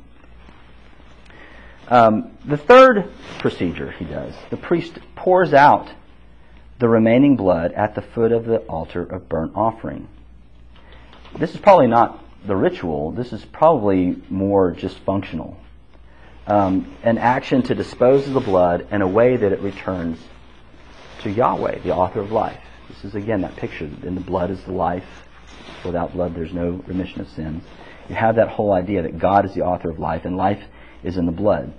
Um, 1.93 2.36
the 2.43 2.58
third 2.58 3.12
procedure 3.38 3.91
he 3.91 4.06
does, 4.06 4.34
the 4.49 4.58
priest 4.58 4.97
pours 5.15 5.53
out 5.53 5.91
the 6.79 6.89
remaining 6.89 7.36
blood 7.36 7.71
at 7.73 7.93
the 7.93 8.01
foot 8.01 8.32
of 8.32 8.45
the 8.45 8.58
altar 8.62 9.03
of 9.03 9.29
burnt 9.29 9.51
offering. 9.53 10.08
This 11.38 11.53
is 11.53 11.62
probably 11.62 11.86
not 11.86 12.19
the 12.47 12.56
ritual. 12.56 13.12
This 13.12 13.32
is 13.32 13.45
probably 13.45 14.19
more 14.27 14.71
just 14.71 14.97
functional. 15.01 15.56
Um, 16.47 16.97
an 17.03 17.19
action 17.19 17.62
to 17.62 17.75
dispose 17.75 18.25
of 18.25 18.34
the 18.34 18.39
blood 18.39 18.88
in 18.89 19.03
a 19.03 19.08
way 19.08 19.38
that 19.38 19.51
it 19.51 19.60
returns 19.60 20.17
to 21.21 21.29
Yahweh, 21.29 21.82
the 21.84 21.93
author 21.93 22.21
of 22.21 22.32
life. 22.32 22.60
This 22.89 23.06
is 23.06 23.13
again 23.13 23.41
that 23.41 23.56
picture. 23.56 23.86
In 24.01 24.15
the 24.15 24.21
blood 24.21 24.49
is 24.49 24.63
the 24.63 24.71
life. 24.71 25.06
Without 25.86 26.13
blood, 26.13 26.34
there's 26.34 26.53
no 26.53 26.84
remission 26.88 27.21
of 27.21 27.29
sins. 27.29 27.63
You 28.10 28.15
have 28.15 28.38
that 28.38 28.47
whole 28.47 28.73
idea 28.73 29.03
that 29.03 29.19
God 29.19 29.45
is 29.45 29.53
the 29.53 29.62
author 29.62 29.91
of 29.91 29.99
life, 29.99 30.25
and 30.25 30.36
life 30.36 30.63
is 31.03 31.17
in 31.17 31.27
the 31.27 31.32
blood. 31.32 31.71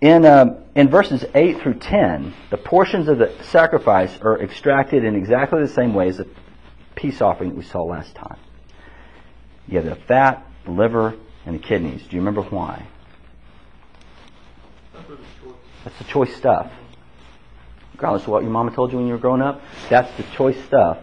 In, 0.00 0.24
uh, 0.24 0.60
in 0.76 0.88
verses 0.88 1.24
8 1.34 1.60
through 1.60 1.80
10, 1.80 2.32
the 2.50 2.56
portions 2.56 3.08
of 3.08 3.18
the 3.18 3.34
sacrifice 3.42 4.16
are 4.20 4.40
extracted 4.40 5.04
in 5.04 5.16
exactly 5.16 5.60
the 5.60 5.68
same 5.68 5.92
way 5.92 6.08
as 6.08 6.18
the 6.18 6.28
peace 6.94 7.20
offering 7.20 7.50
that 7.50 7.56
we 7.56 7.64
saw 7.64 7.82
last 7.82 8.14
time. 8.14 8.38
You 9.66 9.80
have 9.80 9.86
the 9.86 9.96
fat, 9.96 10.46
the 10.64 10.70
liver, 10.70 11.14
and 11.44 11.54
the 11.54 11.58
kidneys. 11.58 12.02
Do 12.02 12.14
you 12.14 12.20
remember 12.20 12.42
why? 12.42 12.86
That's 15.84 15.98
the 15.98 16.04
choice 16.04 16.34
stuff. 16.36 16.70
Regardless 17.94 18.22
of 18.22 18.28
what 18.28 18.42
your 18.42 18.52
mama 18.52 18.70
told 18.70 18.92
you 18.92 18.98
when 18.98 19.08
you 19.08 19.14
were 19.14 19.18
growing 19.18 19.42
up, 19.42 19.60
that's 19.90 20.16
the 20.16 20.22
choice 20.34 20.62
stuff 20.66 20.98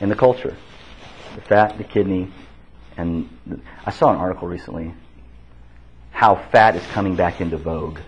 in 0.00 0.08
the 0.08 0.14
culture. 0.14 0.56
The 1.34 1.40
fat, 1.40 1.76
the 1.76 1.84
kidney, 1.84 2.30
and 2.96 3.28
the, 3.46 3.60
I 3.84 3.90
saw 3.90 4.10
an 4.10 4.16
article 4.16 4.46
recently 4.46 4.94
how 6.14 6.36
fat 6.52 6.76
is 6.76 6.86
coming 6.86 7.16
back 7.16 7.40
into 7.40 7.56
vogue. 7.56 7.98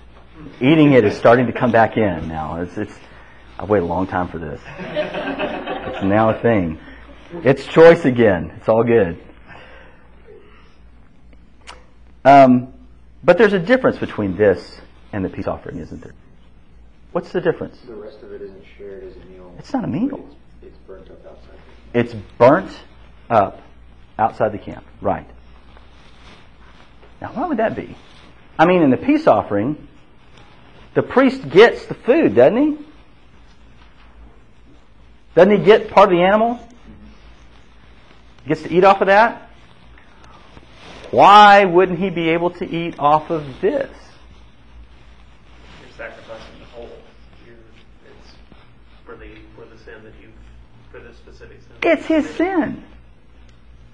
Eating 0.60 0.92
it 0.92 1.04
is 1.04 1.16
starting 1.16 1.46
to 1.46 1.52
come 1.52 1.72
back 1.72 1.96
in 1.96 2.28
now. 2.28 2.60
It's, 2.60 2.78
it's 2.78 2.94
I've 3.58 3.68
waited 3.68 3.84
a 3.84 3.88
long 3.88 4.06
time 4.06 4.28
for 4.28 4.38
this. 4.38 4.60
It's 4.78 6.04
now 6.04 6.30
a 6.30 6.40
thing. 6.40 6.78
It's 7.42 7.66
choice 7.66 8.04
again. 8.04 8.52
It's 8.56 8.68
all 8.68 8.84
good. 8.84 9.20
Um, 12.24 12.72
but 13.24 13.38
there's 13.38 13.54
a 13.54 13.58
difference 13.58 13.98
between 13.98 14.36
this 14.36 14.80
and 15.12 15.24
the 15.24 15.28
peace 15.28 15.48
offering, 15.48 15.78
isn't 15.78 16.00
there? 16.00 16.14
What's 17.10 17.32
the 17.32 17.40
difference? 17.40 17.80
The 17.80 17.94
rest 17.94 18.22
of 18.22 18.32
it 18.32 18.40
isn't 18.40 18.64
shared 18.78 19.02
as 19.02 19.16
a 19.16 19.24
meal. 19.26 19.52
It's 19.58 19.72
not 19.72 19.82
a 19.82 19.88
meal. 19.88 20.28
It's, 20.62 20.68
it's 20.68 20.78
burnt 20.86 21.10
up 21.10 21.26
outside. 21.26 21.58
It's 21.92 22.14
burnt 22.38 22.70
up 23.30 23.62
outside 24.16 24.52
the 24.52 24.58
camp. 24.58 24.84
Right. 25.00 25.28
Now, 27.20 27.28
why 27.28 27.46
would 27.46 27.58
that 27.58 27.74
be? 27.74 27.96
I 28.58 28.66
mean, 28.66 28.82
in 28.82 28.90
the 28.90 28.96
peace 28.96 29.26
offering, 29.26 29.88
the 30.94 31.02
priest 31.02 31.48
gets 31.48 31.84
the 31.86 31.94
food, 31.94 32.34
doesn't 32.34 32.56
he? 32.56 32.86
Doesn't 35.34 35.58
he 35.58 35.64
get 35.64 35.90
part 35.90 36.10
of 36.10 36.16
the 36.18 36.24
animal? 36.24 36.58
Gets 38.46 38.62
to 38.62 38.72
eat 38.72 38.84
off 38.84 39.00
of 39.00 39.08
that? 39.08 39.50
Why 41.10 41.64
wouldn't 41.64 41.98
he 41.98 42.10
be 42.10 42.30
able 42.30 42.50
to 42.50 42.64
eat 42.64 42.98
off 42.98 43.30
of 43.30 43.60
this? 43.60 43.90
You're 45.80 45.90
sacrificing 45.96 46.58
the 46.58 46.64
whole. 46.66 46.90
You're, 47.44 47.56
it's 48.06 48.34
for 49.04 49.16
the 49.16 49.28
for 49.54 49.64
the 49.66 49.78
sin 49.82 50.02
that 50.04 50.14
you 50.20 50.32
for 50.90 51.00
the 51.00 51.14
specific 51.14 51.60
sin. 51.60 51.76
It's 51.82 52.06
his 52.06 52.28
sin. 52.36 52.84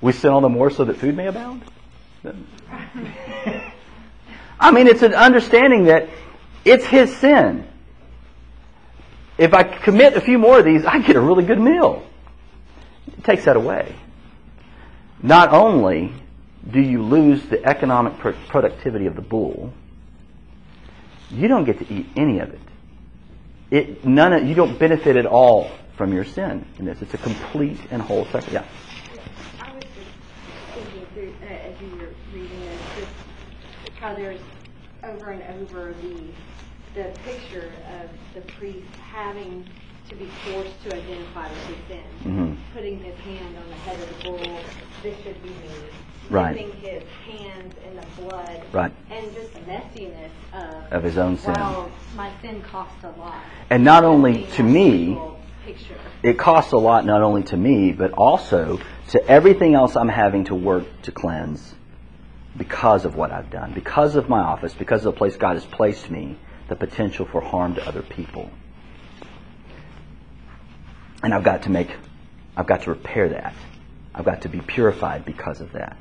We 0.00 0.12
sin 0.12 0.30
all 0.30 0.40
the 0.40 0.48
more 0.48 0.70
so 0.70 0.84
that 0.84 0.96
food 0.96 1.16
may 1.16 1.26
abound? 1.26 1.62
I 4.60 4.70
mean, 4.70 4.86
it's 4.86 5.02
an 5.02 5.14
understanding 5.14 5.84
that 5.84 6.08
it's 6.64 6.84
his 6.84 7.14
sin. 7.16 7.66
If 9.38 9.54
I 9.54 9.62
commit 9.62 10.14
a 10.14 10.20
few 10.20 10.38
more 10.38 10.58
of 10.58 10.64
these, 10.64 10.84
I 10.84 11.00
get 11.00 11.16
a 11.16 11.20
really 11.20 11.44
good 11.44 11.60
meal. 11.60 12.06
It 13.08 13.24
takes 13.24 13.44
that 13.46 13.56
away. 13.56 13.94
Not 15.22 15.52
only 15.52 16.12
do 16.70 16.80
you 16.80 17.02
lose 17.02 17.42
the 17.46 17.64
economic 17.64 18.18
pro- 18.18 18.34
productivity 18.48 19.06
of 19.06 19.16
the 19.16 19.22
bull, 19.22 19.72
you 21.30 21.48
don't 21.48 21.64
get 21.64 21.78
to 21.78 21.92
eat 21.92 22.06
any 22.16 22.38
of 22.38 22.50
it. 22.50 22.60
It 23.70 24.04
none 24.04 24.32
of, 24.32 24.46
you 24.46 24.54
don't 24.54 24.78
benefit 24.78 25.16
at 25.16 25.26
all 25.26 25.70
from 25.96 26.12
your 26.12 26.24
sin 26.24 26.66
in 26.78 26.84
this. 26.84 27.00
It's 27.00 27.14
a 27.14 27.18
complete 27.18 27.78
and 27.90 28.02
whole 28.02 28.26
sacrifice. 28.26 28.52
Yeah. 28.52 28.64
I 29.60 29.72
was 29.74 29.84
just 29.84 30.10
thinking 30.74 31.06
through, 31.14 31.34
uh, 31.42 31.52
as 31.52 31.80
you 31.80 31.88
were 31.96 32.12
reading 32.34 32.60
this, 32.60 32.80
just 32.96 33.12
how 34.02 34.14
there's 34.14 34.40
over 35.04 35.30
and 35.30 35.62
over 35.62 35.94
the, 36.02 37.00
the 37.00 37.08
picture 37.20 37.70
of 38.02 38.10
the 38.34 38.40
priest 38.52 38.84
having 38.96 39.64
to 40.08 40.16
be 40.16 40.26
forced 40.44 40.82
to 40.82 40.94
identify 40.94 41.48
with 41.48 41.66
his 41.66 41.76
sin. 41.88 42.04
Mhm. 42.24 42.56
Putting 42.74 42.98
his 42.98 43.16
hand 43.20 43.56
on 43.56 43.68
the 43.68 43.74
head 43.76 44.00
of 44.00 44.18
the 44.18 44.24
bull, 44.24 44.58
this 45.04 45.16
should 45.22 45.40
be 45.42 45.50
me. 45.50 45.54
Right. 46.30 46.56
Dipping 46.56 46.72
his 46.80 47.02
hands 47.30 47.74
in 47.88 47.96
the 47.96 48.22
blood. 48.22 48.62
Right. 48.72 48.92
And 49.10 49.32
just 49.34 49.54
messiness 49.66 50.30
of. 50.52 50.92
Of 50.92 51.02
his 51.04 51.16
own 51.16 51.38
sin. 51.38 51.54
Wow, 51.54 51.88
my 52.16 52.30
sin 52.42 52.60
cost 52.62 52.94
a 53.04 53.20
lot. 53.20 53.36
And 53.70 53.84
not 53.84 54.02
only 54.02 54.46
to 54.54 54.64
me, 54.64 55.16
Picture. 55.64 55.94
it 56.24 56.38
costs 56.38 56.72
a 56.72 56.76
lot 56.76 57.06
not 57.06 57.22
only 57.22 57.44
to 57.44 57.56
me, 57.56 57.92
but 57.92 58.12
also 58.12 58.80
to 59.10 59.28
everything 59.28 59.74
else 59.74 59.94
I'm 59.94 60.08
having 60.08 60.44
to 60.44 60.56
work 60.56 60.84
to 61.02 61.12
cleanse 61.12 61.76
because 62.56 63.04
of 63.04 63.16
what 63.16 63.32
I've 63.32 63.50
done, 63.50 63.72
because 63.72 64.16
of 64.16 64.28
my 64.28 64.40
office, 64.40 64.74
because 64.74 65.04
of 65.04 65.14
the 65.14 65.18
place 65.18 65.36
God 65.36 65.54
has 65.54 65.64
placed 65.64 66.10
me, 66.10 66.36
the 66.68 66.76
potential 66.76 67.26
for 67.26 67.40
harm 67.40 67.74
to 67.76 67.88
other 67.88 68.02
people. 68.02 68.50
And 71.22 71.32
I've 71.32 71.44
got 71.44 71.62
to 71.62 71.70
make, 71.70 71.90
I've 72.56 72.66
got 72.66 72.82
to 72.82 72.90
repair 72.90 73.30
that. 73.30 73.54
I've 74.14 74.24
got 74.24 74.42
to 74.42 74.48
be 74.48 74.60
purified 74.60 75.24
because 75.24 75.60
of 75.60 75.72
that. 75.72 75.96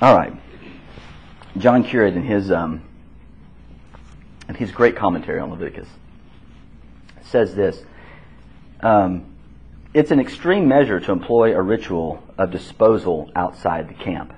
All 0.00 0.16
right. 0.16 0.32
John 1.58 1.84
Currid 1.84 2.16
in 2.16 2.22
his 2.22 2.50
um, 2.50 2.82
in 4.48 4.54
his 4.54 4.70
great 4.70 4.96
commentary 4.96 5.40
on 5.40 5.50
Leviticus 5.50 5.88
says 7.30 7.54
this. 7.54 7.82
Um, 8.80 9.29
it's 9.92 10.10
an 10.10 10.20
extreme 10.20 10.68
measure 10.68 11.00
to 11.00 11.12
employ 11.12 11.54
a 11.54 11.62
ritual 11.62 12.22
of 12.38 12.50
disposal 12.50 13.30
outside 13.34 13.88
the 13.88 13.94
camp. 13.94 14.32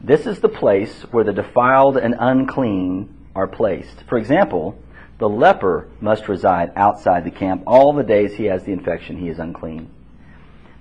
This 0.00 0.26
is 0.26 0.40
the 0.40 0.48
place 0.48 1.02
where 1.12 1.24
the 1.24 1.32
defiled 1.32 1.96
and 1.96 2.14
unclean 2.18 3.14
are 3.34 3.46
placed. 3.46 4.02
For 4.08 4.18
example, 4.18 4.78
the 5.18 5.28
leper 5.28 5.88
must 6.00 6.28
reside 6.28 6.72
outside 6.76 7.24
the 7.24 7.30
camp 7.30 7.62
all 7.66 7.92
the 7.92 8.02
days 8.02 8.34
he 8.34 8.44
has 8.46 8.64
the 8.64 8.72
infection, 8.72 9.16
he 9.16 9.28
is 9.28 9.38
unclean. 9.38 9.90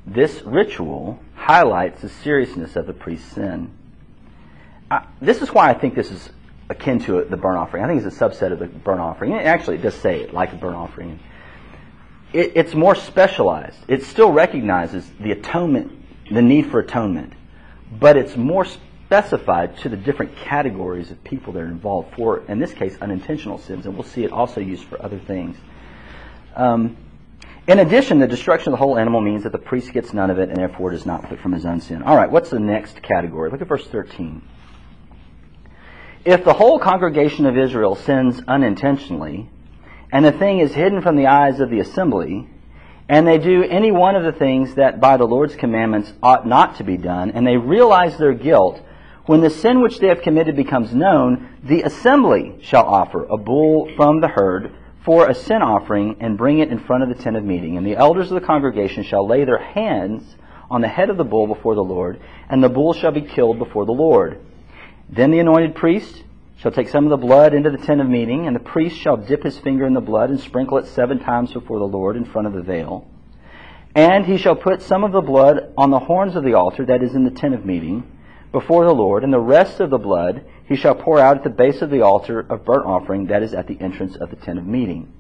This 0.05 0.41
ritual 0.41 1.19
highlights 1.35 2.01
the 2.01 2.09
seriousness 2.09 2.75
of 2.75 2.87
the 2.87 2.93
priest's 2.93 3.31
sin. 3.33 3.71
I, 4.91 5.07
this 5.21 5.41
is 5.41 5.49
why 5.53 5.69
I 5.69 5.73
think 5.73 5.95
this 5.95 6.11
is 6.11 6.29
akin 6.69 6.99
to 6.99 7.23
the 7.23 7.37
burnt 7.37 7.57
offering. 7.57 7.83
I 7.83 7.87
think 7.87 8.03
it's 8.03 8.15
a 8.15 8.19
subset 8.19 8.51
of 8.51 8.59
the 8.59 8.65
burnt 8.65 8.99
offering. 8.99 9.33
Actually, 9.33 9.77
it 9.77 9.83
does 9.83 9.95
say 9.95 10.21
it 10.21 10.33
like 10.33 10.51
a 10.53 10.55
burnt 10.55 10.75
offering. 10.75 11.19
It, 12.33 12.53
it's 12.55 12.73
more 12.73 12.95
specialized. 12.95 13.77
It 13.87 14.03
still 14.03 14.31
recognizes 14.31 15.09
the 15.19 15.31
atonement, 15.31 15.91
the 16.31 16.41
need 16.41 16.71
for 16.71 16.79
atonement, 16.79 17.33
but 17.99 18.17
it's 18.17 18.35
more 18.35 18.65
specified 18.65 19.77
to 19.79 19.89
the 19.89 19.97
different 19.97 20.35
categories 20.35 21.11
of 21.11 21.23
people 21.23 21.53
that 21.53 21.59
are 21.59 21.67
involved 21.67 22.15
for, 22.15 22.43
in 22.47 22.59
this 22.59 22.73
case, 22.73 22.97
unintentional 22.99 23.59
sins. 23.59 23.85
And 23.85 23.93
we'll 23.93 24.03
see 24.03 24.23
it 24.23 24.31
also 24.31 24.59
used 24.59 24.85
for 24.85 25.01
other 25.03 25.19
things. 25.19 25.55
Um, 26.55 26.97
in 27.67 27.79
addition, 27.79 28.19
the 28.19 28.27
destruction 28.27 28.73
of 28.73 28.79
the 28.79 28.83
whole 28.83 28.97
animal 28.97 29.21
means 29.21 29.43
that 29.43 29.51
the 29.51 29.57
priest 29.57 29.93
gets 29.93 30.13
none 30.13 30.29
of 30.29 30.39
it 30.39 30.49
and 30.49 30.57
therefore 30.57 30.91
does 30.91 31.05
not 31.05 31.29
put 31.29 31.39
from 31.39 31.53
his 31.53 31.65
own 31.65 31.79
sin. 31.79 32.03
All 32.03 32.15
right, 32.17 32.29
what's 32.29 32.49
the 32.49 32.59
next 32.59 33.01
category? 33.01 33.49
Look 33.51 33.61
at 33.61 33.67
verse 33.67 33.87
13. 33.87 34.41
If 36.25 36.43
the 36.43 36.53
whole 36.53 36.79
congregation 36.79 37.45
of 37.45 37.57
Israel 37.57 37.95
sins 37.95 38.41
unintentionally, 38.47 39.49
and 40.13 40.23
the 40.23 40.31
thing 40.31 40.59
is 40.59 40.71
hidden 40.71 41.01
from 41.01 41.15
the 41.15 41.25
eyes 41.25 41.59
of 41.59 41.71
the 41.71 41.79
assembly, 41.79 42.47
and 43.09 43.27
they 43.27 43.39
do 43.39 43.63
any 43.63 43.91
one 43.91 44.15
of 44.15 44.23
the 44.23 44.31
things 44.31 44.75
that 44.75 45.01
by 45.01 45.17
the 45.17 45.25
Lord's 45.25 45.55
commandments 45.55 46.13
ought 46.21 46.47
not 46.47 46.75
to 46.75 46.83
be 46.83 46.97
done, 46.97 47.31
and 47.31 47.45
they 47.47 47.57
realize 47.57 48.15
their 48.15 48.33
guilt, 48.33 48.79
when 49.25 49.41
the 49.41 49.49
sin 49.49 49.81
which 49.81 49.97
they 49.97 50.09
have 50.09 50.21
committed 50.21 50.55
becomes 50.55 50.93
known, 50.93 51.49
the 51.63 51.81
assembly 51.81 52.59
shall 52.61 52.85
offer 52.85 53.25
a 53.25 53.37
bull 53.37 53.89
from 53.95 54.21
the 54.21 54.27
herd 54.27 54.71
for 55.03 55.27
a 55.27 55.33
sin 55.33 55.63
offering 55.63 56.17
and 56.19 56.37
bring 56.37 56.59
it 56.59 56.69
in 56.69 56.77
front 56.77 57.01
of 57.01 57.09
the 57.09 57.15
tent 57.15 57.35
of 57.35 57.43
meeting. 57.43 57.75
And 57.75 57.85
the 57.85 57.95
elders 57.95 58.31
of 58.31 58.39
the 58.39 58.45
congregation 58.45 59.03
shall 59.03 59.27
lay 59.27 59.45
their 59.45 59.57
hands 59.57 60.35
on 60.69 60.81
the 60.81 60.87
head 60.87 61.09
of 61.09 61.17
the 61.17 61.23
bull 61.23 61.47
before 61.47 61.73
the 61.73 61.83
Lord, 61.83 62.21
and 62.49 62.63
the 62.63 62.69
bull 62.69 62.93
shall 62.93 63.11
be 63.11 63.21
killed 63.21 63.57
before 63.57 63.87
the 63.87 63.91
Lord. 63.91 64.39
Then 65.09 65.31
the 65.31 65.39
anointed 65.39 65.73
priest 65.73 66.22
shall 66.63 66.71
take 66.71 66.87
some 66.87 67.03
of 67.03 67.09
the 67.09 67.17
blood 67.17 67.53
into 67.53 67.69
the 67.69 67.77
tent 67.77 67.99
of 67.99 68.07
meeting, 68.07 68.47
and 68.47 68.55
the 68.55 68.59
priest 68.61 68.97
shall 68.97 69.17
dip 69.17 69.43
his 69.43 69.59
finger 69.59 69.85
in 69.85 69.93
the 69.93 69.99
blood 69.99 70.29
and 70.29 70.39
sprinkle 70.39 70.77
it 70.77 70.87
seven 70.87 71.19
times 71.19 71.51
before 71.51 71.77
the 71.77 71.83
Lord 71.83 72.15
in 72.15 72.23
front 72.23 72.47
of 72.47 72.53
the 72.53 72.61
veil. 72.61 73.05
And 73.93 74.25
he 74.25 74.37
shall 74.37 74.55
put 74.55 74.81
some 74.81 75.03
of 75.03 75.11
the 75.11 75.19
blood 75.19 75.73
on 75.77 75.89
the 75.89 75.99
horns 75.99 76.37
of 76.37 76.45
the 76.45 76.53
altar 76.53 76.85
that 76.85 77.03
is 77.03 77.15
in 77.15 77.25
the 77.25 77.31
tent 77.31 77.53
of 77.53 77.65
meeting 77.65 78.09
before 78.53 78.85
the 78.85 78.93
Lord, 78.93 79.25
and 79.25 79.33
the 79.33 79.41
rest 79.41 79.81
of 79.81 79.89
the 79.89 79.97
blood 79.97 80.45
he 80.65 80.77
shall 80.77 80.95
pour 80.95 81.19
out 81.19 81.35
at 81.35 81.43
the 81.43 81.49
base 81.49 81.81
of 81.81 81.89
the 81.89 82.01
altar 82.01 82.39
of 82.39 82.63
burnt 82.63 82.85
offering 82.85 83.27
that 83.27 83.43
is 83.43 83.53
at 83.53 83.67
the 83.67 83.81
entrance 83.81 84.15
of 84.15 84.29
the 84.29 84.37
tent 84.37 84.57
of 84.57 84.65
meeting. 84.65 85.11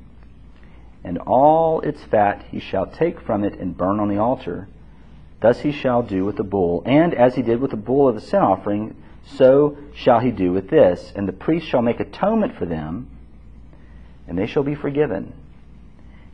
And 1.03 1.17
all 1.17 1.81
its 1.81 2.01
fat 2.05 2.45
he 2.51 2.61
shall 2.61 2.85
take 2.85 3.19
from 3.19 3.43
it 3.43 3.59
and 3.59 3.75
burn 3.75 3.99
on 3.99 4.07
the 4.07 4.17
altar. 4.17 4.69
Thus 5.41 5.59
he 5.59 5.73
shall 5.73 6.03
do 6.03 6.23
with 6.23 6.37
the 6.37 6.45
bull, 6.45 6.83
and 6.85 7.13
as 7.13 7.35
he 7.35 7.41
did 7.41 7.59
with 7.59 7.71
the 7.71 7.75
bull 7.75 8.07
of 8.07 8.15
the 8.15 8.21
sin 8.21 8.39
offering, 8.39 8.95
so 9.25 9.77
shall 9.95 10.19
he 10.19 10.31
do 10.31 10.51
with 10.51 10.69
this. 10.69 11.11
And 11.15 11.27
the 11.27 11.33
priest 11.33 11.67
shall 11.67 11.81
make 11.81 11.99
atonement 11.99 12.57
for 12.57 12.65
them, 12.65 13.09
and 14.27 14.37
they 14.37 14.47
shall 14.47 14.63
be 14.63 14.75
forgiven. 14.75 15.33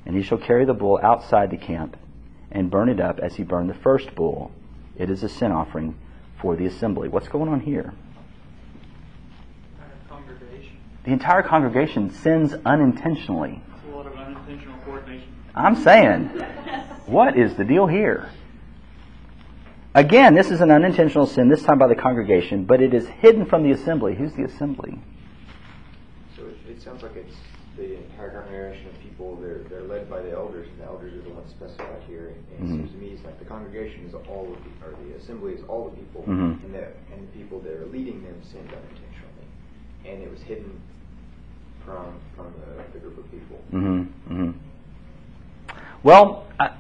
And 0.05 0.15
he 0.15 0.23
shall 0.23 0.37
carry 0.37 0.65
the 0.65 0.73
bull 0.73 0.99
outside 1.01 1.51
the 1.51 1.57
camp 1.57 1.97
and 2.51 2.71
burn 2.71 2.89
it 2.89 2.99
up 2.99 3.19
as 3.19 3.35
he 3.35 3.43
burned 3.43 3.69
the 3.69 3.75
first 3.75 4.15
bull. 4.15 4.51
It 4.97 5.09
is 5.09 5.23
a 5.23 5.29
sin 5.29 5.51
offering 5.51 5.95
for 6.41 6.55
the 6.55 6.65
assembly. 6.65 7.09
What's 7.09 7.27
going 7.27 7.49
on 7.49 7.59
here? 7.59 7.93
The 11.03 11.11
entire 11.11 11.43
congregation 11.43 12.11
sins 12.11 12.53
unintentionally. 12.65 13.61
Unintentional 13.87 14.75
I'm 15.55 15.75
saying, 15.77 16.27
what 17.05 17.37
is 17.37 17.55
the 17.55 17.63
deal 17.63 17.87
here? 17.87 18.29
Again, 19.99 20.33
this 20.33 20.49
is 20.49 20.61
an 20.61 20.71
unintentional 20.71 21.27
sin, 21.27 21.49
this 21.49 21.61
time 21.61 21.77
by 21.77 21.87
the 21.87 21.95
congregation, 21.95 22.63
but 22.63 22.81
it 22.81 22.93
is 22.93 23.05
hidden 23.05 23.45
from 23.45 23.63
the 23.63 23.71
assembly. 23.71 24.15
Who's 24.15 24.31
the 24.31 24.45
assembly? 24.45 24.97
So 26.37 26.43
it, 26.45 26.55
it 26.71 26.81
sounds 26.81 27.03
like 27.03 27.17
it's 27.17 27.35
the 27.75 27.97
entire 27.97 28.29
congregation 28.31 28.87
of 28.87 28.97
people, 29.01 29.35
they're, 29.35 29.59
they're 29.69 29.83
led 29.83 30.09
by 30.09 30.21
the 30.21 30.31
elders, 30.31 30.69
and 30.69 30.79
the 30.79 30.85
elders 30.85 31.13
are 31.15 31.21
the 31.27 31.33
ones 31.35 31.49
specified 31.49 32.01
here. 32.07 32.29
And 32.29 32.37
it 32.47 32.61
Mhm. 32.61 32.77
seems 32.77 32.91
to 32.93 32.97
me 32.97 33.07
it's 33.07 33.25
like 33.25 33.39
the 33.39 33.45
congregation 33.45 34.05
is 34.05 34.13
all 34.13 34.47
of 34.53 34.63
the, 34.63 34.87
or 34.87 34.95
the 35.03 35.17
assembly 35.17 35.51
is 35.51 35.63
all 35.67 35.89
the 35.89 35.97
people, 35.97 36.23
Mhm. 36.25 36.63
and 36.63 36.73
the, 36.73 36.87
and 37.11 37.27
the 37.27 37.37
people 37.37 37.59
that 37.59 37.73
are 37.73 37.85
leading 37.87 38.23
them 38.23 38.41
sinned 38.41 38.71
unintentionally. 38.71 39.47
And 40.05 40.23
it 40.23 40.31
was 40.31 40.41
hidden 40.43 40.79
from, 41.83 42.13
from 42.37 42.53
the, 42.61 42.83
the 42.93 42.99
group 42.99 43.17
of 43.17 43.29
people. 43.31 43.59
Mm-hmm. 43.73 44.33
mm-hmm. 44.33 44.51
Well, 46.03 46.45
I, 46.57 46.71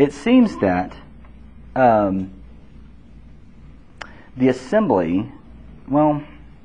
it 0.00 0.12
seems 0.12 0.56
that 0.58 0.96
um, 1.76 2.32
the 4.36 4.48
assembly, 4.48 5.30
well, 5.88 6.22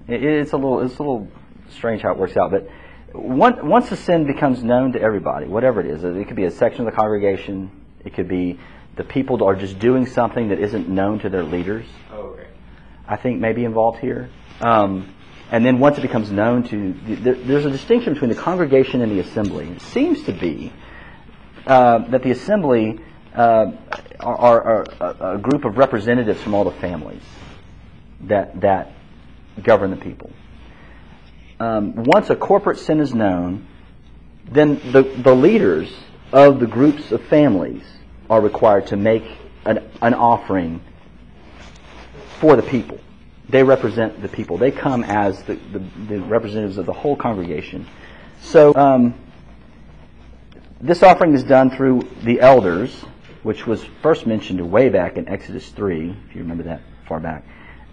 it, 0.07 0.23
it's 0.23 0.53
a 0.53 0.57
little 0.57 0.81
it's 0.81 0.97
a 0.97 1.03
little 1.03 1.27
strange 1.69 2.01
how 2.01 2.11
it 2.11 2.17
works 2.17 2.37
out, 2.37 2.51
but 2.51 2.69
one, 3.11 3.67
once 3.67 3.89
the 3.89 3.97
sin 3.97 4.25
becomes 4.25 4.63
known 4.63 4.93
to 4.93 5.01
everybody, 5.01 5.47
whatever 5.47 5.79
it 5.79 5.87
is, 5.87 6.03
it 6.03 6.27
could 6.27 6.35
be 6.35 6.45
a 6.45 6.51
section 6.51 6.81
of 6.81 6.93
the 6.93 6.95
congregation, 6.95 7.71
it 8.03 8.13
could 8.13 8.27
be 8.27 8.59
the 8.95 9.03
people 9.03 9.43
are 9.43 9.55
just 9.55 9.79
doing 9.79 10.05
something 10.05 10.49
that 10.49 10.59
isn't 10.59 10.87
known 10.87 11.19
to 11.19 11.29
their 11.29 11.43
leaders. 11.43 11.85
Oh, 12.11 12.17
okay. 12.17 12.47
I 13.07 13.17
think 13.17 13.39
may 13.39 13.53
be 13.53 13.65
involved 13.65 13.99
here. 13.99 14.29
Um, 14.61 15.13
and 15.51 15.65
then 15.65 15.79
once 15.79 15.97
it 15.97 16.01
becomes 16.01 16.31
known 16.31 16.63
to, 16.69 16.93
there, 17.21 17.35
there's 17.35 17.65
a 17.65 17.69
distinction 17.69 18.13
between 18.13 18.29
the 18.29 18.35
congregation 18.35 19.01
and 19.01 19.11
the 19.11 19.19
assembly. 19.19 19.67
It 19.69 19.81
seems 19.81 20.23
to 20.23 20.33
be 20.33 20.73
uh, 21.67 21.99
that 22.09 22.23
the 22.23 22.31
assembly 22.31 22.99
uh, 23.35 23.71
are, 24.19 24.85
are, 24.99 25.33
a 25.35 25.37
group 25.37 25.65
of 25.65 25.77
representatives 25.77 26.41
from 26.41 26.53
all 26.53 26.63
the 26.63 26.71
families 26.71 27.23
that 28.21 28.61
that 28.61 28.91
govern 29.61 29.91
the 29.91 29.97
people. 29.97 30.31
Um, 31.59 31.95
once 31.95 32.29
a 32.29 32.35
corporate 32.35 32.79
sin 32.79 32.99
is 32.99 33.13
known, 33.13 33.67
then 34.45 34.75
the, 34.91 35.03
the 35.03 35.33
leaders 35.33 35.93
of 36.31 36.59
the 36.59 36.67
groups 36.67 37.11
of 37.11 37.23
families 37.25 37.83
are 38.29 38.41
required 38.41 38.87
to 38.87 38.97
make 38.97 39.23
an, 39.65 39.89
an 40.01 40.13
offering 40.13 40.81
for 42.39 42.55
the 42.55 42.63
people. 42.63 42.99
They 43.47 43.63
represent 43.63 44.21
the 44.21 44.27
people. 44.27 44.57
They 44.57 44.71
come 44.71 45.03
as 45.03 45.41
the, 45.43 45.55
the, 45.55 45.79
the 46.07 46.19
representatives 46.21 46.77
of 46.77 46.85
the 46.85 46.93
whole 46.93 47.15
congregation. 47.15 47.87
So 48.41 48.73
um, 48.75 49.13
this 50.81 51.03
offering 51.03 51.33
is 51.33 51.43
done 51.43 51.69
through 51.69 52.07
the 52.23 52.41
elders, 52.41 53.05
which 53.45 53.67
was 53.67 53.83
first 54.01 54.25
mentioned 54.25 54.59
way 54.71 54.89
back 54.89 55.17
in 55.17 55.29
Exodus 55.29 55.69
3, 55.69 56.17
if 56.27 56.35
you 56.35 56.41
remember 56.41 56.63
that 56.63 56.81
far 57.07 57.19
back. 57.19 57.45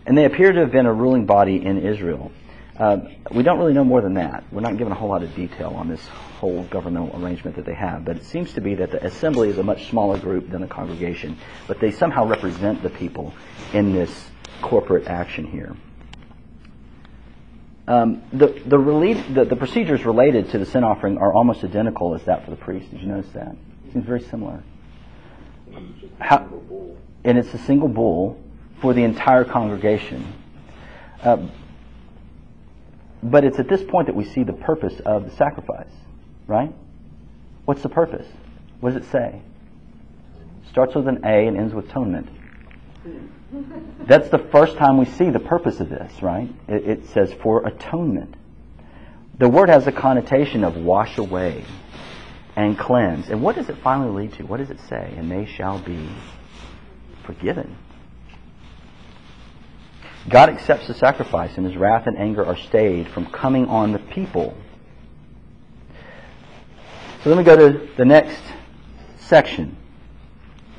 And 0.07 0.17
they 0.17 0.25
appear 0.25 0.51
to 0.51 0.61
have 0.61 0.73
been 0.73 0.87
a 0.87 0.93
ruling 0.95 1.27
body 1.27 1.63
in 1.63 1.85
Israel. 1.85 2.33
Uh, 2.79 3.01
we 3.31 3.43
don't 3.43 3.59
really 3.59 3.75
know 3.75 3.85
more 3.85 4.01
than 4.01 4.15
that. 4.15 4.45
We're 4.51 4.63
not 4.63 4.79
given 4.79 4.95
a 4.95 4.97
whole 4.97 5.11
lot 5.11 5.23
of 5.23 5.35
detail 5.35 5.75
on 5.77 5.91
this 5.91 6.01
whole 6.41 6.63
governmental 6.65 7.23
arrangement 7.23 7.57
that 7.57 7.67
they 7.67 7.75
have, 7.75 8.03
but 8.03 8.17
it 8.17 8.25
seems 8.25 8.55
to 8.55 8.63
be 8.63 8.77
that 8.77 8.93
the 8.93 9.05
assembly 9.05 9.51
is 9.51 9.59
a 9.59 9.63
much 9.63 9.91
smaller 9.91 10.19
group 10.19 10.49
than 10.49 10.63
the 10.63 10.67
congregation, 10.67 11.37
but 11.69 11.79
they 11.81 11.91
somehow 11.91 12.25
represent 12.25 12.83
the 12.83 12.89
people 12.89 13.35
in 13.75 13.93
this 13.93 14.31
corporate 14.63 15.07
action 15.07 15.45
here. 15.45 15.77
Um, 17.87 18.23
the, 18.33 18.47
the, 18.47 19.25
the, 19.35 19.45
the 19.45 19.57
procedures 19.57 20.07
related 20.07 20.49
to 20.53 20.59
the 20.59 20.65
sin 20.65 20.83
offering 20.83 21.19
are 21.19 21.35
almost 21.35 21.63
identical 21.63 22.15
as 22.15 22.25
that 22.25 22.47
for 22.47 22.53
the 22.53 22.57
priest. 22.57 22.91
Did 22.91 23.03
you 23.03 23.09
notice 23.09 23.31
that? 23.33 23.55
It 23.87 23.93
Seems 23.93 24.07
very 24.07 24.23
similar. 24.23 24.63
How- 26.19 26.49
And 27.25 27.39
it's 27.39 27.53
a 27.55 27.59
single 27.59 27.89
bull 27.89 28.39
for 28.81 28.95
the 28.95 29.05
entire 29.05 29.45
congregation. 29.45 30.33
Uh, 31.23 31.39
but 33.23 33.45
it's 33.45 33.59
at 33.61 33.69
this 33.69 33.83
point 33.85 34.09
that 34.09 34.17
we 34.17 34.25
see 34.25 34.43
the 34.43 34.53
purpose 34.53 34.99
of 35.07 35.25
the 35.25 35.31
sacrifice, 35.37 35.93
right? 36.49 36.73
What's 37.65 37.83
the 37.83 37.89
purpose? 37.89 38.27
What 38.81 38.95
does 38.95 39.05
it 39.05 39.11
say? 39.11 39.41
Starts 40.71 40.95
with 40.95 41.07
an 41.07 41.21
A 41.25 41.47
and 41.47 41.57
ends 41.57 41.73
with 41.73 41.89
atonement. 41.91 42.29
That's 44.07 44.29
the 44.31 44.39
first 44.39 44.77
time 44.77 44.97
we 44.99 45.05
see 45.05 45.31
the 45.31 45.39
purpose 45.39 45.79
of 45.79 45.89
this, 45.89 46.23
right? 46.23 46.49
It, 46.67 46.89
it 46.89 47.09
says 47.11 47.33
for 47.43 47.65
atonement. 47.67 48.35
The 49.39 49.49
word 49.49 49.69
has 49.69 49.87
a 49.87 49.93
connotation 49.93 50.65
of 50.65 50.77
wash 50.77 51.19
away 51.19 51.65
and 52.57 52.79
cleanse. 52.79 53.29
And 53.29 53.43
what 53.43 53.57
does 53.57 53.69
it 53.69 53.79
finally 53.83 54.27
lead 54.27 54.35
to? 54.35 54.45
What 54.45 54.59
does 54.59 54.71
it 54.71 54.81
say? 54.89 55.15
And 55.17 55.31
they 55.31 55.47
shall 55.47 55.79
be 55.79 56.09
forgiven. 57.25 57.77
God 60.29 60.51
accepts 60.51 60.87
the 60.87 60.95
sacrifice, 60.95 61.57
and 61.57 61.67
his 61.67 61.77
wrath 61.77 62.07
and 62.07 62.17
anger 62.17 62.45
are 62.45 62.57
stayed 62.57 63.09
from 63.09 63.27
coming 63.27 63.67
on 63.67 63.93
the 63.93 63.99
people. 63.99 64.57
So 67.23 67.31
let 67.31 67.39
me 67.39 67.45
go 67.45 67.57
to 67.57 67.89
the 67.97 68.05
next 68.05 68.41
section 69.19 69.77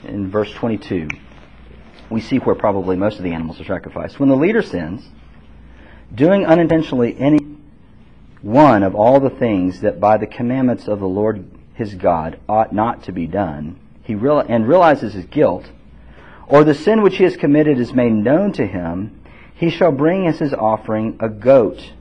in 0.03 0.29
verse 0.29 0.51
22. 0.53 1.07
We 2.09 2.21
see 2.21 2.37
where 2.37 2.55
probably 2.55 2.95
most 2.95 3.17
of 3.17 3.23
the 3.23 3.33
animals 3.33 3.59
are 3.59 3.65
sacrificed. 3.65 4.19
When 4.19 4.29
the 4.29 4.35
leader 4.35 4.61
sins, 4.61 5.05
doing 6.13 6.45
unintentionally 6.45 7.17
any 7.17 7.39
one 8.41 8.83
of 8.83 8.93
all 8.93 9.19
the 9.19 9.29
things 9.29 9.81
that 9.81 9.99
by 9.99 10.17
the 10.17 10.27
commandments 10.27 10.87
of 10.87 10.99
the 10.99 11.07
Lord 11.07 11.49
his 11.73 11.95
God 11.95 12.39
ought 12.47 12.73
not 12.73 13.03
to 13.03 13.11
be 13.11 13.27
done, 13.27 13.77
he 14.03 14.15
real- 14.15 14.39
and 14.39 14.67
realizes 14.67 15.13
his 15.13 15.25
guilt, 15.25 15.69
or 16.47 16.63
the 16.63 16.73
sin 16.73 17.01
which 17.01 17.17
he 17.17 17.23
has 17.23 17.37
committed 17.37 17.79
is 17.79 17.93
made 17.93 18.13
known 18.13 18.51
to 18.53 18.65
him, 18.65 19.19
he 19.55 19.69
shall 19.69 19.91
bring 19.91 20.27
as 20.27 20.39
his 20.39 20.53
offering 20.53 21.15
a 21.19 21.29
goat, 21.29 21.93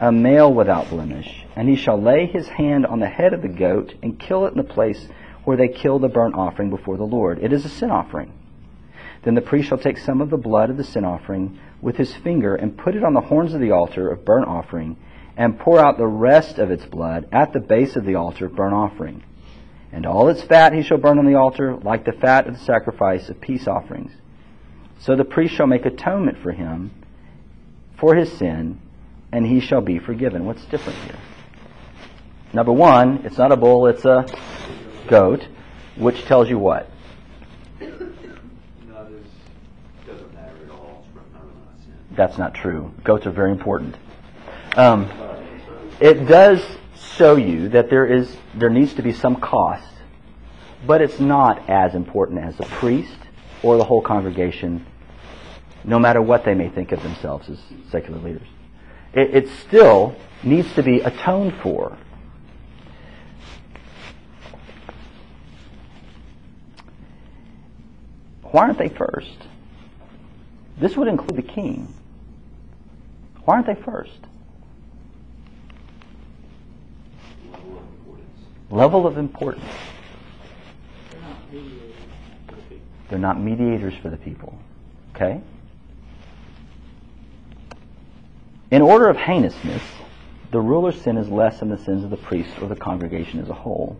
a 0.00 0.12
male 0.12 0.52
without 0.52 0.90
blemish, 0.90 1.46
and 1.56 1.68
he 1.68 1.76
shall 1.76 2.00
lay 2.00 2.26
his 2.26 2.48
hand 2.48 2.84
on 2.86 3.00
the 3.00 3.06
head 3.06 3.32
of 3.32 3.42
the 3.42 3.48
goat 3.48 3.94
and 4.02 4.18
kill 4.18 4.44
it 4.46 4.52
in 4.52 4.58
the 4.58 4.64
place 4.64 5.08
where 5.44 5.56
they 5.56 5.68
kill 5.68 5.98
the 5.98 6.08
burnt 6.08 6.34
offering 6.34 6.70
before 6.70 6.96
the 6.96 7.04
Lord. 7.04 7.38
It 7.38 7.52
is 7.52 7.64
a 7.64 7.68
sin 7.68 7.90
offering. 7.90 8.32
Then 9.22 9.34
the 9.34 9.40
priest 9.40 9.68
shall 9.68 9.78
take 9.78 9.98
some 9.98 10.20
of 10.20 10.30
the 10.30 10.36
blood 10.36 10.70
of 10.70 10.76
the 10.76 10.84
sin 10.84 11.04
offering 11.04 11.58
with 11.80 11.96
his 11.96 12.14
finger 12.14 12.54
and 12.54 12.76
put 12.76 12.94
it 12.94 13.04
on 13.04 13.14
the 13.14 13.20
horns 13.20 13.54
of 13.54 13.60
the 13.60 13.70
altar 13.70 14.10
of 14.10 14.24
burnt 14.24 14.46
offering 14.46 14.96
and 15.36 15.58
pour 15.58 15.78
out 15.78 15.98
the 15.98 16.06
rest 16.06 16.58
of 16.58 16.70
its 16.70 16.84
blood 16.84 17.28
at 17.32 17.52
the 17.52 17.60
base 17.60 17.96
of 17.96 18.04
the 18.04 18.14
altar 18.14 18.46
of 18.46 18.54
burnt 18.54 18.74
offering. 18.74 19.22
And 19.92 20.06
all 20.06 20.28
its 20.28 20.42
fat 20.42 20.72
he 20.72 20.82
shall 20.82 20.98
burn 20.98 21.18
on 21.18 21.26
the 21.26 21.36
altar, 21.36 21.76
like 21.76 22.04
the 22.04 22.12
fat 22.12 22.46
of 22.46 22.54
the 22.54 22.64
sacrifice 22.64 23.28
of 23.28 23.40
peace 23.40 23.66
offerings. 23.68 24.12
So 25.00 25.16
the 25.16 25.24
priest 25.24 25.54
shall 25.54 25.66
make 25.66 25.86
atonement 25.86 26.38
for 26.38 26.52
him 26.52 26.90
for 27.98 28.14
his 28.14 28.32
sin, 28.32 28.80
and 29.32 29.46
he 29.46 29.60
shall 29.60 29.80
be 29.80 29.98
forgiven. 29.98 30.46
What's 30.46 30.64
different 30.66 30.98
here? 31.00 31.18
Number 32.52 32.72
one, 32.72 33.24
it's 33.24 33.38
not 33.38 33.52
a 33.52 33.56
bull, 33.56 33.86
it's 33.86 34.04
a 34.04 34.26
goat, 35.08 35.46
which 35.96 36.24
tells 36.24 36.48
you 36.48 36.58
what? 36.58 36.88
No, 37.80 37.86
this 37.88 38.06
doesn't 40.06 40.34
matter 40.34 40.64
at 40.64 40.70
all. 40.70 41.04
It's 41.14 41.32
not 41.32 41.42
a 41.42 41.82
sin. 41.84 41.94
That's 42.16 42.38
not 42.38 42.54
true. 42.54 42.92
Goats 43.02 43.26
are 43.26 43.32
very 43.32 43.50
important. 43.52 43.96
Um, 44.76 45.10
it 46.00 46.26
does 46.26 46.60
show 47.16 47.36
you 47.36 47.68
that 47.70 47.90
there 47.90 48.06
is 48.06 48.36
there 48.54 48.70
needs 48.70 48.94
to 48.94 49.02
be 49.02 49.12
some 49.12 49.36
cost, 49.36 49.88
but 50.86 51.00
it's 51.00 51.20
not 51.20 51.68
as 51.70 51.94
important 51.94 52.40
as 52.40 52.56
the 52.56 52.64
priest 52.64 53.18
or 53.62 53.76
the 53.76 53.84
whole 53.84 54.02
congregation, 54.02 54.84
no 55.84 55.98
matter 55.98 56.20
what 56.20 56.44
they 56.44 56.54
may 56.54 56.68
think 56.68 56.92
of 56.92 57.02
themselves 57.02 57.48
as 57.48 57.58
secular 57.90 58.18
leaders. 58.18 58.46
It, 59.12 59.34
it 59.34 59.48
still 59.48 60.16
needs 60.42 60.72
to 60.74 60.82
be 60.82 61.00
atoned 61.00 61.54
for. 61.62 61.96
Why 68.42 68.62
aren't 68.66 68.78
they 68.78 68.88
first? 68.88 69.36
This 70.78 70.96
would 70.96 71.08
include 71.08 71.36
the 71.36 71.42
king. 71.42 71.92
Why 73.44 73.54
aren't 73.54 73.66
they 73.66 73.74
first? 73.74 74.12
Level 77.50 77.78
of 77.78 77.84
importance. 77.84 78.40
Level 78.74 79.06
of 79.06 79.18
importance. 79.18 79.70
They're 83.08 83.20
not 83.20 83.40
mediators 83.40 83.94
for 84.02 84.10
the 84.10 84.16
people. 84.16 84.58
Okay? 85.14 85.40
In 88.72 88.82
order 88.82 89.08
of 89.08 89.16
heinousness, 89.16 89.80
the 90.50 90.60
ruler's 90.60 91.00
sin 91.00 91.18
is 91.18 91.28
less 91.28 91.60
than 91.60 91.68
the 91.68 91.78
sins 91.78 92.02
of 92.02 92.10
the 92.10 92.16
priest 92.16 92.50
or 92.60 92.66
the 92.66 92.74
congregation 92.74 93.38
as 93.38 93.48
a 93.48 93.54
whole. 93.54 93.96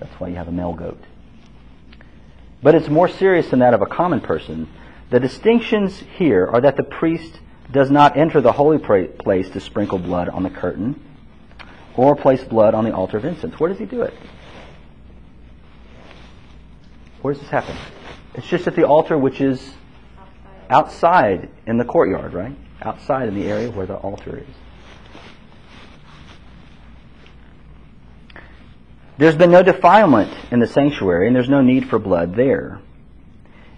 That's 0.00 0.14
why 0.14 0.26
you 0.26 0.34
have 0.34 0.48
a 0.48 0.52
male 0.52 0.72
goat. 0.72 1.00
But 2.64 2.74
it's 2.74 2.88
more 2.88 3.06
serious 3.06 3.48
than 3.50 3.60
that 3.60 3.74
of 3.74 3.82
a 3.82 3.86
common 3.86 4.20
person. 4.20 4.68
The 5.10 5.20
distinctions 5.20 6.02
here 6.18 6.48
are 6.48 6.60
that 6.62 6.76
the 6.76 6.82
priest 6.82 7.38
does 7.70 7.92
not 7.92 8.16
enter 8.16 8.40
the 8.40 8.50
holy 8.50 8.78
place 8.78 9.50
to 9.50 9.60
sprinkle 9.60 9.98
blood 9.98 10.28
on 10.28 10.42
the 10.42 10.50
curtain 10.50 11.00
or 11.96 12.16
place 12.16 12.42
blood 12.44 12.74
on 12.74 12.84
the 12.84 12.92
altar 12.92 13.16
of 13.16 13.24
incense. 13.24 13.58
Where 13.58 13.70
does 13.70 13.78
he 13.78 13.86
do 13.86 14.02
it? 14.02 14.14
Where 17.22 17.32
does 17.32 17.42
this 17.42 17.50
happen? 17.50 17.76
It's 18.34 18.46
just 18.46 18.66
at 18.66 18.76
the 18.76 18.86
altar, 18.86 19.16
which 19.16 19.40
is 19.40 19.74
outside 20.68 21.48
in 21.66 21.78
the 21.78 21.84
courtyard, 21.84 22.32
right? 22.34 22.56
Outside 22.82 23.28
in 23.28 23.34
the 23.34 23.46
area 23.46 23.70
where 23.70 23.86
the 23.86 23.96
altar 23.96 24.38
is. 24.38 24.54
There's 29.16 29.36
been 29.36 29.52
no 29.52 29.62
defilement 29.62 30.32
in 30.50 30.58
the 30.58 30.66
sanctuary, 30.66 31.28
and 31.28 31.36
there's 31.36 31.48
no 31.48 31.62
need 31.62 31.88
for 31.88 32.00
blood 32.00 32.34
there. 32.34 32.80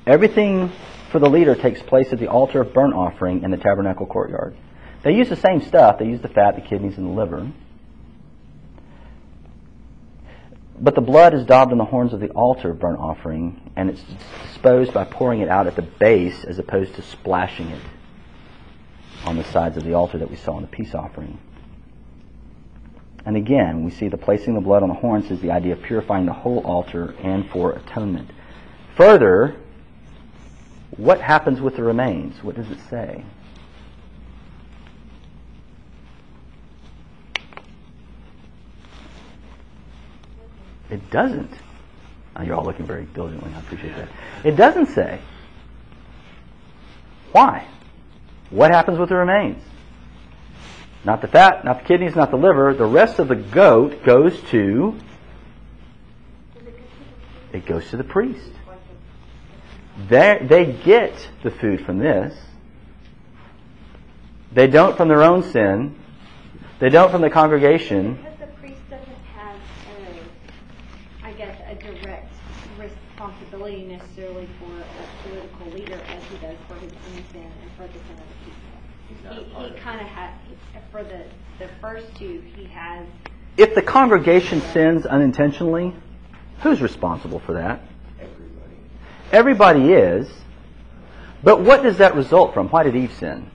Everything 0.07 0.73
for 1.11 1.19
the 1.19 1.29
leader 1.29 1.55
takes 1.55 1.83
place 1.83 2.13
at 2.13 2.19
the 2.19 2.29
altar 2.29 2.63
of 2.63 2.73
burnt 2.73 2.95
offering 2.95 3.43
in 3.43 3.51
the 3.51 3.59
tabernacle 3.59 4.07
courtyard. 4.07 4.57
They 5.03 5.13
use 5.13 5.29
the 5.29 5.37
same 5.37 5.61
stuff. 5.61 5.99
They 5.99 6.07
use 6.07 6.23
the 6.23 6.29
fat, 6.29 6.55
the 6.57 6.63
kidneys, 6.63 6.97
and 6.97 7.07
the 7.07 7.13
liver. 7.13 7.53
But 10.79 10.95
the 10.95 11.01
blood 11.01 11.33
is 11.33 11.45
daubed 11.45 11.73
on 11.73 11.79
the 11.79 11.85
horns 11.85 12.13
of 12.13 12.21
the 12.21 12.31
altar 12.31 12.71
of 12.71 12.79
burnt 12.79 12.99
offering, 12.99 13.73
and 13.77 13.89
it's 13.89 14.03
disposed 14.47 14.93
by 14.93 15.05
pouring 15.05 15.41
it 15.41 15.49
out 15.49 15.67
at 15.67 15.77
the 15.77 15.83
base 15.83 16.45
as 16.45 16.59
opposed 16.59 16.95
to 16.97 17.03
splashing 17.03 17.71
it 17.71 17.81
on 19.25 19.37
the 19.37 19.45
sides 19.45 19.77
of 19.77 19.85
the 19.85 19.95
altar 19.95 20.19
that 20.19 20.31
we 20.31 20.37
saw 20.37 20.57
in 20.57 20.63
the 20.63 20.69
peace 20.69 20.95
offering. 20.95 21.39
And 23.25 23.37
again, 23.37 23.85
we 23.85 23.91
see 23.91 24.09
the 24.09 24.17
placing 24.17 24.55
the 24.55 24.61
blood 24.61 24.83
on 24.83 24.89
the 24.89 24.95
horns 24.95 25.31
is 25.31 25.41
the 25.41 25.51
idea 25.51 25.73
of 25.73 25.83
purifying 25.83 26.27
the 26.27 26.33
whole 26.33 26.61
altar 26.61 27.15
and 27.23 27.49
for 27.51 27.73
atonement. 27.73 28.31
Further, 28.97 29.57
what 30.97 31.21
happens 31.21 31.61
with 31.61 31.77
the 31.77 31.83
remains? 31.83 32.43
What 32.45 32.55
does 32.55 32.71
it 32.71 32.79
say? 32.89 33.25
It 40.91 41.11
doesn't. 41.11 41.51
Oh, 42.37 42.43
you're 42.43 42.55
all 42.55 42.65
looking 42.65 42.87
very 42.87 43.07
diligently. 43.07 43.51
I 43.55 43.59
appreciate 43.61 43.97
that. 43.97 44.09
It 44.45 44.57
doesn't 44.57 44.87
say. 44.87 45.21
Why? 47.33 47.67
What 48.51 48.71
happens 48.71 48.99
with 48.99 49.09
the 49.09 49.17
remains? 49.17 49.63
Not 51.05 51.21
the 51.21 51.29
fat, 51.29 51.65
not 51.65 51.81
the 51.81 51.85
kidneys, 51.85 52.15
not 52.15 52.31
the 52.31 52.37
liver. 52.37 52.75
The 52.75 52.85
rest 52.85 53.19
of 53.19 53.29
the 53.29 53.37
goat 53.37 54.05
goes 54.05 54.41
to. 54.51 54.99
It 57.53 57.65
goes 57.65 57.89
to 57.91 57.97
the 57.97 58.05
priest. 58.05 58.51
They 60.09 60.39
they 60.43 60.73
get 60.73 61.29
the 61.43 61.51
food 61.51 61.87
from 61.87 61.99
this. 61.99 62.37
They 64.53 64.67
don't 64.67 64.97
from 64.97 65.09
their 65.09 65.23
own 65.23 65.43
sin. 65.43 65.99
They 66.79 66.91
don't 66.91 67.11
from 67.11 67.23
the 67.23 67.31
congregation. 67.31 68.17
Because 68.17 68.39
the 68.39 68.47
priest 68.59 68.81
doesn't 68.91 69.25
have, 69.35 69.57
a, 71.23 71.27
I 71.27 71.33
guess, 71.33 71.59
a 71.67 71.75
direct 71.75 72.27
responsibility 73.67 73.85
necessarily 73.85 74.49
for 74.59 74.73
a 74.81 75.29
political 75.29 75.67
leader 75.73 76.01
as 76.09 76.23
he 76.25 76.37
does 76.39 76.57
for 76.69 76.75
his 76.75 76.93
own 76.93 77.25
sin 77.33 77.51
and 77.63 77.71
for 77.77 77.87
the 77.87 77.93
sin 77.93 78.13
of 78.13 78.29
the 78.29 78.45
people. 78.45 79.59
He, 79.59 79.75
he 79.75 79.81
kind 79.81 80.01
of 80.01 80.07
has, 80.07 80.35
for 80.91 81.03
the, 81.03 81.25
the 81.59 81.69
first 81.81 82.15
two, 82.17 82.43
he 82.55 82.65
has, 82.67 83.07
If 83.57 83.75
the 83.75 83.83
congregation 83.83 84.61
sins 84.73 85.07
unintentionally, 85.07 85.95
who's 86.63 86.81
responsible 86.81 87.41
for 87.41 87.55
that? 87.55 87.81
Everybody. 88.21 88.77
Everybody 89.33 89.93
is. 89.93 90.29
But 91.43 91.61
what 91.61 91.83
does 91.83 91.99
that 91.99 92.15
result 92.15 92.55
from? 92.55 92.69
Why 92.69 92.83
did 92.83 92.97
Eve 92.97 93.13
sin? 93.19 93.51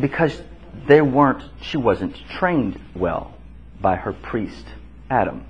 Because 0.00 0.40
they 0.86 1.00
weren't, 1.00 1.42
she 1.60 1.76
wasn't 1.76 2.16
trained 2.30 2.80
well 2.94 3.34
by 3.80 3.96
her 3.96 4.12
priest, 4.12 4.64
Adam. 5.08 5.44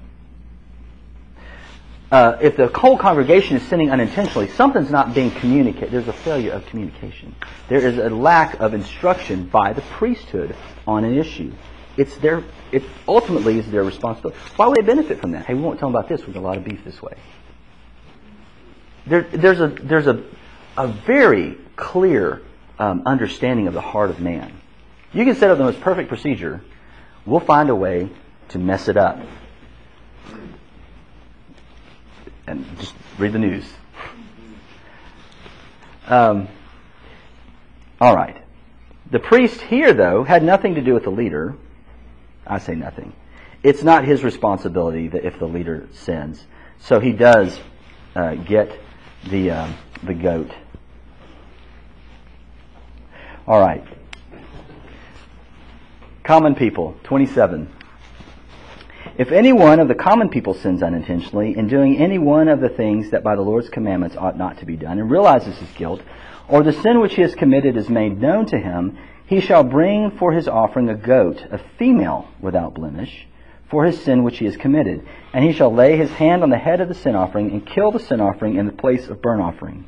Uh, 2.15 2.39
if 2.41 2.57
the 2.57 2.69
whole 2.69 2.97
congregation 2.97 3.57
is 3.57 3.63
sinning 3.65 3.91
unintentionally, 3.91 4.47
something's 4.51 4.89
not 4.89 5.15
being 5.15 5.33
communicated. 5.33 5.91
There's 5.91 6.07
a 6.07 6.13
failure 6.13 6.53
of 6.53 6.65
communication. 6.67 7.35
There 7.69 7.81
is 7.81 7.99
a 7.99 8.09
lack 8.09 8.61
of 8.61 8.73
instruction 8.73 9.47
by 9.47 9.73
the 9.73 9.81
priesthood 9.81 10.55
on 10.87 11.05
an 11.05 11.19
issue. 11.19 11.53
It's 11.97 12.17
their, 12.19 12.45
it 12.71 12.85
ultimately 13.09 13.59
is 13.59 13.69
their 13.69 13.83
responsibility. 13.83 14.39
Why 14.55 14.69
would 14.69 14.77
they 14.77 14.83
benefit 14.83 15.21
from 15.21 15.33
that? 15.33 15.47
Hey, 15.47 15.55
we 15.55 15.63
won't 15.63 15.81
tell 15.81 15.89
them 15.89 15.97
about 15.97 16.09
this. 16.09 16.25
We 16.25 16.33
get 16.33 16.39
a 16.39 16.47
lot 16.47 16.57
of 16.57 16.63
beef 16.63 16.85
this 16.85 17.03
way. 17.03 17.17
There, 19.09 19.23
there's 19.23 19.59
a, 19.59 19.67
there's 19.67 20.07
a, 20.07 20.23
a 20.77 20.87
very 20.87 21.59
clear 21.75 22.43
um, 22.79 23.03
understanding 23.07 23.67
of 23.67 23.75
the 23.75 23.81
heart 23.81 24.11
of 24.11 24.21
man. 24.21 24.61
You 25.13 25.25
can 25.25 25.35
set 25.35 25.51
up 25.51 25.59
the 25.59 25.65
most 25.65 25.81
perfect 25.81 26.11
procedure. 26.11 26.63
We'll 27.27 27.41
find 27.41 27.71
a 27.71 27.75
way 27.75 28.09
to 28.51 28.61
mess 28.61 28.87
it 28.87 28.97
up. 28.97 29.19
And 32.47 32.65
just 32.79 32.95
read 33.19 33.33
the 33.33 33.39
news. 33.39 33.65
Um, 36.07 36.49
all 38.01 38.15
right. 38.15 38.37
The 39.11 39.19
priest 39.19 39.61
here, 39.61 39.93
though, 39.93 40.25
had 40.25 40.43
nothing 40.43 40.75
to 40.75 40.83
do 40.83 40.95
with 40.95 41.05
the 41.05 41.11
leader. 41.11 41.55
I 42.47 42.59
say 42.59 42.75
nothing. 42.75 43.15
It's 43.63 43.83
not 43.83 44.05
his 44.05 44.23
responsibility 44.23 45.09
that 45.09 45.25
if 45.25 45.39
the 45.39 45.47
leader 45.47 45.89
sins. 45.93 46.45
So 46.81 47.01
he 47.01 47.13
does 47.13 47.59
uh, 48.15 48.35
get 48.35 48.79
the 49.31 49.51
uh, 49.51 49.73
the 50.03 50.15
goat. 50.15 50.51
All 53.47 53.61
right. 53.61 53.85
Common 56.25 56.55
people, 56.55 56.97
27. 57.05 57.71
If 59.17 59.31
any 59.31 59.53
one 59.53 59.79
of 59.79 59.87
the 59.87 59.95
common 59.95 60.29
people 60.29 60.55
sins 60.55 60.83
unintentionally 60.83 61.57
in 61.57 61.69
doing 61.69 61.99
any 61.99 62.19
one 62.19 62.49
of 62.49 62.61
the 62.61 62.69
things 62.69 63.11
that 63.11 63.23
by 63.23 63.37
the 63.37 63.43
Lord's 63.43 63.69
commandments 63.69 64.17
ought 64.17 64.37
not 64.37 64.59
to 64.59 64.67
be 64.67 64.77
done, 64.77 64.99
and 64.99 65.09
realizes 65.09 65.57
his 65.57 65.71
guilt, 65.71 66.03
or 66.49 66.65
the 66.65 66.73
sin 66.73 67.01
which 67.01 67.15
he 67.15 67.23
has 67.23 67.35
committed 67.37 67.77
is 67.77 67.89
made 67.89 68.21
known 68.21 68.47
to 68.47 68.59
him, 68.59 68.99
he 69.27 69.41
shall 69.41 69.63
bring 69.63 70.11
for 70.11 70.33
his 70.33 70.49
offering 70.49 70.89
a 70.89 70.97
goat, 70.97 71.47
a 71.53 71.59
female 71.79 72.29
without 72.41 72.75
blemish, 72.75 73.29
for 73.71 73.85
his 73.85 74.03
sin 74.03 74.25
which 74.25 74.39
he 74.39 74.47
has 74.47 74.57
committed. 74.57 75.07
And 75.33 75.45
he 75.45 75.53
shall 75.53 75.73
lay 75.73 75.97
his 75.97 76.11
hand 76.11 76.43
on 76.43 76.51
the 76.51 76.59
head 76.59 76.81
of 76.81 76.89
the 76.89 76.95
sin 76.95 77.15
offering 77.15 77.53
and 77.53 77.65
kill 77.65 77.93
the 77.93 78.01
sin 78.01 78.21
offering 78.21 78.57
in 78.57 78.67
the 78.67 78.73
place 78.73 79.07
of 79.09 79.23
burnt 79.23 79.41
offering. 79.41 79.87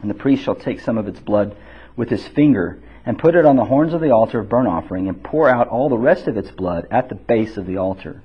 And 0.00 0.08
the 0.08 0.14
priest 0.14 0.44
shall 0.44 0.54
take 0.54 0.80
some 0.80 0.98
of 0.98 1.08
its 1.08 1.20
blood 1.20 1.56
with 1.96 2.10
his 2.10 2.26
finger 2.28 2.80
and 3.04 3.18
put 3.18 3.34
it 3.34 3.44
on 3.44 3.56
the 3.56 3.64
horns 3.64 3.94
of 3.94 4.00
the 4.00 4.12
altar 4.12 4.40
of 4.40 4.48
burnt 4.48 4.68
offering 4.68 5.08
and 5.08 5.22
pour 5.22 5.48
out 5.48 5.68
all 5.68 5.88
the 5.88 5.98
rest 5.98 6.28
of 6.28 6.36
its 6.36 6.50
blood 6.50 6.86
at 6.90 7.08
the 7.08 7.14
base 7.14 7.56
of 7.56 7.66
the 7.66 7.76
altar. 7.76 8.22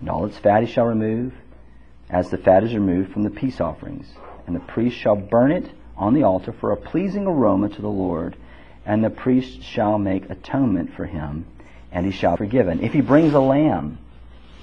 And 0.00 0.08
all 0.08 0.26
its 0.26 0.38
fat 0.38 0.62
he 0.62 0.72
shall 0.72 0.84
remove, 0.84 1.32
as 2.10 2.30
the 2.30 2.38
fat 2.38 2.64
is 2.64 2.74
removed 2.74 3.12
from 3.12 3.22
the 3.22 3.30
peace 3.30 3.60
offerings. 3.60 4.06
And 4.46 4.54
the 4.54 4.60
priest 4.60 4.96
shall 4.96 5.16
burn 5.16 5.52
it 5.52 5.70
on 5.96 6.14
the 6.14 6.22
altar 6.22 6.52
for 6.52 6.72
a 6.72 6.76
pleasing 6.76 7.26
aroma 7.26 7.68
to 7.70 7.82
the 7.82 7.88
Lord. 7.88 8.36
And 8.86 9.02
the 9.02 9.10
priest 9.10 9.62
shall 9.62 9.98
make 9.98 10.30
atonement 10.30 10.94
for 10.94 11.04
him, 11.04 11.46
and 11.92 12.06
he 12.06 12.12
shall 12.12 12.32
be 12.32 12.44
forgiven. 12.44 12.82
If 12.82 12.92
he 12.92 13.00
brings 13.00 13.34
a 13.34 13.40
lamb 13.40 13.98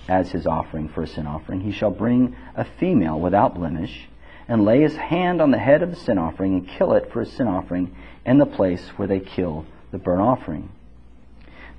as 0.08 0.32
his 0.32 0.48
offering 0.48 0.90
for 0.90 1.04
a 1.04 1.08
sin 1.08 1.28
offering, 1.28 1.62
he 1.62 1.72
shall 1.72 1.92
bring 1.92 2.36
a 2.56 2.66
female 2.66 3.20
without 3.20 3.56
blemish, 3.56 4.08
and 4.48 4.66
lay 4.66 4.82
his 4.82 4.96
hand 4.96 5.42
on 5.42 5.52
the 5.52 5.58
head 5.58 5.82
of 5.82 5.90
the 5.90 5.96
sin 5.96 6.18
offering, 6.18 6.54
and 6.54 6.68
kill 6.68 6.94
it 6.94 7.12
for 7.12 7.22
a 7.22 7.26
sin 7.26 7.48
offering 7.48 7.96
in 8.26 8.38
the 8.38 8.46
place 8.46 8.88
where 8.98 9.08
they 9.08 9.20
kill 9.20 9.66
the 9.92 9.98
burnt 9.98 10.22
offering. 10.22 10.70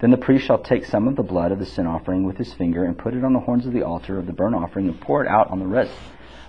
Then 0.01 0.11
the 0.11 0.17
priest 0.17 0.47
shall 0.47 0.59
take 0.59 0.85
some 0.85 1.09
of 1.09 1.17
the 1.17 1.23
blood 1.23 1.53
of 1.53 1.59
the 1.59 1.67
sin 1.67 1.87
offering 1.87 2.25
with 2.25 2.37
his 2.37 2.53
finger, 2.53 2.85
and 2.85 2.99
put 2.99 3.15
it 3.15 3.25
on 3.25 3.33
the 3.33 3.41
horns 3.41 3.67
of 3.67 3.73
the 3.73 3.83
altar 3.83 4.19
of 4.19 4.27
the 4.27 4.33
burnt 4.33 4.55
offering, 4.55 4.89
and 4.89 5.01
pour 5.01 5.25
it 5.25 5.29
out 5.29 5.51
on 5.51 5.59
the 5.59 5.67
rest 5.67 5.93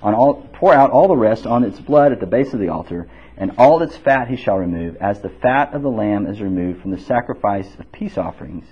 on 0.02 0.14
all, 0.14 0.48
pour 0.54 0.74
out 0.74 0.92
all 0.92 1.08
the 1.08 1.18
rest 1.18 1.46
on 1.46 1.64
its 1.64 1.80
blood 1.80 2.12
at 2.12 2.20
the 2.20 2.28
base 2.28 2.54
of 2.54 2.60
the 2.60 2.70
altar, 2.70 3.10
and 3.36 3.52
all 3.58 3.82
its 3.82 3.98
fat 3.98 4.28
he 4.28 4.36
shall 4.36 4.58
remove, 4.58 4.96
as 4.98 5.22
the 5.22 5.30
fat 5.30 5.74
of 5.74 5.82
the 5.82 5.90
lamb 5.90 6.28
is 6.28 6.42
removed 6.42 6.82
from 6.82 6.92
the 6.92 7.00
sacrifice 7.00 7.68
of 7.80 7.92
peace 7.92 8.18
offerings. 8.18 8.66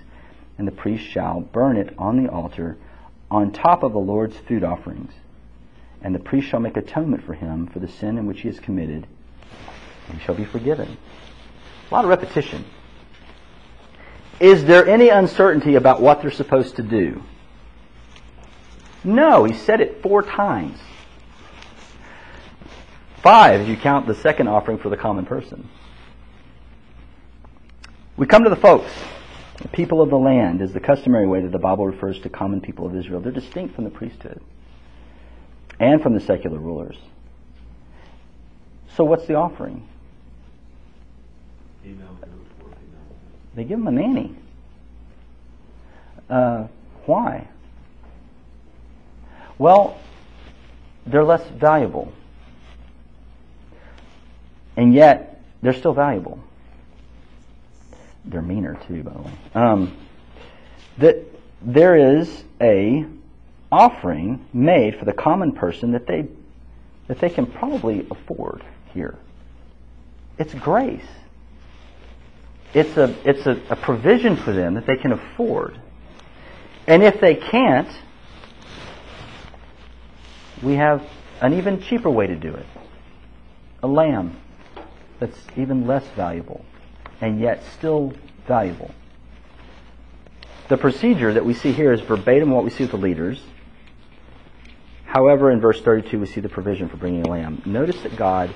And 0.58 0.66
the 0.66 0.72
priest 0.72 1.04
shall 1.04 1.40
burn 1.40 1.76
it 1.76 1.94
on 1.98 2.22
the 2.22 2.30
altar 2.30 2.76
on 3.30 3.52
top 3.52 3.82
of 3.82 3.92
the 3.92 3.98
Lord's 3.98 4.36
food 4.36 4.64
offerings. 4.64 5.12
And 6.06 6.14
the 6.14 6.20
priest 6.20 6.46
shall 6.46 6.60
make 6.60 6.76
atonement 6.76 7.24
for 7.24 7.34
him 7.34 7.66
for 7.66 7.80
the 7.80 7.88
sin 7.88 8.16
in 8.16 8.26
which 8.26 8.42
he 8.42 8.46
has 8.46 8.60
committed, 8.60 9.08
and 10.06 10.16
he 10.16 10.24
shall 10.24 10.36
be 10.36 10.44
forgiven. 10.44 10.96
A 11.90 11.92
lot 11.94 12.04
of 12.04 12.10
repetition. 12.10 12.64
Is 14.38 14.64
there 14.64 14.86
any 14.86 15.08
uncertainty 15.08 15.74
about 15.74 16.00
what 16.00 16.22
they're 16.22 16.30
supposed 16.30 16.76
to 16.76 16.84
do? 16.84 17.24
No, 19.02 19.42
he 19.42 19.52
said 19.54 19.80
it 19.80 20.00
four 20.00 20.22
times. 20.22 20.78
Five, 23.20 23.62
if 23.62 23.68
you 23.68 23.76
count 23.76 24.06
the 24.06 24.14
second 24.14 24.46
offering 24.46 24.78
for 24.78 24.90
the 24.90 24.96
common 24.96 25.26
person. 25.26 25.68
We 28.16 28.28
come 28.28 28.44
to 28.44 28.50
the 28.50 28.54
folks. 28.54 28.92
The 29.60 29.66
people 29.66 30.00
of 30.00 30.10
the 30.10 30.18
land 30.18 30.62
is 30.62 30.72
the 30.72 30.78
customary 30.78 31.26
way 31.26 31.40
that 31.40 31.50
the 31.50 31.58
Bible 31.58 31.84
refers 31.84 32.20
to 32.20 32.28
common 32.28 32.60
people 32.60 32.86
of 32.86 32.94
Israel. 32.94 33.18
They're 33.18 33.32
distinct 33.32 33.74
from 33.74 33.82
the 33.82 33.90
priesthood 33.90 34.40
and 35.78 36.02
from 36.02 36.14
the 36.14 36.20
secular 36.20 36.58
rulers. 36.58 36.96
So 38.96 39.04
what's 39.04 39.26
the 39.26 39.34
offering? 39.34 39.86
They 43.54 43.64
give 43.64 43.78
them 43.78 43.88
a 43.88 43.92
nanny. 43.92 44.34
Uh, 46.28 46.66
why? 47.06 47.48
Well, 49.58 49.98
they're 51.06 51.24
less 51.24 51.46
valuable. 51.48 52.12
And 54.76 54.92
yet, 54.92 55.40
they're 55.62 55.72
still 55.72 55.94
valuable. 55.94 56.38
They're 58.26 58.42
meaner 58.42 58.78
too, 58.86 59.02
by 59.02 59.12
the 59.12 59.18
way. 59.20 59.32
Um, 59.54 59.96
that 60.98 61.24
there 61.62 62.18
is 62.18 62.44
a 62.60 63.06
offering 63.76 64.46
made 64.54 64.98
for 64.98 65.04
the 65.04 65.12
common 65.12 65.52
person 65.52 65.92
that 65.92 66.06
they 66.06 66.26
that 67.08 67.20
they 67.20 67.28
can 67.28 67.46
probably 67.46 68.06
afford 68.10 68.64
here. 68.92 69.16
It's 70.38 70.54
grace. 70.54 71.06
It's 72.72 72.96
a 72.96 73.14
it's 73.24 73.46
a, 73.46 73.60
a 73.70 73.76
provision 73.76 74.36
for 74.36 74.52
them 74.52 74.74
that 74.74 74.86
they 74.86 74.96
can 74.96 75.12
afford. 75.12 75.78
And 76.86 77.02
if 77.02 77.20
they 77.20 77.34
can't, 77.34 77.88
we 80.62 80.74
have 80.74 81.06
an 81.40 81.52
even 81.52 81.82
cheaper 81.82 82.10
way 82.10 82.26
to 82.26 82.36
do 82.36 82.54
it. 82.54 82.66
A 83.82 83.86
lamb 83.86 84.36
that's 85.20 85.38
even 85.56 85.86
less 85.86 86.06
valuable 86.16 86.64
and 87.20 87.40
yet 87.40 87.62
still 87.76 88.14
valuable. 88.46 88.94
The 90.68 90.76
procedure 90.76 91.32
that 91.32 91.44
we 91.44 91.54
see 91.54 91.72
here 91.72 91.92
is 91.92 92.00
verbatim 92.00 92.50
what 92.50 92.64
we 92.64 92.70
see 92.70 92.84
with 92.84 92.90
the 92.90 92.96
leaders. 92.96 93.40
However, 95.06 95.50
in 95.50 95.60
verse 95.60 95.80
32, 95.80 96.18
we 96.18 96.26
see 96.26 96.40
the 96.40 96.48
provision 96.48 96.88
for 96.88 96.96
bringing 96.96 97.26
a 97.26 97.30
lamb. 97.30 97.62
Notice 97.64 98.00
that 98.02 98.16
God 98.16 98.52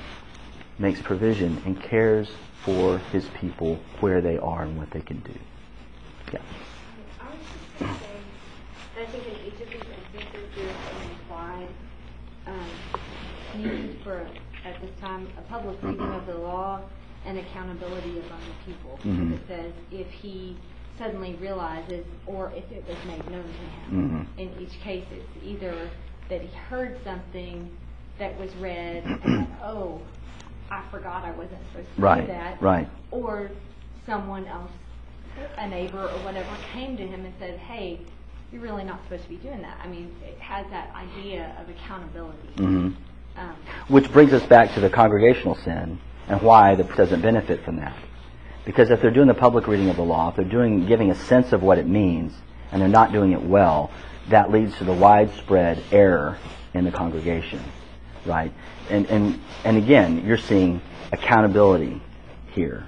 makes 0.79 1.01
provision 1.01 1.63
and 1.65 1.81
cares 1.81 2.29
for 2.65 2.99
his 3.13 3.27
people 3.41 3.79
where 4.01 4.21
they 4.21 4.37
are 4.37 4.63
and 4.63 4.77
what 4.77 4.91
they 4.91 5.01
can 5.01 5.21
do. 5.21 5.33
Yeah. 6.33 6.41
I 7.21 7.31
was 7.31 7.39
just 7.79 7.79
going 7.79 7.97
that 8.97 9.11
think 9.13 9.27
in 9.27 9.47
each 9.47 9.61
of 9.61 9.69
these 9.69 9.81
instances, 10.15 10.49
there's 10.55 10.71
an 10.71 11.11
implied 11.11 11.69
um, 12.47 12.71
need 13.57 13.97
for, 14.03 14.27
at 14.65 14.81
this 14.81 14.91
time, 15.01 15.29
a 15.39 15.43
public 15.43 15.83
reading 15.83 16.13
of 16.13 16.27
the 16.27 16.35
law 16.35 16.83
and 17.25 17.39
accountability 17.39 18.11
among 18.11 18.41
the 18.41 18.73
people. 18.73 18.99
Mhm. 19.05 19.35
It 19.35 19.41
says 19.47 19.73
if 19.91 20.11
he 20.11 20.57
suddenly 20.99 21.35
realizes, 21.41 22.05
or 22.27 22.53
if 22.55 22.71
it 22.71 22.85
was 22.87 22.97
made 23.07 23.31
known 23.31 23.45
to 23.45 23.95
him. 23.95 24.29
In 24.37 24.51
each 24.61 24.79
case, 24.81 25.07
it's 25.11 25.45
either 25.45 25.89
that 26.31 26.41
he 26.41 26.49
heard 26.57 26.99
something 27.05 27.71
that 28.19 28.39
was 28.39 28.55
read, 28.57 29.05
and 29.25 29.47
oh, 29.63 30.01
I 30.71 30.83
forgot 30.91 31.25
I 31.25 31.33
wasn't 31.33 31.59
supposed 31.71 31.95
to 31.97 32.03
Right, 32.03 32.21
do 32.23 32.27
that. 32.29 32.63
right. 32.63 32.89
Or 33.11 33.51
someone 34.07 34.47
else, 34.47 34.71
a 35.59 35.69
neighbor 35.69 36.05
or 36.05 36.19
whatever, 36.25 36.49
came 36.73 36.97
to 36.97 37.07
him 37.07 37.25
and 37.25 37.35
said, 37.39 37.59
hey, 37.59 38.01
you're 38.53 38.63
really 38.63 38.85
not 38.85 39.01
supposed 39.05 39.25
to 39.25 39.29
be 39.29 39.37
doing 39.37 39.63
that. 39.63 39.79
I 39.83 39.87
mean, 39.87 40.15
it 40.25 40.39
has 40.39 40.67
that 40.71 40.95
idea 40.95 41.57
of 41.61 41.69
accountability. 41.69 42.49
Mm-hmm. 42.57 42.91
Um, 43.37 43.57
Which 43.89 44.11
brings 44.13 44.33
us 44.33 44.45
back 44.47 44.75
to 44.75 44.81
the 44.81 44.91
congregational 44.91 45.55
sin 45.57 46.01
and 46.29 46.43
why 46.43 46.75
the 46.75 46.85
doesn't 46.85 47.23
benefit 47.23 47.65
from 47.65 47.77
that. 47.77 47.97
Because 48.65 48.91
if 48.91 49.01
they're 49.01 49.11
doing 49.13 49.29
the 49.29 49.35
public 49.35 49.67
reading 49.67 49.89
of 49.89 49.97
the 49.97 50.03
law, 50.03 50.31
if 50.31 50.37
they're 50.37 50.45
doing 50.45 50.87
giving 50.87 51.11
a 51.11 51.15
sense 51.15 51.53
of 51.53 51.63
what 51.63 51.79
it 51.79 51.87
means, 51.87 52.33
and 52.73 52.81
they're 52.83 52.89
not 52.89 53.13
doing 53.13 53.33
it 53.33 53.43
well, 53.43 53.91
that 54.29 54.51
leads 54.51 54.77
to 54.79 54.85
the 54.85 54.93
widespread 54.93 55.83
error 55.91 56.39
in 56.75 56.85
the 56.85 56.91
congregation, 56.91 57.61
right? 58.25 58.53
And 58.89 59.07
and 59.07 59.41
and 59.65 59.77
again, 59.77 60.25
you're 60.27 60.39
seeing 60.39 60.81
accountability 61.13 62.01
here 62.53 62.87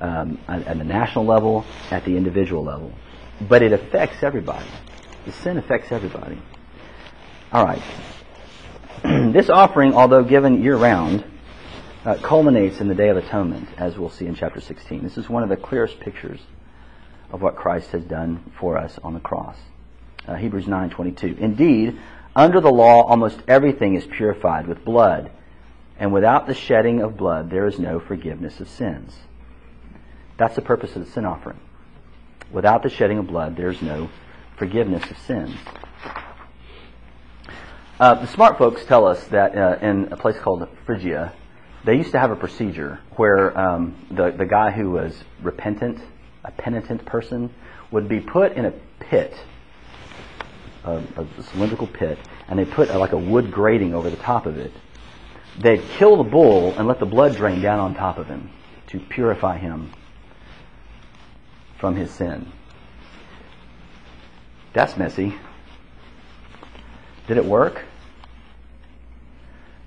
um, 0.00 0.38
at, 0.48 0.66
at 0.66 0.78
the 0.78 0.84
national 0.84 1.24
level, 1.24 1.64
at 1.90 2.04
the 2.04 2.16
individual 2.16 2.64
level, 2.64 2.92
but 3.48 3.62
it 3.62 3.72
affects 3.72 4.22
everybody. 4.22 4.66
The 5.24 5.32
sin 5.32 5.56
affects 5.56 5.90
everybody. 5.92 6.40
All 7.52 7.64
right. 7.64 7.82
this 9.32 9.48
offering, 9.48 9.94
although 9.94 10.22
given 10.22 10.62
year 10.62 10.76
round, 10.76 11.24
uh, 12.04 12.16
culminates 12.16 12.80
in 12.80 12.88
the 12.88 12.94
Day 12.94 13.08
of 13.08 13.16
Atonement, 13.16 13.68
as 13.78 13.96
we'll 13.96 14.10
see 14.10 14.26
in 14.26 14.34
chapter 14.34 14.60
16. 14.60 15.02
This 15.02 15.16
is 15.16 15.28
one 15.28 15.42
of 15.42 15.48
the 15.48 15.56
clearest 15.56 16.00
pictures 16.00 16.40
of 17.30 17.40
what 17.40 17.56
Christ 17.56 17.90
has 17.92 18.04
done 18.04 18.52
for 18.58 18.76
us 18.76 18.98
on 19.02 19.14
the 19.14 19.20
cross. 19.20 19.56
Uh, 20.26 20.34
Hebrews 20.34 20.66
9:22. 20.66 21.38
Indeed, 21.38 21.98
under 22.34 22.60
the 22.60 22.72
law, 22.72 23.02
almost 23.02 23.40
everything 23.46 23.94
is 23.94 24.06
purified 24.06 24.66
with 24.66 24.84
blood, 24.84 25.30
and 25.98 26.12
without 26.12 26.46
the 26.46 26.54
shedding 26.54 27.00
of 27.00 27.16
blood, 27.16 27.50
there 27.50 27.66
is 27.66 27.78
no 27.78 28.00
forgiveness 28.00 28.60
of 28.60 28.68
sins. 28.68 29.16
That's 30.36 30.56
the 30.56 30.62
purpose 30.62 30.96
of 30.96 31.04
the 31.04 31.10
sin 31.10 31.24
offering. 31.24 31.60
Without 32.50 32.82
the 32.82 32.88
shedding 32.88 33.18
of 33.18 33.26
blood, 33.26 33.56
there's 33.56 33.80
no 33.82 34.10
forgiveness 34.56 35.08
of 35.10 35.18
sins. 35.18 35.54
Uh, 38.00 38.14
the 38.14 38.26
smart 38.26 38.58
folks 38.58 38.84
tell 38.84 39.06
us 39.06 39.22
that 39.28 39.56
uh, 39.56 39.78
in 39.80 40.12
a 40.12 40.16
place 40.16 40.36
called 40.38 40.66
Phrygia, 40.84 41.32
they 41.84 41.96
used 41.96 42.12
to 42.12 42.18
have 42.18 42.30
a 42.30 42.36
procedure 42.36 42.98
where 43.16 43.56
um, 43.58 43.94
the, 44.10 44.32
the 44.32 44.46
guy 44.46 44.70
who 44.70 44.90
was 44.90 45.22
repentant, 45.42 46.00
a 46.44 46.50
penitent 46.50 47.04
person, 47.04 47.54
would 47.92 48.08
be 48.08 48.20
put 48.20 48.52
in 48.52 48.64
a 48.64 48.72
pit, 48.98 49.34
a, 50.84 51.02
a 51.16 51.42
cylindrical 51.50 51.86
pit, 51.86 52.18
and 52.48 52.58
they 52.58 52.64
put 52.64 52.90
uh, 52.90 52.98
like 52.98 53.12
a 53.12 53.18
wood 53.18 53.50
grating 53.50 53.94
over 53.94 54.10
the 54.10 54.16
top 54.16 54.46
of 54.46 54.58
it. 54.58 54.72
They'd 55.58 55.82
kill 55.98 56.16
the 56.16 56.28
bull 56.28 56.74
and 56.76 56.88
let 56.88 56.98
the 56.98 57.06
blood 57.06 57.36
drain 57.36 57.60
down 57.60 57.78
on 57.78 57.94
top 57.94 58.18
of 58.18 58.26
him 58.26 58.50
to 58.88 59.00
purify 59.00 59.58
him 59.58 59.92
from 61.78 61.96
his 61.96 62.10
sin. 62.10 62.50
That's 64.72 64.96
messy. 64.96 65.34
Did 67.26 67.36
it 67.36 67.44
work? 67.44 67.84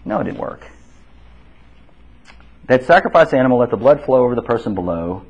No, 0.05 0.19
it 0.19 0.23
didn't 0.23 0.39
work. 0.39 0.65
They'd 2.67 2.83
sacrifice 2.83 3.31
the 3.31 3.37
animal, 3.37 3.59
let 3.59 3.69
the 3.69 3.77
blood 3.77 4.03
flow 4.05 4.23
over 4.23 4.35
the 4.35 4.41
person 4.41 4.73
below, 4.73 5.25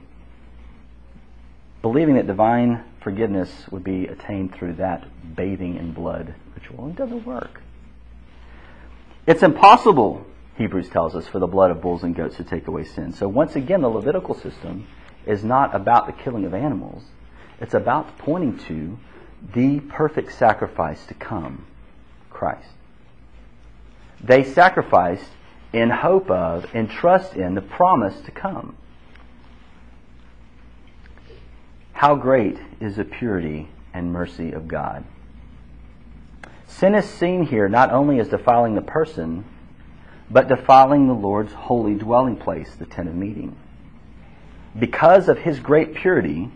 believing 1.82 2.16
that 2.16 2.28
divine 2.28 2.84
forgiveness 3.08 3.50
would 3.72 3.86
be 3.86 4.06
attained 4.06 4.54
through 4.54 4.74
that 4.74 5.02
bathing 5.34 5.78
in 5.78 5.94
blood 5.94 6.36
ritual. 6.54 6.90
It 6.90 6.98
doesn't 6.98 7.26
work. 7.26 7.62
It's 9.26 9.44
impossible, 9.44 10.26
Hebrews 10.58 10.90
tells 10.90 11.16
us, 11.16 11.26
for 11.26 11.40
the 11.40 11.48
blood 11.48 11.72
of 11.72 11.82
bulls 11.82 12.04
and 12.04 12.14
goats 12.14 12.36
to 12.36 12.44
take 12.44 12.68
away 12.68 12.84
sin. 12.84 13.14
So 13.14 13.30
once 13.30 13.56
again, 13.56 13.82
the 13.82 13.88
Levitical 13.88 14.36
system 14.36 14.88
is 15.26 15.42
not 15.42 15.74
about 15.74 16.08
the 16.08 16.12
killing 16.22 16.44
of 16.44 16.54
animals. 16.54 17.02
It's 17.62 17.74
about 17.74 18.18
pointing 18.18 18.60
to 18.68 19.00
the 19.54 19.80
perfect 19.80 20.34
sacrifice 20.34 21.06
to 21.06 21.14
come, 21.14 21.66
Christ. 22.30 22.68
They 24.22 24.44
sacrificed 24.44 25.30
in 25.72 25.92
hope 25.92 26.30
of 26.30 26.66
and 26.74 26.90
trust 26.90 27.36
in 27.36 27.56
the 27.56 27.62
promise 27.62 28.20
to 28.26 28.32
come. 28.32 28.76
How 31.98 32.14
great 32.14 32.60
is 32.80 32.98
the 32.98 33.04
purity 33.04 33.70
and 33.92 34.14
mercy 34.14 34.52
of 34.52 34.68
God. 34.68 35.04
Sin 36.68 36.94
is 36.94 37.06
seen 37.06 37.48
here 37.48 37.68
not 37.68 37.92
only 37.92 38.20
as 38.20 38.30
defiling 38.30 38.76
the 38.76 38.84
person, 38.84 39.44
but 40.30 40.48
defiling 40.48 41.08
the 41.08 41.16
Lord's 41.16 41.54
holy 41.54 41.96
dwelling 41.96 42.36
place, 42.36 42.76
the 42.76 42.86
tent 42.86 43.10
of 43.10 43.16
meeting. 43.16 43.58
Because 44.78 45.28
of 45.28 45.40
his 45.40 45.60
great 45.60 45.96
purity, 45.96 46.52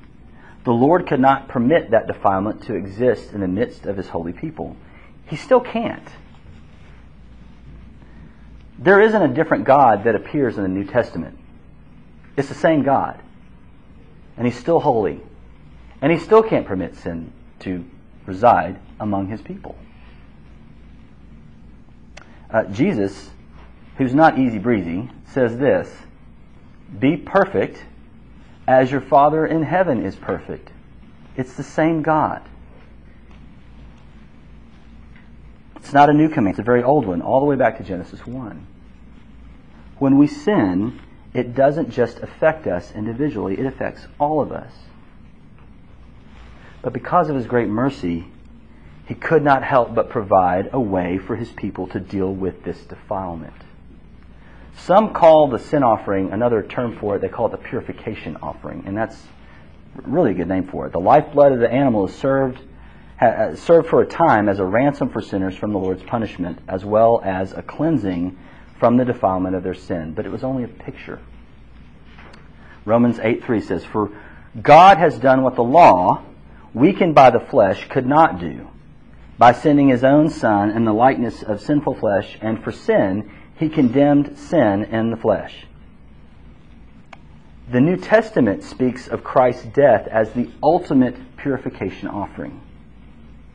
the 0.63 0.73
Lord 0.73 1.07
could 1.07 1.19
not 1.19 1.47
permit 1.47 1.89
that 1.89 2.05
defilement 2.05 2.61
to 2.65 2.75
exist 2.75 3.33
in 3.33 3.41
the 3.41 3.47
midst 3.47 3.87
of 3.87 3.97
his 3.97 4.09
holy 4.09 4.33
people. 4.33 4.77
He 5.25 5.37
still 5.37 5.61
can't. 5.61 6.07
There 8.77 9.01
isn't 9.01 9.23
a 9.23 9.33
different 9.33 9.63
God 9.63 10.03
that 10.03 10.13
appears 10.13 10.57
in 10.57 10.61
the 10.61 10.69
New 10.69 10.85
Testament. 10.85 11.35
It's 12.37 12.47
the 12.47 12.53
same 12.53 12.83
God. 12.83 13.19
And 14.37 14.45
he's 14.45 14.59
still 14.59 14.79
holy. 14.79 15.19
And 16.01 16.11
he 16.11 16.17
still 16.17 16.41
can't 16.41 16.65
permit 16.65 16.95
sin 16.95 17.31
to 17.59 17.85
reside 18.25 18.79
among 18.99 19.27
his 19.27 19.41
people. 19.41 19.75
Uh, 22.49 22.63
Jesus, 22.65 23.29
who's 23.97 24.13
not 24.13 24.37
easy 24.37 24.57
breezy, 24.57 25.09
says 25.25 25.57
this 25.57 25.89
Be 26.99 27.15
perfect 27.15 27.83
as 28.67 28.91
your 28.91 29.01
Father 29.01 29.45
in 29.45 29.63
heaven 29.63 30.03
is 30.03 30.15
perfect. 30.15 30.71
It's 31.37 31.53
the 31.53 31.63
same 31.63 32.01
God. 32.01 32.41
It's 35.77 35.93
not 35.93 36.09
a 36.09 36.13
new 36.13 36.29
command, 36.29 36.53
it's 36.53 36.59
a 36.59 36.63
very 36.63 36.83
old 36.83 37.05
one, 37.05 37.21
all 37.21 37.39
the 37.39 37.45
way 37.45 37.55
back 37.55 37.77
to 37.77 37.83
Genesis 37.83 38.25
1. 38.25 38.67
When 39.97 40.17
we 40.17 40.27
sin, 40.27 40.99
it 41.33 41.55
doesn't 41.55 41.89
just 41.89 42.19
affect 42.19 42.67
us 42.67 42.91
individually, 42.93 43.59
it 43.59 43.65
affects 43.65 44.07
all 44.19 44.41
of 44.41 44.51
us. 44.51 44.71
But 46.81 46.93
because 46.93 47.29
of 47.29 47.35
his 47.35 47.45
great 47.45 47.67
mercy, 47.67 48.25
he 49.07 49.13
could 49.13 49.43
not 49.43 49.63
help 49.63 49.93
but 49.93 50.09
provide 50.09 50.69
a 50.73 50.79
way 50.79 51.17
for 51.17 51.35
his 51.35 51.49
people 51.51 51.87
to 51.87 51.99
deal 51.99 52.33
with 52.33 52.63
this 52.63 52.83
defilement. 52.85 53.53
Some 54.77 55.13
call 55.13 55.49
the 55.49 55.59
sin 55.59 55.83
offering, 55.83 56.31
another 56.31 56.63
term 56.63 56.97
for 56.97 57.15
it, 57.15 57.19
they 57.19 57.29
call 57.29 57.47
it 57.47 57.51
the 57.51 57.57
purification 57.57 58.37
offering, 58.41 58.83
and 58.85 58.97
that's 58.97 59.21
really 60.03 60.31
a 60.31 60.33
good 60.33 60.47
name 60.47 60.67
for 60.67 60.87
it. 60.87 60.93
The 60.93 60.99
lifeblood 60.99 61.51
of 61.51 61.59
the 61.59 61.71
animal 61.71 62.07
is 62.07 62.15
served 62.15 62.59
ha, 63.19 63.25
uh, 63.27 63.55
served 63.55 63.89
for 63.89 64.01
a 64.01 64.05
time 64.05 64.49
as 64.49 64.59
a 64.59 64.65
ransom 64.65 65.09
for 65.09 65.21
sinners 65.21 65.55
from 65.55 65.73
the 65.73 65.79
Lord's 65.79 66.03
punishment, 66.03 66.59
as 66.67 66.83
well 66.83 67.21
as 67.23 67.53
a 67.53 67.61
cleansing 67.61 68.37
from 68.79 68.97
the 68.97 69.05
defilement 69.05 69.55
of 69.55 69.63
their 69.63 69.75
sin. 69.75 70.13
But 70.13 70.25
it 70.25 70.31
was 70.31 70.43
only 70.43 70.63
a 70.63 70.67
picture. 70.67 71.19
Romans 72.85 73.19
8 73.19 73.43
3 73.43 73.61
says, 73.61 73.85
For 73.85 74.09
God 74.59 74.97
has 74.97 75.19
done 75.19 75.43
what 75.43 75.55
the 75.55 75.63
law, 75.63 76.23
weakened 76.73 77.15
by 77.15 77.29
the 77.29 77.39
flesh, 77.39 77.87
could 77.89 78.05
not 78.05 78.39
do. 78.39 78.67
By 79.37 79.53
sending 79.53 79.89
his 79.89 80.03
own 80.03 80.29
Son 80.29 80.69
in 80.69 80.85
the 80.85 80.93
likeness 80.93 81.43
of 81.43 81.61
sinful 81.61 81.95
flesh, 81.95 82.37
and 82.41 82.63
for 82.63 82.71
sin, 82.71 83.31
he 83.57 83.69
condemned 83.69 84.37
sin 84.37 84.83
in 84.85 85.11
the 85.11 85.17
flesh. 85.17 85.65
The 87.71 87.81
New 87.81 87.97
Testament 87.97 88.63
speaks 88.63 89.07
of 89.07 89.23
Christ's 89.23 89.65
death 89.65 90.07
as 90.07 90.31
the 90.33 90.49
ultimate 90.61 91.37
purification 91.37 92.07
offering. 92.07 92.61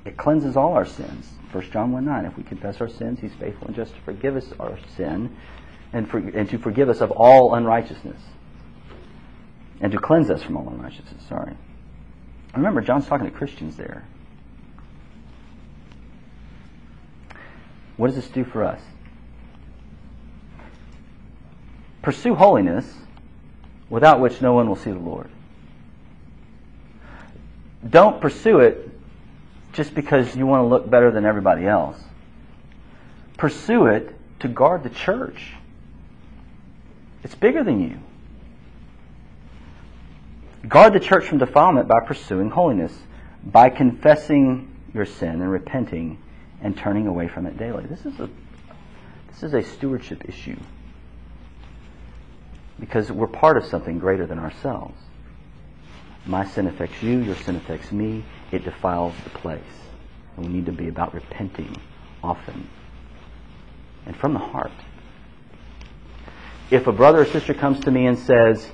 It 0.05 0.17
cleanses 0.17 0.57
all 0.57 0.73
our 0.73 0.87
sins. 0.87 1.29
1 1.53 1.71
John 1.71 1.93
1 1.93 2.05
9. 2.05 2.25
If 2.25 2.37
we 2.37 2.43
confess 2.43 2.81
our 2.81 2.89
sins, 2.89 3.21
he's 3.21 3.35
faithful 3.35 3.67
and 3.67 3.77
just 3.77 3.95
to 3.95 4.01
forgive 4.03 4.37
us 4.37 4.47
our 4.59 4.79
sin 4.97 5.37
and, 5.93 6.09
for, 6.09 6.19
and 6.19 6.49
to 6.51 6.59
forgive 6.59 6.89
us 6.89 7.01
of 7.01 7.11
all 7.11 7.55
unrighteousness. 7.55 8.21
And 9.81 9.93
to 9.93 9.99
cleanse 9.99 10.31
us 10.31 10.43
from 10.43 10.57
all 10.57 10.69
unrighteousness. 10.69 11.23
Sorry. 11.29 11.55
Remember, 12.57 12.81
John's 12.81 13.07
talking 13.07 13.27
to 13.27 13.33
Christians 13.33 13.77
there. 13.77 14.03
What 17.97 18.09
does 18.09 18.17
this 18.17 18.29
do 18.29 18.45
for 18.45 18.65
us? 18.65 18.81
Pursue 22.03 22.35
holiness, 22.35 22.87
without 23.91 24.21
which 24.21 24.41
no 24.41 24.53
one 24.53 24.69
will 24.69 24.77
see 24.77 24.91
the 24.91 24.99
Lord. 24.99 25.29
Don't 27.89 28.21
pursue 28.21 28.61
it 28.61 28.91
just 29.73 29.95
because 29.95 30.35
you 30.35 30.47
want 30.47 30.63
to 30.63 30.67
look 30.67 30.89
better 30.89 31.11
than 31.11 31.25
everybody 31.25 31.67
else. 31.67 31.99
Pursue 33.37 33.87
it 33.87 34.15
to 34.41 34.49
guard 34.49 34.83
the 34.83 34.91
church. 34.91 35.55
It's 37.23 37.35
bigger 37.35 37.63
than 37.63 37.81
you. 37.83 37.99
Guard 40.69 40.95
the 40.95 41.01
church 41.01 41.27
from 41.27 41.39
defilement 41.39 41.89
by 41.89 42.01
pursuing 42.01 42.51
holiness, 42.51 42.93
by 43.45 43.71
confessing 43.71 44.75
your 44.95 45.05
sin 45.05 45.43
and 45.43 45.51
repenting 45.51 46.19
and 46.63 46.77
turning 46.77 47.07
away 47.07 47.29
from 47.29 47.47
it 47.47 47.57
daily. 47.59 47.85
This 47.87 48.05
is 48.07 48.19
a 48.19 48.29
this 49.29 49.43
is 49.43 49.55
a 49.55 49.63
stewardship 49.63 50.27
issue. 50.29 50.57
Because 52.81 53.13
we're 53.13 53.27
part 53.27 53.59
of 53.59 53.67
something 53.67 53.99
greater 53.99 54.27
than 54.27 54.39
ourselves. 54.39 54.99
My 56.25 56.45
sin 56.45 56.67
affects 56.67 57.03
you, 57.03 57.19
your 57.19 57.37
sin 57.37 57.57
affects 57.57 57.93
me, 57.93 58.25
it 58.51 58.65
defiles 58.65 59.15
the 59.25 59.31
place. 59.31 59.63
And 60.37 60.47
we 60.47 60.53
need 60.53 60.67
to 60.67 60.73
be 60.73 60.89
about 60.89 61.15
repenting 61.15 61.77
often 62.23 62.69
and 64.07 64.17
from 64.17 64.33
the 64.33 64.39
heart. 64.39 64.73
If 66.71 66.87
a 66.87 66.93
brother 66.93 67.21
or 67.21 67.27
sister 67.27 67.55
comes 67.55 67.81
to 67.81 67.91
me 67.91 68.07
and 68.07 68.19
says, 68.19 68.71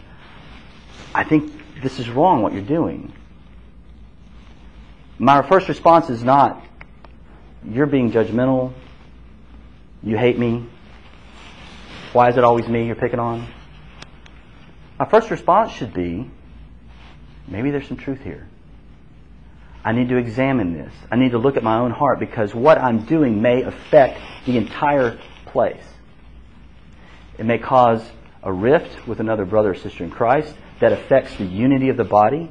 I 1.14 1.24
think 1.24 1.61
this 1.83 1.99
is 1.99 2.09
wrong 2.09 2.43
what 2.43 2.53
you're 2.53 2.62
doing, 2.62 3.12
my 5.18 5.47
first 5.47 5.68
response 5.68 6.11
is 6.11 6.22
not, 6.22 6.64
you're 7.68 7.87
being 7.87 8.11
judgmental, 8.11 8.72
you 10.03 10.16
hate 10.16 10.39
me, 10.39 10.66
why 12.12 12.28
is 12.28 12.37
it 12.37 12.45
always 12.45 12.66
me 12.68 12.87
you're 12.87 12.97
picking 12.97 13.18
on? 13.18 13.47
My 14.99 15.09
first 15.09 15.30
response 15.30 15.72
should 15.72 15.95
be, 15.95 16.30
maybe 17.49 17.70
there's 17.70 17.89
some 17.89 17.97
truth 17.97 18.20
here. 18.22 18.49
I 19.85 19.93
need 19.93 20.11
to 20.11 20.16
examine 20.16 20.74
this. 20.74 20.93
I 21.11 21.16
need 21.16 21.33
to 21.33 21.39
look 21.39 21.57
at 21.57 21.64
my 21.64 21.78
own 21.78 21.91
heart 21.91 22.20
because 22.20 22.55
what 22.55 22.78
I'm 22.78 23.05
doing 23.05 23.43
may 23.43 23.62
affect 23.62 24.20
the 24.47 24.57
entire 24.57 25.18
place. 25.47 25.83
It 27.37 27.47
may 27.47 27.59
cause 27.59 28.03
a 28.43 28.53
rift 28.53 29.09
with 29.09 29.18
another 29.18 29.45
brother 29.45 29.70
or 29.70 29.74
sister 29.74 30.05
in 30.05 30.11
Christ 30.11 30.55
that 30.83 30.93
affects 30.93 31.37
the 31.37 31.45
unity 31.45 31.91
of 31.91 31.97
the 31.97 32.03
body. 32.03 32.51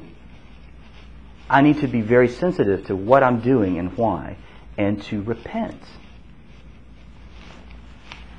I 1.50 1.60
need 1.60 1.80
to 1.80 1.86
be 1.86 2.00
very 2.00 2.28
sensitive 2.28 2.86
to 2.86 2.96
what 2.96 3.22
I'm 3.22 3.40
doing 3.40 3.78
and 3.78 3.94
why, 3.94 4.38
and 4.78 5.02
to 5.04 5.20
repent. 5.20 5.82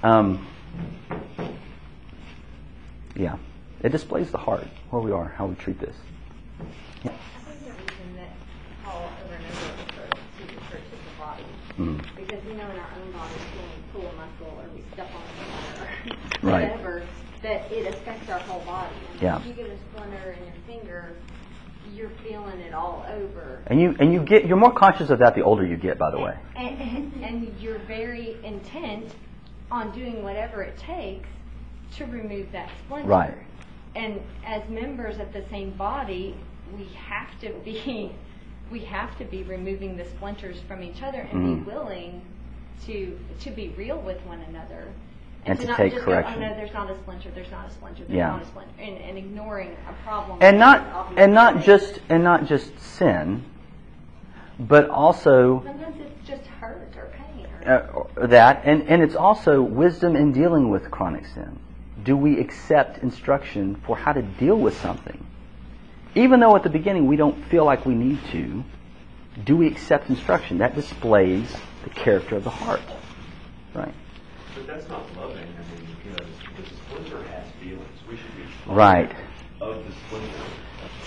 Um, 0.02 0.48
yeah, 3.16 3.38
it 3.84 3.92
displays 3.92 4.32
the 4.32 4.40
heart, 4.40 4.66
where 4.90 5.00
we 5.00 5.12
are, 5.12 5.28
how 5.38 5.46
we 5.46 5.54
treat 5.54 5.80
this. 5.80 5.96
I 5.96 7.10
think 7.10 7.60
the 7.64 7.70
reason 7.70 8.16
that 8.16 8.30
Paul 8.84 9.12
over 9.26 9.36
and 9.36 9.46
over 9.46 9.84
refers 9.86 10.10
to 10.10 10.48
the 10.48 10.54
church 10.72 10.82
as 10.92 11.02
the 11.06 11.20
body, 11.20 11.44
Mm. 11.78 12.02
because 12.16 12.44
we 12.46 12.54
know 12.54 12.64
in 12.72 12.80
our 12.80 12.90
own 13.00 13.12
bodies 13.12 13.38
when 13.54 13.68
we 13.70 13.78
pull 13.94 14.10
a 14.10 14.16
muscle 14.16 14.58
or 14.58 14.66
we 14.74 14.82
step 14.94 15.12
on 15.14 15.22
a 15.22 15.28
splinter, 16.40 16.42
Right. 16.42 17.23
That 17.44 17.72
it 17.72 17.94
affects 17.94 18.30
our 18.30 18.40
whole 18.40 18.62
body. 18.62 18.96
Yeah. 19.22 19.40
If 19.40 19.46
you 19.46 19.54
get 19.54 19.70
a 19.70 19.78
splinter 19.92 20.32
in 20.32 20.46
your 20.46 20.56
finger, 20.66 21.12
you're 21.94 22.12
feeling 22.28 22.60
it 22.60 22.74
all 22.74 23.06
over. 23.10 23.62
And 23.68 23.80
you 23.80 23.96
and 24.00 24.12
you 24.14 24.22
get 24.22 24.48
you're 24.48 24.58
more 24.58 24.74
conscious 24.74 25.10
of 25.10 25.20
that 25.20 25.36
the 25.36 25.42
older 25.44 25.66
you 25.66 25.78
get, 25.78 25.98
by 26.00 26.10
the 26.12 26.20
way. 26.20 26.36
And, 26.56 26.80
and, 26.82 27.24
and 27.24 27.60
you're 27.60 27.80
very 27.80 28.38
intent 28.44 29.14
on 29.70 29.92
doing 29.94 30.24
whatever 30.24 30.64
it 30.64 30.78
takes 30.78 31.28
to 31.98 32.06
remove 32.06 32.52
that 32.54 32.70
splinter. 32.86 33.08
Right. 33.08 33.38
And 33.96 34.22
as 34.46 34.68
members 34.70 35.20
of 35.20 35.32
the 35.34 35.44
same 35.50 35.72
body, 35.78 36.36
we 36.76 36.86
have 36.96 37.40
to 37.42 37.54
be, 37.64 38.12
we 38.72 38.80
have 38.86 39.16
to 39.20 39.26
be 39.26 39.44
removing 39.44 39.98
the 39.98 40.06
splinters 40.06 40.58
from 40.68 40.82
each 40.82 41.04
other 41.04 41.20
and 41.20 41.44
Mhm. 41.44 41.66
be 41.66 41.72
willing 41.72 42.22
to, 42.86 43.20
to 43.42 43.52
be 43.52 43.70
real 43.78 44.00
with 44.02 44.20
one 44.26 44.42
another. 44.42 44.88
And 45.46 45.60
to 45.60 45.68
not 45.68 45.78
take 45.78 45.94
just 45.94 46.06
correction. 46.06 46.40
Go, 46.40 46.46
oh 46.46 46.50
no, 46.50 46.56
there's 46.56 46.74
not 46.74 46.90
a 46.90 46.96
splinter, 47.00 47.30
there's 47.36 47.52
not 47.52 47.68
a 47.68 47.72
splinter, 47.72 48.04
there's 48.06 48.12
Yeah. 48.18 48.28
not 48.30 48.42
a 48.44 48.46
splinter, 48.46 48.72
and, 48.80 48.98
and 48.98 49.18
ignoring 49.18 49.76
a 49.90 49.94
problem. 50.06 50.38
And 50.42 50.58
not 50.58 51.14
and 51.18 51.34
not 51.34 51.56
there. 51.56 51.64
just 51.64 52.00
and 52.10 52.24
not 52.24 52.46
just 52.46 52.80
sin, 52.80 53.44
but 54.60 54.90
also 54.90 55.62
Sometimes 55.66 55.98
it's 56.00 56.28
just 56.28 56.46
hurt 56.46 56.94
or 56.98 57.12
pain 57.18 57.46
or. 57.68 58.08
uh, 58.18 58.28
that, 58.28 58.62
and, 58.64 58.84
and 58.88 59.02
it's 59.02 59.16
also 59.16 59.62
wisdom 59.62 60.16
in 60.16 60.32
dealing 60.32 60.70
with 60.70 60.90
chronic 60.90 61.26
sin. 61.26 61.60
Do 62.04 62.16
we 62.16 62.40
accept 62.40 63.04
instruction 63.04 63.76
for 63.86 63.96
how 63.98 64.14
to 64.14 64.22
deal 64.22 64.58
with 64.58 64.78
something? 64.80 65.26
Even 66.16 66.40
though 66.40 66.56
at 66.56 66.64
the 66.64 66.70
beginning 66.70 67.08
we 67.08 67.16
don't 67.16 67.44
feel 67.46 67.66
like 67.66 67.86
we 67.86 67.96
need 67.96 68.20
to, 68.32 68.64
do 69.44 69.58
we 69.58 69.68
accept 69.68 70.10
instruction? 70.10 70.60
That 70.60 70.76
displays 70.76 71.54
the 71.84 71.90
character 71.90 72.36
of 72.36 72.44
the 72.44 72.50
heart. 72.52 72.82
Right. 73.74 73.94
But 74.54 74.68
that's 74.68 74.88
not 74.88 75.04
loving. 75.18 75.38
I 75.38 75.76
mean, 75.76 75.88
you 76.06 76.12
know, 76.12 76.18
the, 76.56 76.62
the 76.62 76.68
splinter 76.70 77.24
has 77.30 77.48
feelings. 77.60 77.88
We 78.08 78.16
should 78.18 78.36
be 78.36 78.44
tolerant 78.44 78.53
Right. 78.66 79.14
of 79.62 79.86
the 79.86 79.92
splinter 80.08 80.44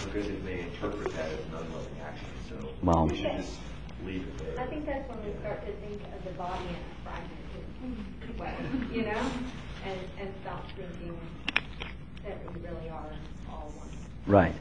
because 0.04 0.28
it 0.28 0.44
may 0.44 0.60
interpret 0.60 1.12
that 1.12 1.26
as 1.26 1.38
an 1.38 1.66
unloving 1.66 1.96
action. 2.02 2.26
So 2.48 2.68
Well- 2.82 3.06
we 3.06 3.16
should 3.16 3.36
just 3.36 3.58
leave 4.04 4.22
it 4.22 4.38
there. 4.38 4.64
I 4.64 4.66
think 4.66 4.86
that's 4.86 5.08
when 5.08 5.18
we 5.24 5.38
start 5.40 5.64
to 5.66 5.72
think 5.72 6.00
of 6.16 6.24
the 6.24 6.30
body 6.38 6.64
in 6.68 6.76
a 6.76 8.36
fragmented 8.38 8.40
way, 8.40 8.96
you 8.96 9.02
know, 9.02 9.20
and 9.84 9.98
and 10.20 10.34
stop 10.42 10.64
thinking 10.76 11.18
that 12.24 12.38
we 12.52 12.60
really 12.60 12.88
are 12.88 13.10
all 13.50 13.72
one. 13.76 13.88
Right. 14.26 14.54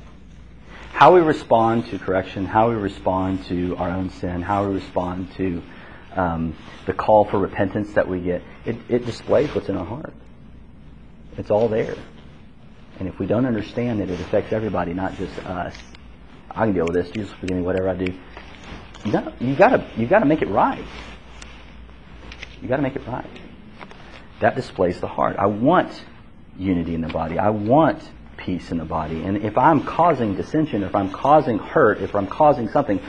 How 0.94 1.14
we 1.14 1.22
respond 1.22 1.88
to 1.88 2.00
correction, 2.00 2.46
how 2.46 2.70
we 2.70 2.76
respond 2.76 3.44
to 3.46 3.76
our 3.78 3.90
own 3.90 4.10
sin, 4.10 4.42
how 4.42 4.68
we 4.68 4.76
respond 4.76 5.32
to 5.36 5.62
um, 6.16 6.56
the 6.86 6.94
call 6.94 7.26
for 7.26 7.38
repentance 7.38 7.94
that 7.94 8.08
we 8.08 8.22
get, 8.22 8.42
it, 8.66 8.78
it 8.88 9.06
displays 9.06 9.54
what's 9.54 9.68
in 9.68 9.76
our 9.76 9.86
heart. 9.86 10.14
It's 11.38 11.52
all 11.52 11.68
there. 11.68 11.96
And 13.00 13.08
if 13.08 13.20
we 13.20 13.26
don't 13.26 13.46
understand 13.46 14.00
that 14.00 14.10
it 14.10 14.20
affects 14.20 14.54
everybody, 14.54 14.94
not 14.94 15.16
just 15.18 15.38
us, 15.46 15.76
I 16.50 16.66
can 16.66 16.74
deal 16.74 16.86
with 16.86 16.96
this. 16.96 17.10
Jesus 17.12 17.32
forgive 17.34 17.58
me, 17.58 17.62
whatever 17.62 17.90
I 17.90 17.96
do. 17.96 18.14
No, 19.06 19.34
you 19.40 19.56
gotta 19.56 19.86
you 19.98 20.08
gotta 20.08 20.26
make 20.26 20.42
it 20.42 20.48
right. 20.48 20.84
You 22.62 22.68
gotta 22.68 22.82
make 22.82 22.96
it 22.96 23.06
right. 23.08 23.30
That 24.40 24.56
displays 24.56 25.00
the 25.00 25.08
heart. 25.08 25.36
I 25.38 25.46
want 25.48 25.92
unity 26.58 26.96
in 26.96 27.02
the 27.02 27.10
body. 27.10 27.38
I 27.38 27.50
want 27.50 28.02
peace 28.38 28.72
in 28.72 28.78
the 28.78 28.86
body. 28.86 29.22
And 29.24 29.38
if 29.38 29.58
I'm 29.58 29.84
causing 29.84 30.36
dissension, 30.36 30.84
if 30.84 30.96
I'm 30.96 31.10
causing 31.10 31.58
hurt, 31.60 32.02
if 32.02 32.16
I'm 32.16 32.28
causing 32.28 32.70
something, 32.70 33.00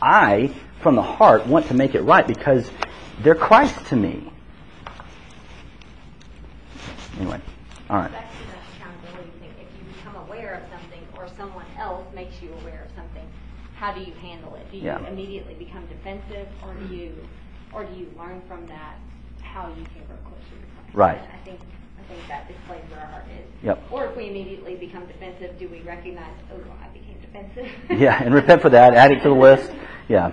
I, 0.00 0.52
from 0.80 0.96
the 0.96 1.02
heart, 1.02 1.46
want 1.46 1.66
to 1.68 1.74
make 1.74 1.94
it 1.94 2.02
right 2.02 2.26
because 2.26 2.70
they're 3.20 3.34
Christ 3.34 3.86
to 3.86 3.96
me. 3.96 4.32
Anyway, 7.18 7.40
all 7.90 7.98
right. 7.98 8.10
Back 8.10 8.30
to 8.30 8.46
that 8.46 8.58
accountability 8.76 9.30
thing, 9.40 9.52
if 9.60 9.78
you 9.78 9.92
become 9.92 10.16
aware 10.26 10.54
of 10.54 10.62
something 10.70 11.06
or 11.16 11.28
someone 11.36 11.66
else 11.76 12.06
makes 12.14 12.40
you 12.40 12.50
aware 12.62 12.86
of 12.88 12.96
something, 12.96 13.28
how 13.80 13.92
do 13.94 14.00
you 14.00 14.12
handle 14.20 14.54
it? 14.56 14.70
Do 14.70 14.76
you 14.76 14.84
Yeah. 14.84 15.08
immediately 15.08 15.54
become 15.54 15.86
defensive 15.86 16.46
or 16.62 16.74
do 16.74 16.94
you, 16.94 17.14
or 17.72 17.84
do 17.84 17.94
you 17.94 18.12
learn 18.18 18.42
from 18.46 18.66
that 18.66 18.96
how 19.40 19.68
you 19.68 19.84
can 19.84 20.04
grow 20.06 20.16
closer 20.22 20.54
to 20.60 20.66
Christ. 20.76 20.94
Right. 20.94 21.18
And 21.18 21.32
I 21.32 21.36
think, 21.44 21.60
I 21.98 22.02
think 22.12 22.28
that 22.28 22.46
displays 22.46 22.82
where 22.90 23.00
our 23.00 23.06
heart 23.06 23.24
is. 23.40 23.46
Yep. 23.64 23.82
Or 23.90 24.04
if 24.06 24.16
we 24.16 24.28
immediately 24.28 24.74
become 24.76 25.06
defensive, 25.06 25.58
do 25.58 25.66
we 25.68 25.80
recognize, 25.80 26.34
oh, 26.52 26.60
I 26.84 26.88
became 26.88 27.16
defensive? 27.22 27.70
Yeah, 27.98 28.22
and 28.22 28.34
repent 28.34 28.60
for 28.60 28.68
that. 28.70 28.92
Add 28.94 29.12
it 29.12 29.22
to 29.22 29.28
the 29.30 29.34
list. 29.34 29.72
Yeah, 30.08 30.30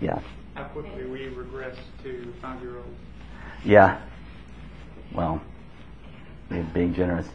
yeah, 0.00 0.18
How 0.54 0.64
quickly 0.64 1.04
we 1.04 1.28
regress 1.28 1.76
to 2.02 2.34
five-year-olds. 2.42 2.88
yeah. 3.64 4.00
Well, 5.14 5.40
being- 6.50 6.68
being 6.74 6.94
generous. 6.94 7.28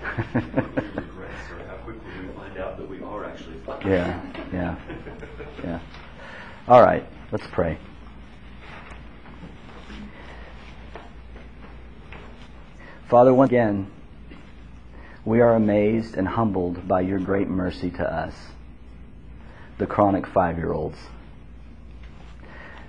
How 0.00 1.76
quickly 1.84 2.10
we 2.22 2.28
find 2.34 2.58
out 2.58 2.76
that 2.78 2.88
we 2.88 3.00
are 3.02 3.24
actually. 3.24 3.57
Yeah, 3.84 4.20
yeah, 4.52 4.76
yeah. 5.62 5.80
All 6.66 6.82
right, 6.82 7.04
let's 7.30 7.46
pray. 7.48 7.78
Father, 13.10 13.34
once 13.34 13.50
again, 13.50 13.90
we 15.24 15.42
are 15.42 15.54
amazed 15.54 16.16
and 16.16 16.26
humbled 16.26 16.88
by 16.88 17.02
your 17.02 17.18
great 17.18 17.48
mercy 17.48 17.90
to 17.90 18.02
us, 18.02 18.34
the 19.76 19.86
chronic 19.86 20.26
five 20.26 20.56
year 20.56 20.72
olds. 20.72 20.98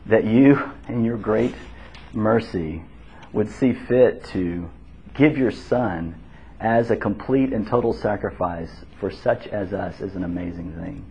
That 0.06 0.24
you, 0.24 0.72
in 0.88 1.04
your 1.04 1.18
great 1.18 1.56
mercy, 2.14 2.84
would 3.34 3.50
see 3.50 3.74
fit 3.74 4.24
to 4.26 4.70
give 5.14 5.38
your 5.38 5.52
Son 5.52 6.16
as 6.60 6.92
a 6.92 6.96
complete 6.96 7.54
and 7.54 7.66
total 7.68 7.94
sacrifice 7.94 8.72
for 9.00 9.10
such 9.10 9.48
as 9.48 9.74
us 9.74 10.02
is 10.02 10.16
an 10.16 10.24
amazing 10.24 10.74
thing. 10.74 11.06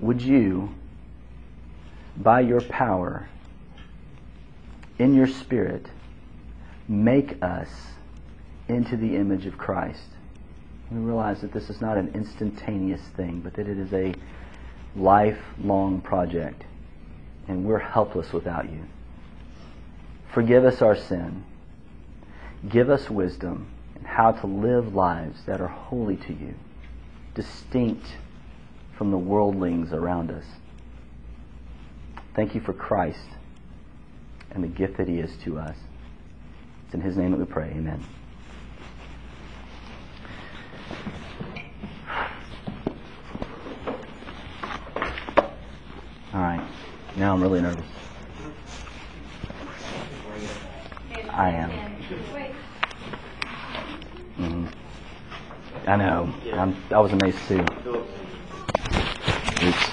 Would 0.00 0.22
you, 0.22 0.74
by 2.16 2.40
your 2.40 2.60
power, 2.60 3.28
in 4.98 5.14
your 5.14 5.26
Spirit, 5.26 5.86
make 6.86 7.42
us 7.42 7.68
into 8.68 8.96
the 8.96 9.16
image 9.16 9.46
of 9.46 9.58
Christ? 9.58 10.08
We 10.90 10.98
realize 10.98 11.40
that 11.40 11.52
this 11.52 11.68
is 11.68 11.80
not 11.80 11.96
an 11.96 12.12
instantaneous 12.14 13.02
thing, 13.16 13.40
but 13.40 13.54
that 13.54 13.68
it 13.68 13.76
is 13.76 13.92
a 13.92 14.14
lifelong 14.96 16.00
project, 16.00 16.64
and 17.48 17.64
we're 17.64 17.78
helpless 17.78 18.32
without 18.32 18.70
you. 18.70 18.84
Forgive 20.32 20.64
us 20.64 20.80
our 20.80 20.94
sin. 20.94 21.44
Give 22.66 22.90
us 22.90 23.08
wisdom 23.10 23.68
in 23.96 24.04
how 24.04 24.32
to 24.32 24.46
live 24.46 24.94
lives 24.94 25.44
that 25.46 25.60
are 25.60 25.68
holy 25.68 26.16
to 26.16 26.32
you, 26.32 26.54
distinct 27.34 28.06
from 28.96 29.10
the 29.10 29.18
worldlings 29.18 29.92
around 29.92 30.30
us. 30.30 30.44
Thank 32.34 32.54
you 32.54 32.60
for 32.60 32.72
Christ 32.72 33.28
and 34.50 34.64
the 34.64 34.68
gift 34.68 34.96
that 34.96 35.08
he 35.08 35.18
is 35.18 35.36
to 35.44 35.58
us. 35.58 35.76
It's 36.86 36.94
in 36.94 37.00
his 37.00 37.16
name 37.16 37.30
that 37.32 37.38
we 37.38 37.44
pray. 37.44 37.70
Amen. 37.70 38.04
All 46.34 46.40
right. 46.40 46.66
Now 47.16 47.34
I'm 47.34 47.42
really 47.42 47.60
nervous. 47.60 47.84
I 51.30 51.50
am. 51.50 51.87
I 55.88 55.96
know. 55.96 56.30
I'm, 56.52 56.76
I 56.90 56.98
was 56.98 57.12
amazed 57.14 57.38
too. 57.48 57.64
Oops. 59.64 59.87